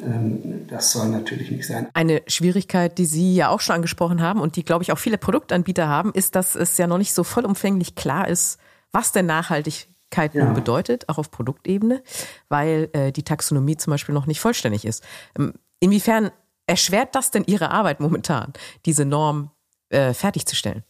Ähm, 0.00 0.66
das 0.68 0.92
soll 0.92 1.08
natürlich 1.08 1.50
nicht 1.50 1.66
sein. 1.66 1.88
Eine 1.94 2.22
Schwierigkeit, 2.26 2.98
die 2.98 3.06
Sie 3.06 3.34
ja 3.34 3.48
auch 3.48 3.60
schon 3.60 3.76
angesprochen 3.76 4.20
haben 4.20 4.40
und 4.40 4.56
die, 4.56 4.64
glaube 4.64 4.82
ich, 4.82 4.92
auch 4.92 4.98
viele 4.98 5.18
Produktanbieter 5.18 5.88
haben, 5.88 6.12
ist, 6.12 6.34
dass 6.34 6.54
es 6.54 6.76
ja 6.78 6.86
noch 6.86 6.98
nicht 6.98 7.14
so 7.14 7.24
vollumfänglich 7.24 7.94
klar 7.94 8.28
ist, 8.28 8.58
was 8.92 9.12
denn 9.12 9.26
Nachhaltigkeit 9.26 10.34
ja. 10.34 10.44
nun 10.44 10.54
bedeutet, 10.54 11.08
auch 11.08 11.18
auf 11.18 11.30
Produktebene, 11.30 12.02
weil 12.48 12.90
äh, 12.92 13.12
die 13.12 13.22
Taxonomie 13.22 13.76
zum 13.76 13.90
Beispiel 13.90 14.14
noch 14.14 14.26
nicht 14.26 14.40
vollständig 14.40 14.84
ist. 14.84 15.02
Ähm, 15.38 15.54
inwiefern 15.80 16.30
erschwert 16.66 17.14
das 17.14 17.30
denn 17.30 17.44
Ihre 17.46 17.70
Arbeit 17.70 18.00
momentan, 18.00 18.52
diese 18.84 19.04
Norm 19.04 19.50
äh, 19.88 20.12
fertigzustellen? 20.12 20.84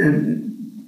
Ähm, 0.00 0.81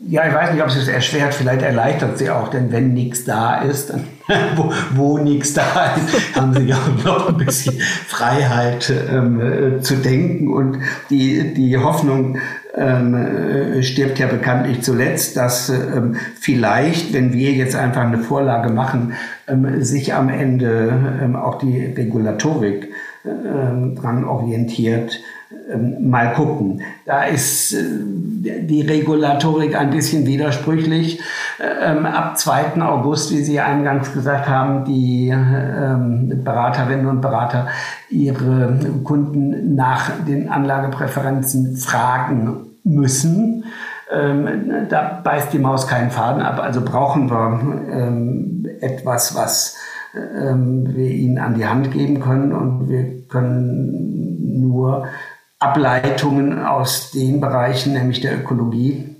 ja, 0.00 0.26
ich 0.28 0.34
weiß 0.34 0.52
nicht, 0.52 0.62
ob 0.62 0.68
es 0.68 0.76
es 0.76 0.88
erschwert, 0.88 1.32
vielleicht 1.32 1.62
erleichtert 1.62 2.18
sie 2.18 2.30
auch, 2.30 2.48
denn 2.48 2.70
wenn 2.70 2.92
nichts 2.92 3.24
da 3.24 3.62
ist, 3.62 3.90
dann, 3.90 4.04
wo, 4.56 4.72
wo 4.94 5.18
nichts 5.18 5.54
da 5.54 5.94
ist, 5.94 6.36
haben 6.36 6.52
sie 6.54 6.64
ja 6.64 6.78
noch 7.04 7.28
ein 7.28 7.38
bisschen 7.38 7.80
Freiheit 7.80 8.92
ähm, 9.10 9.40
äh, 9.40 9.80
zu 9.80 9.96
denken. 9.96 10.52
Und 10.52 10.78
die, 11.08 11.54
die 11.54 11.78
Hoffnung 11.78 12.38
ähm, 12.74 13.14
äh, 13.14 13.82
stirbt 13.82 14.18
ja 14.18 14.26
bekanntlich 14.26 14.82
zuletzt, 14.82 15.36
dass 15.36 15.70
ähm, 15.70 16.16
vielleicht, 16.38 17.14
wenn 17.14 17.32
wir 17.32 17.52
jetzt 17.52 17.74
einfach 17.74 18.02
eine 18.02 18.18
Vorlage 18.18 18.68
machen, 18.68 19.14
ähm, 19.48 19.82
sich 19.82 20.12
am 20.12 20.28
Ende 20.28 21.20
ähm, 21.22 21.36
auch 21.36 21.58
die 21.58 21.86
Regulatorik 21.86 22.90
ähm, 23.24 23.94
dran 23.96 24.24
orientiert, 24.24 25.20
mal 26.00 26.32
gucken. 26.34 26.82
Da 27.04 27.24
ist 27.24 27.72
äh, 27.72 27.84
die 28.62 28.82
Regulatorik 28.82 29.76
ein 29.76 29.90
bisschen 29.90 30.26
widersprüchlich. 30.26 31.20
Ähm, 31.60 32.04
ab 32.06 32.36
2. 32.36 32.80
August, 32.82 33.32
wie 33.32 33.42
Sie 33.42 33.60
eingangs 33.60 34.12
gesagt 34.12 34.48
haben, 34.48 34.84
die 34.84 35.28
ähm, 35.28 36.42
Beraterinnen 36.44 37.06
und 37.06 37.20
Berater 37.20 37.68
ihre 38.10 38.78
Kunden 39.04 39.74
nach 39.74 40.10
den 40.26 40.48
Anlagepräferenzen 40.48 41.76
fragen 41.76 42.66
müssen. 42.84 43.64
Da 44.88 45.20
beißt 45.24 45.52
die 45.52 45.58
Maus 45.58 45.88
keinen 45.88 46.12
Faden 46.12 46.40
ab. 46.40 46.60
Also 46.62 46.80
brauchen 46.80 47.28
wir 47.28 48.78
etwas, 48.80 49.34
was 49.34 49.76
wir 50.12 51.10
ihnen 51.10 51.38
an 51.38 51.54
die 51.54 51.66
Hand 51.66 51.90
geben 51.90 52.20
können 52.20 52.52
und 52.52 52.88
wir 52.88 53.26
können 53.26 54.60
nur 54.60 55.06
Ableitungen 55.66 56.64
aus 56.64 57.10
den 57.10 57.40
Bereichen, 57.40 57.92
nämlich 57.92 58.20
der 58.20 58.38
Ökologie, 58.38 59.16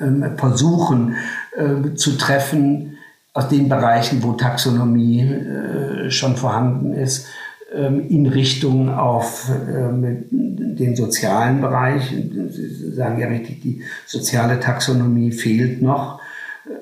ähm, 0.00 0.36
versuchen 0.36 1.16
äh, 1.56 1.94
zu 1.94 2.16
treffen, 2.18 2.98
aus 3.32 3.48
den 3.48 3.68
Bereichen, 3.68 4.22
wo 4.22 4.32
Taxonomie 4.32 5.22
äh, 5.22 6.10
schon 6.10 6.36
vorhanden 6.36 6.92
ist, 6.92 7.26
ähm, 7.74 8.08
in 8.08 8.26
Richtung 8.26 8.88
auf 8.94 9.50
ähm, 9.50 10.26
den 10.30 10.94
sozialen 10.94 11.60
Bereich. 11.60 12.10
Sie 12.10 12.92
sagen 12.92 13.18
ja 13.18 13.26
richtig, 13.28 13.60
die 13.62 13.82
soziale 14.06 14.60
Taxonomie 14.60 15.32
fehlt 15.32 15.82
noch. 15.82 16.20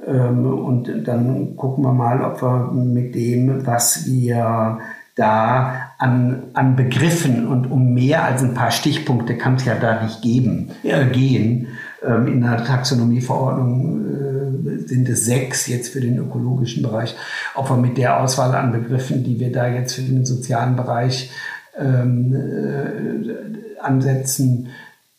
Und 0.07 0.89
dann 1.05 1.57
gucken 1.57 1.83
wir 1.83 1.93
mal, 1.93 2.23
ob 2.23 2.41
wir 2.41 2.71
mit 2.73 3.17
dem, 3.17 3.67
was 3.67 4.07
wir 4.07 4.79
da 5.15 5.93
an, 5.99 6.45
an 6.55 6.77
Begriffen 6.77 7.47
und 7.47 7.71
um 7.71 7.93
mehr 7.93 8.25
als 8.25 8.43
ein 8.43 8.55
paar 8.55 8.71
Stichpunkte 8.71 9.37
kann 9.37 9.57
es 9.57 9.65
ja 9.65 9.75
da 9.75 10.03
nicht 10.03 10.23
geben, 10.23 10.71
äh, 10.83 11.07
gehen. 11.07 11.69
Ähm, 12.05 12.27
in 12.27 12.41
der 12.41 12.65
Taxonomieverordnung 12.65 14.07
äh, 14.07 14.89
sind 14.89 15.09
es 15.09 15.27
sechs 15.27 15.67
jetzt 15.67 15.93
für 15.93 16.01
den 16.01 16.19
ökologischen 16.19 16.83
Bereich. 16.83 17.15
Ob 17.55 17.71
wir 17.71 17.77
mit 17.77 17.99
der 17.99 18.21
Auswahl 18.21 18.55
an 18.55 18.73
Begriffen, 18.73 19.23
die 19.23 19.39
wir 19.39 19.53
da 19.53 19.69
jetzt 19.69 19.95
für 19.95 20.03
den 20.03 20.25
sozialen 20.25 20.77
Bereich 20.77 21.31
ähm, 21.79 22.35
äh, 22.35 23.81
ansetzen, 23.81 24.69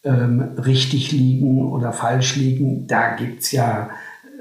ähm, 0.04 0.42
richtig 0.58 1.12
liegen 1.12 1.72
oder 1.72 1.94
falsch 1.94 2.36
liegen, 2.36 2.88
da 2.88 3.16
gibt's 3.16 3.52
ja 3.52 3.90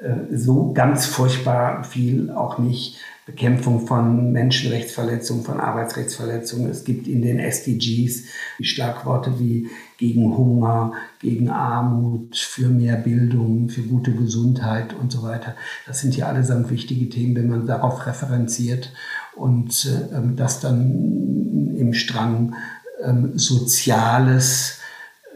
äh, 0.02 0.36
so 0.36 0.72
ganz 0.72 1.06
furchtbar 1.06 1.84
viel 1.84 2.30
auch 2.30 2.58
nicht. 2.58 2.98
Bekämpfung 3.24 3.86
von 3.86 4.32
Menschenrechtsverletzungen, 4.32 5.44
von 5.44 5.60
Arbeitsrechtsverletzungen. 5.60 6.68
Es 6.68 6.84
gibt 6.84 7.06
in 7.06 7.22
den 7.22 7.38
SDGs 7.38 8.24
die 8.58 8.64
Schlagworte 8.64 9.38
wie 9.38 9.68
gegen 9.96 10.36
Hunger, 10.36 10.94
gegen 11.20 11.48
Armut, 11.48 12.36
für 12.36 12.68
mehr 12.68 12.96
Bildung, 12.96 13.68
für 13.68 13.82
gute 13.82 14.12
Gesundheit 14.12 14.92
und 14.94 15.12
so 15.12 15.22
weiter. 15.22 15.54
Das 15.86 16.00
sind 16.00 16.16
ja 16.16 16.26
allesamt 16.26 16.70
wichtige 16.70 17.08
Themen, 17.08 17.36
wenn 17.36 17.48
man 17.48 17.66
darauf 17.66 18.06
referenziert 18.06 18.92
und 19.36 19.86
äh, 19.86 20.34
das 20.34 20.58
dann 20.58 21.76
im 21.76 21.94
Strang 21.94 22.56
äh, 23.00 23.12
Soziales 23.34 24.81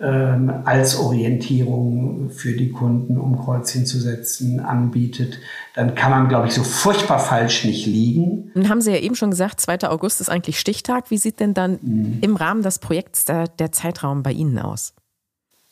ähm, 0.01 0.53
als 0.64 0.99
Orientierung 0.99 2.30
für 2.30 2.53
die 2.53 2.70
Kunden, 2.70 3.18
um 3.18 3.38
Kreuz 3.38 3.70
hinzusetzen, 3.70 4.61
anbietet, 4.61 5.38
dann 5.74 5.94
kann 5.94 6.11
man, 6.11 6.28
glaube 6.28 6.49
ich, 6.49 6.55
so 6.55 6.62
furchtbar 6.64 7.18
falsch 7.18 7.64
nicht 7.64 7.86
liegen. 7.86 8.51
Nun 8.55 8.68
haben 8.68 8.80
Sie 8.80 8.90
ja 8.90 8.99
eben 8.99 9.14
schon 9.14 9.30
gesagt, 9.30 9.61
2. 9.61 9.88
August 9.88 10.20
ist 10.20 10.28
eigentlich 10.28 10.61
Stichtag. 10.61 11.11
Wie 11.11 11.18
sieht 11.18 11.40
denn 11.40 11.55
dann 11.55 11.78
mhm. 11.80 12.18
im 12.20 12.36
Rahmen 12.36 12.62
des 12.62 12.78
Projekts 12.78 13.24
der, 13.24 13.49
der 13.49 13.72
Zeitraum 13.72 14.22
bei 14.22 14.32
Ihnen 14.32 14.59
aus? 14.59 14.92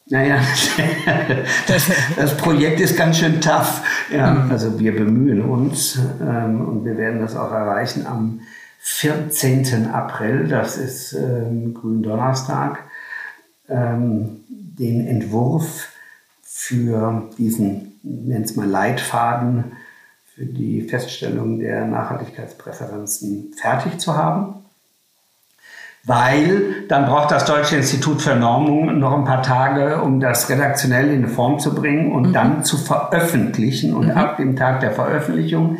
Naja, 0.06 0.38
das 2.16 2.36
Projekt 2.36 2.80
ist 2.80 2.96
ganz 2.96 3.18
schön 3.18 3.40
tough. 3.40 3.82
Ja, 4.10 4.32
mhm. 4.32 4.50
Also 4.50 4.78
wir 4.78 4.94
bemühen 4.94 5.42
uns 5.42 5.98
ähm, 6.20 6.60
und 6.66 6.84
wir 6.84 6.96
werden 6.96 7.20
das 7.20 7.36
auch 7.36 7.52
erreichen 7.52 8.06
am 8.06 8.40
14. 8.80 9.88
April. 9.90 10.46
Das 10.48 10.76
ist 10.76 11.14
ähm, 11.14 11.72
Gründonnerstag 11.72 12.84
ähm, 13.68 14.44
den 14.48 15.06
Entwurf 15.06 15.88
für 16.42 17.30
diesen, 17.38 17.98
nennt 18.02 18.46
es 18.46 18.56
mal 18.56 18.68
Leitfaden, 18.68 19.72
für 20.34 20.46
die 20.46 20.82
Feststellung 20.82 21.60
der 21.60 21.86
Nachhaltigkeitspräferenzen 21.86 23.52
fertig 23.56 23.98
zu 23.98 24.16
haben. 24.16 24.64
Weil 26.06 26.86
dann 26.88 27.06
braucht 27.06 27.30
das 27.30 27.46
Deutsche 27.46 27.76
Institut 27.76 28.20
für 28.20 28.34
Normung 28.34 28.98
noch 28.98 29.16
ein 29.16 29.24
paar 29.24 29.42
Tage, 29.42 30.02
um 30.02 30.20
das 30.20 30.50
redaktionell 30.50 31.10
in 31.10 31.28
Form 31.28 31.58
zu 31.58 31.74
bringen 31.74 32.12
und 32.12 32.28
mhm. 32.28 32.32
dann 32.34 32.64
zu 32.64 32.76
veröffentlichen. 32.76 33.94
Und 33.94 34.08
mhm. 34.08 34.12
ab 34.12 34.36
dem 34.36 34.54
Tag 34.54 34.80
der 34.80 34.92
Veröffentlichung 34.92 35.78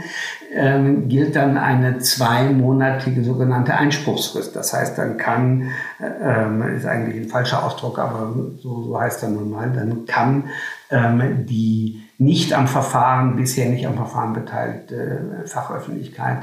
ähm, 0.55 1.09
gilt 1.09 1.37
dann 1.37 1.59
eine 1.59 1.99
zweimonatige 1.99 3.25
sogenannte 3.25 3.75
Einspruchsfrist. 3.75 4.55
Das 4.55 4.73
heißt, 4.73 4.97
dann 4.97 5.17
kann, 5.17 5.71
ähm, 6.01 6.63
ist 6.77 6.87
eigentlich 6.87 7.23
ein 7.23 7.29
falscher 7.29 7.65
Ausdruck, 7.65 7.99
aber 7.99 8.33
so, 8.63 8.83
so 8.83 9.01
heißt 9.01 9.23
er 9.25 9.31
nun 9.31 9.51
mal, 9.51 9.71
dann 9.73 10.07
kann 10.07 10.45
ähm, 10.91 11.47
die 11.47 12.03
nicht 12.19 12.53
am 12.53 12.69
Verfahren, 12.69 13.37
bisher 13.37 13.69
nicht 13.69 13.87
am 13.87 13.97
Verfahren 13.97 14.33
beteiligte 14.33 15.43
Fachöffentlichkeit 15.47 16.43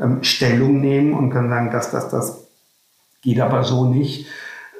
ähm, 0.00 0.22
Stellung 0.22 0.80
nehmen 0.80 1.14
und 1.14 1.30
kann 1.30 1.48
sagen, 1.48 1.70
dass 1.70 1.90
das, 1.90 2.08
das 2.08 2.48
geht 3.22 3.40
aber 3.40 3.62
so 3.62 3.86
nicht. 3.86 4.26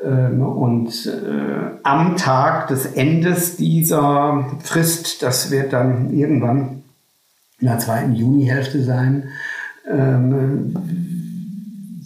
Ähm, 0.04 0.42
und 0.42 1.06
äh, 1.06 1.78
am 1.84 2.16
Tag 2.16 2.68
des 2.68 2.86
Endes 2.86 3.56
dieser 3.56 4.44
Frist, 4.62 5.22
das 5.22 5.50
wird 5.50 5.72
dann 5.72 6.12
irgendwann 6.12 6.82
in 7.58 7.68
der 7.68 7.78
zweiten 7.78 8.14
Junihälfte 8.14 8.82
sein, 8.82 9.28
ähm, 9.90 10.74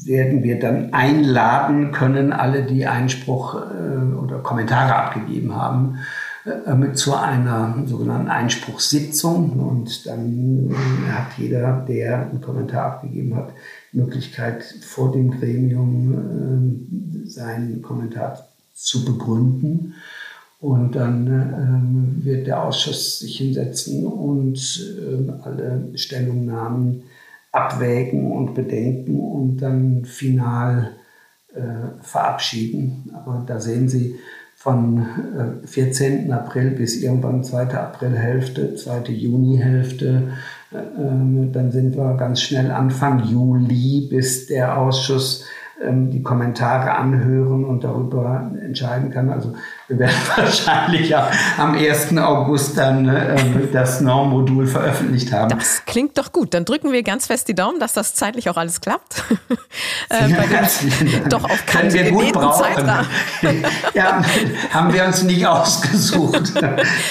werden 0.05 0.43
wir 0.43 0.59
dann 0.59 0.93
einladen 0.93 1.93
können, 1.93 2.33
alle, 2.33 2.65
die 2.65 2.87
Einspruch 2.87 3.57
äh, 3.57 4.15
oder 4.15 4.39
Kommentare 4.39 4.95
abgegeben 4.95 5.55
haben, 5.55 5.99
äh, 6.45 6.93
zu 6.93 7.15
einer 7.15 7.77
sogenannten 7.87 8.29
Einspruchssitzung. 8.29 9.61
Und 9.61 10.07
dann 10.07 10.71
äh, 10.71 11.13
hat 11.13 11.37
jeder, 11.37 11.85
der 11.87 12.31
einen 12.31 12.41
Kommentar 12.41 12.87
abgegeben 12.87 13.37
hat, 13.37 13.53
Möglichkeit 13.93 14.63
vor 14.83 15.13
dem 15.13 15.31
Gremium 15.33 17.27
äh, 17.27 17.29
seinen 17.29 17.83
Kommentar 17.83 18.47
zu 18.73 19.05
begründen. 19.05 19.95
Und 20.61 20.95
dann 20.95 21.27
ähm, 21.27 22.25
wird 22.25 22.47
der 22.47 22.63
Ausschuss 22.63 23.21
sich 23.21 23.39
hinsetzen 23.39 24.07
und 24.07 24.59
ähm, 25.01 25.33
alle 25.43 25.91
Stellungnahmen 25.95 27.05
abwägen 27.51 28.31
und 28.31 28.55
bedenken 28.55 29.19
und 29.19 29.57
dann 29.57 30.05
final 30.05 30.91
äh, 31.55 32.03
verabschieden. 32.03 33.11
Aber 33.15 33.43
da 33.47 33.59
sehen 33.59 33.89
Sie 33.89 34.17
von 34.55 35.07
äh, 35.65 35.67
14. 35.67 36.31
April 36.31 36.73
bis 36.73 37.03
irgendwann 37.03 37.43
2. 37.43 37.75
Aprilhälfte, 37.75 38.75
2. 38.75 39.11
Junihälfte, 39.13 40.35
äh, 40.73 40.77
ähm, 41.01 41.51
dann 41.53 41.73
sind 41.73 41.97
wir 41.97 42.19
ganz 42.19 42.43
schnell 42.43 42.71
Anfang 42.71 43.25
Juli, 43.25 44.07
bis 44.11 44.47
der 44.47 44.79
Ausschuss 44.79 45.47
ähm, 45.83 46.11
die 46.11 46.23
Kommentare 46.23 46.95
anhören 46.95 47.65
und 47.65 47.85
darüber 47.85 48.53
entscheiden 48.63 49.11
kann. 49.11 49.31
Also 49.31 49.55
wir 49.91 49.99
werden 49.99 50.17
wahrscheinlich 50.37 51.15
am 51.17 51.75
1. 51.75 52.17
August 52.17 52.79
dann 52.79 53.09
äh, 53.09 53.37
das 53.73 54.01
Normmodul 54.01 54.67
veröffentlicht 54.69 55.33
haben. 55.33 55.51
Das 55.51 55.85
klingt 55.85 56.17
doch 56.17 56.31
gut. 56.31 56.55
Dann 56.55 56.65
drücken 56.65 56.93
wir 56.93 57.03
ganz 57.03 57.27
fest 57.27 57.49
die 57.49 57.55
Daumen, 57.55 57.81
dass 57.81 57.93
das 57.95 58.15
zeitlich 58.15 58.49
auch 58.49 58.57
alles 58.57 58.81
klappt. 58.81 59.25
äh, 60.11 60.15
ja, 60.31 60.37
herzlichen 60.37 61.11
Dank. 61.11 61.31
Doch 61.31 61.45
auf 61.45 61.67
Kante 61.67 61.95
wir 61.95 62.11
gut 62.13 62.33
brauchen. 62.33 62.87
ja, 63.95 64.23
haben 64.73 64.93
wir 64.95 65.05
uns 65.05 65.23
nicht 65.25 65.45
ausgesucht. 65.45 66.53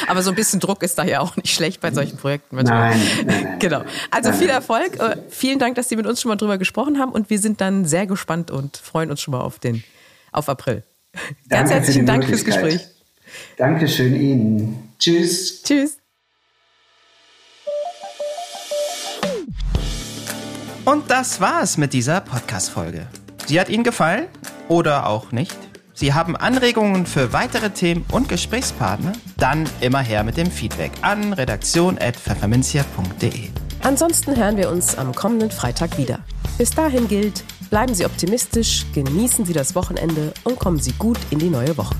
Aber 0.07 0.21
so 0.21 0.31
ein 0.31 0.35
bisschen 0.35 0.61
Druck 0.61 0.81
ist 0.81 0.97
da 0.97 1.03
ja 1.03 1.19
auch 1.19 1.35
nicht 1.35 1.53
schlecht 1.53 1.81
bei 1.81 1.91
solchen 1.91 2.17
Projekten. 2.17 2.55
Nein, 2.55 2.65
nein, 2.65 2.99
nein, 3.25 3.59
Genau. 3.59 3.83
Also 4.09 4.31
viel 4.31 4.49
Erfolg. 4.49 4.97
Äh, 4.99 5.17
vielen 5.29 5.59
Dank, 5.59 5.75
dass 5.75 5.89
Sie 5.89 5.97
mit 5.97 6.07
uns 6.07 6.21
schon 6.21 6.29
mal 6.29 6.37
drüber 6.37 6.57
gesprochen 6.57 6.97
haben 6.97 7.11
und 7.11 7.29
wir 7.29 7.39
sind 7.39 7.59
dann 7.59 7.83
sehr 7.83 8.07
gespannt 8.07 8.51
und 8.51 8.77
freuen 8.77 9.11
uns 9.11 9.19
schon 9.19 9.33
mal 9.33 9.41
auf 9.41 9.59
den 9.59 9.83
auf 10.31 10.47
April. 10.47 10.83
Ganz 11.49 11.71
herzlichen 11.71 12.05
Dank 12.05 12.25
fürs 12.25 12.45
Gespräch. 12.45 12.87
Dankeschön 13.57 14.15
Ihnen. 14.15 14.93
Tschüss. 14.99 15.63
Tschüss. 15.63 15.97
Und 20.85 21.11
das 21.11 21.39
war's 21.39 21.77
mit 21.77 21.93
dieser 21.93 22.21
Podcast-Folge. 22.21 23.07
Sie 23.45 23.59
hat 23.59 23.69
Ihnen 23.69 23.83
gefallen 23.83 24.25
oder 24.67 25.07
auch 25.07 25.31
nicht? 25.31 25.55
Sie 25.93 26.13
haben 26.13 26.35
Anregungen 26.35 27.05
für 27.05 27.33
weitere 27.33 27.69
Themen 27.71 28.05
und 28.11 28.29
Gesprächspartner? 28.29 29.13
Dann 29.37 29.69
immer 29.81 29.99
her 29.99 30.23
mit 30.23 30.37
dem 30.37 30.49
Feedback 30.49 30.91
an 31.01 31.33
redaktion.pfefferminzia.de. 31.33 33.49
Ansonsten 33.81 34.35
hören 34.35 34.57
wir 34.57 34.69
uns 34.69 34.97
am 34.97 35.13
kommenden 35.13 35.51
Freitag 35.51 35.97
wieder. 35.97 36.19
Bis 36.57 36.71
dahin 36.71 37.07
gilt, 37.07 37.43
Bleiben 37.69 37.93
Sie 37.93 38.05
optimistisch, 38.05 38.85
genießen 38.93 39.45
Sie 39.45 39.53
das 39.53 39.75
Wochenende 39.75 40.33
und 40.43 40.57
kommen 40.57 40.79
Sie 40.79 40.93
gut 40.93 41.19
in 41.29 41.37
die 41.37 41.49
neue 41.49 41.77
Woche. 41.77 41.95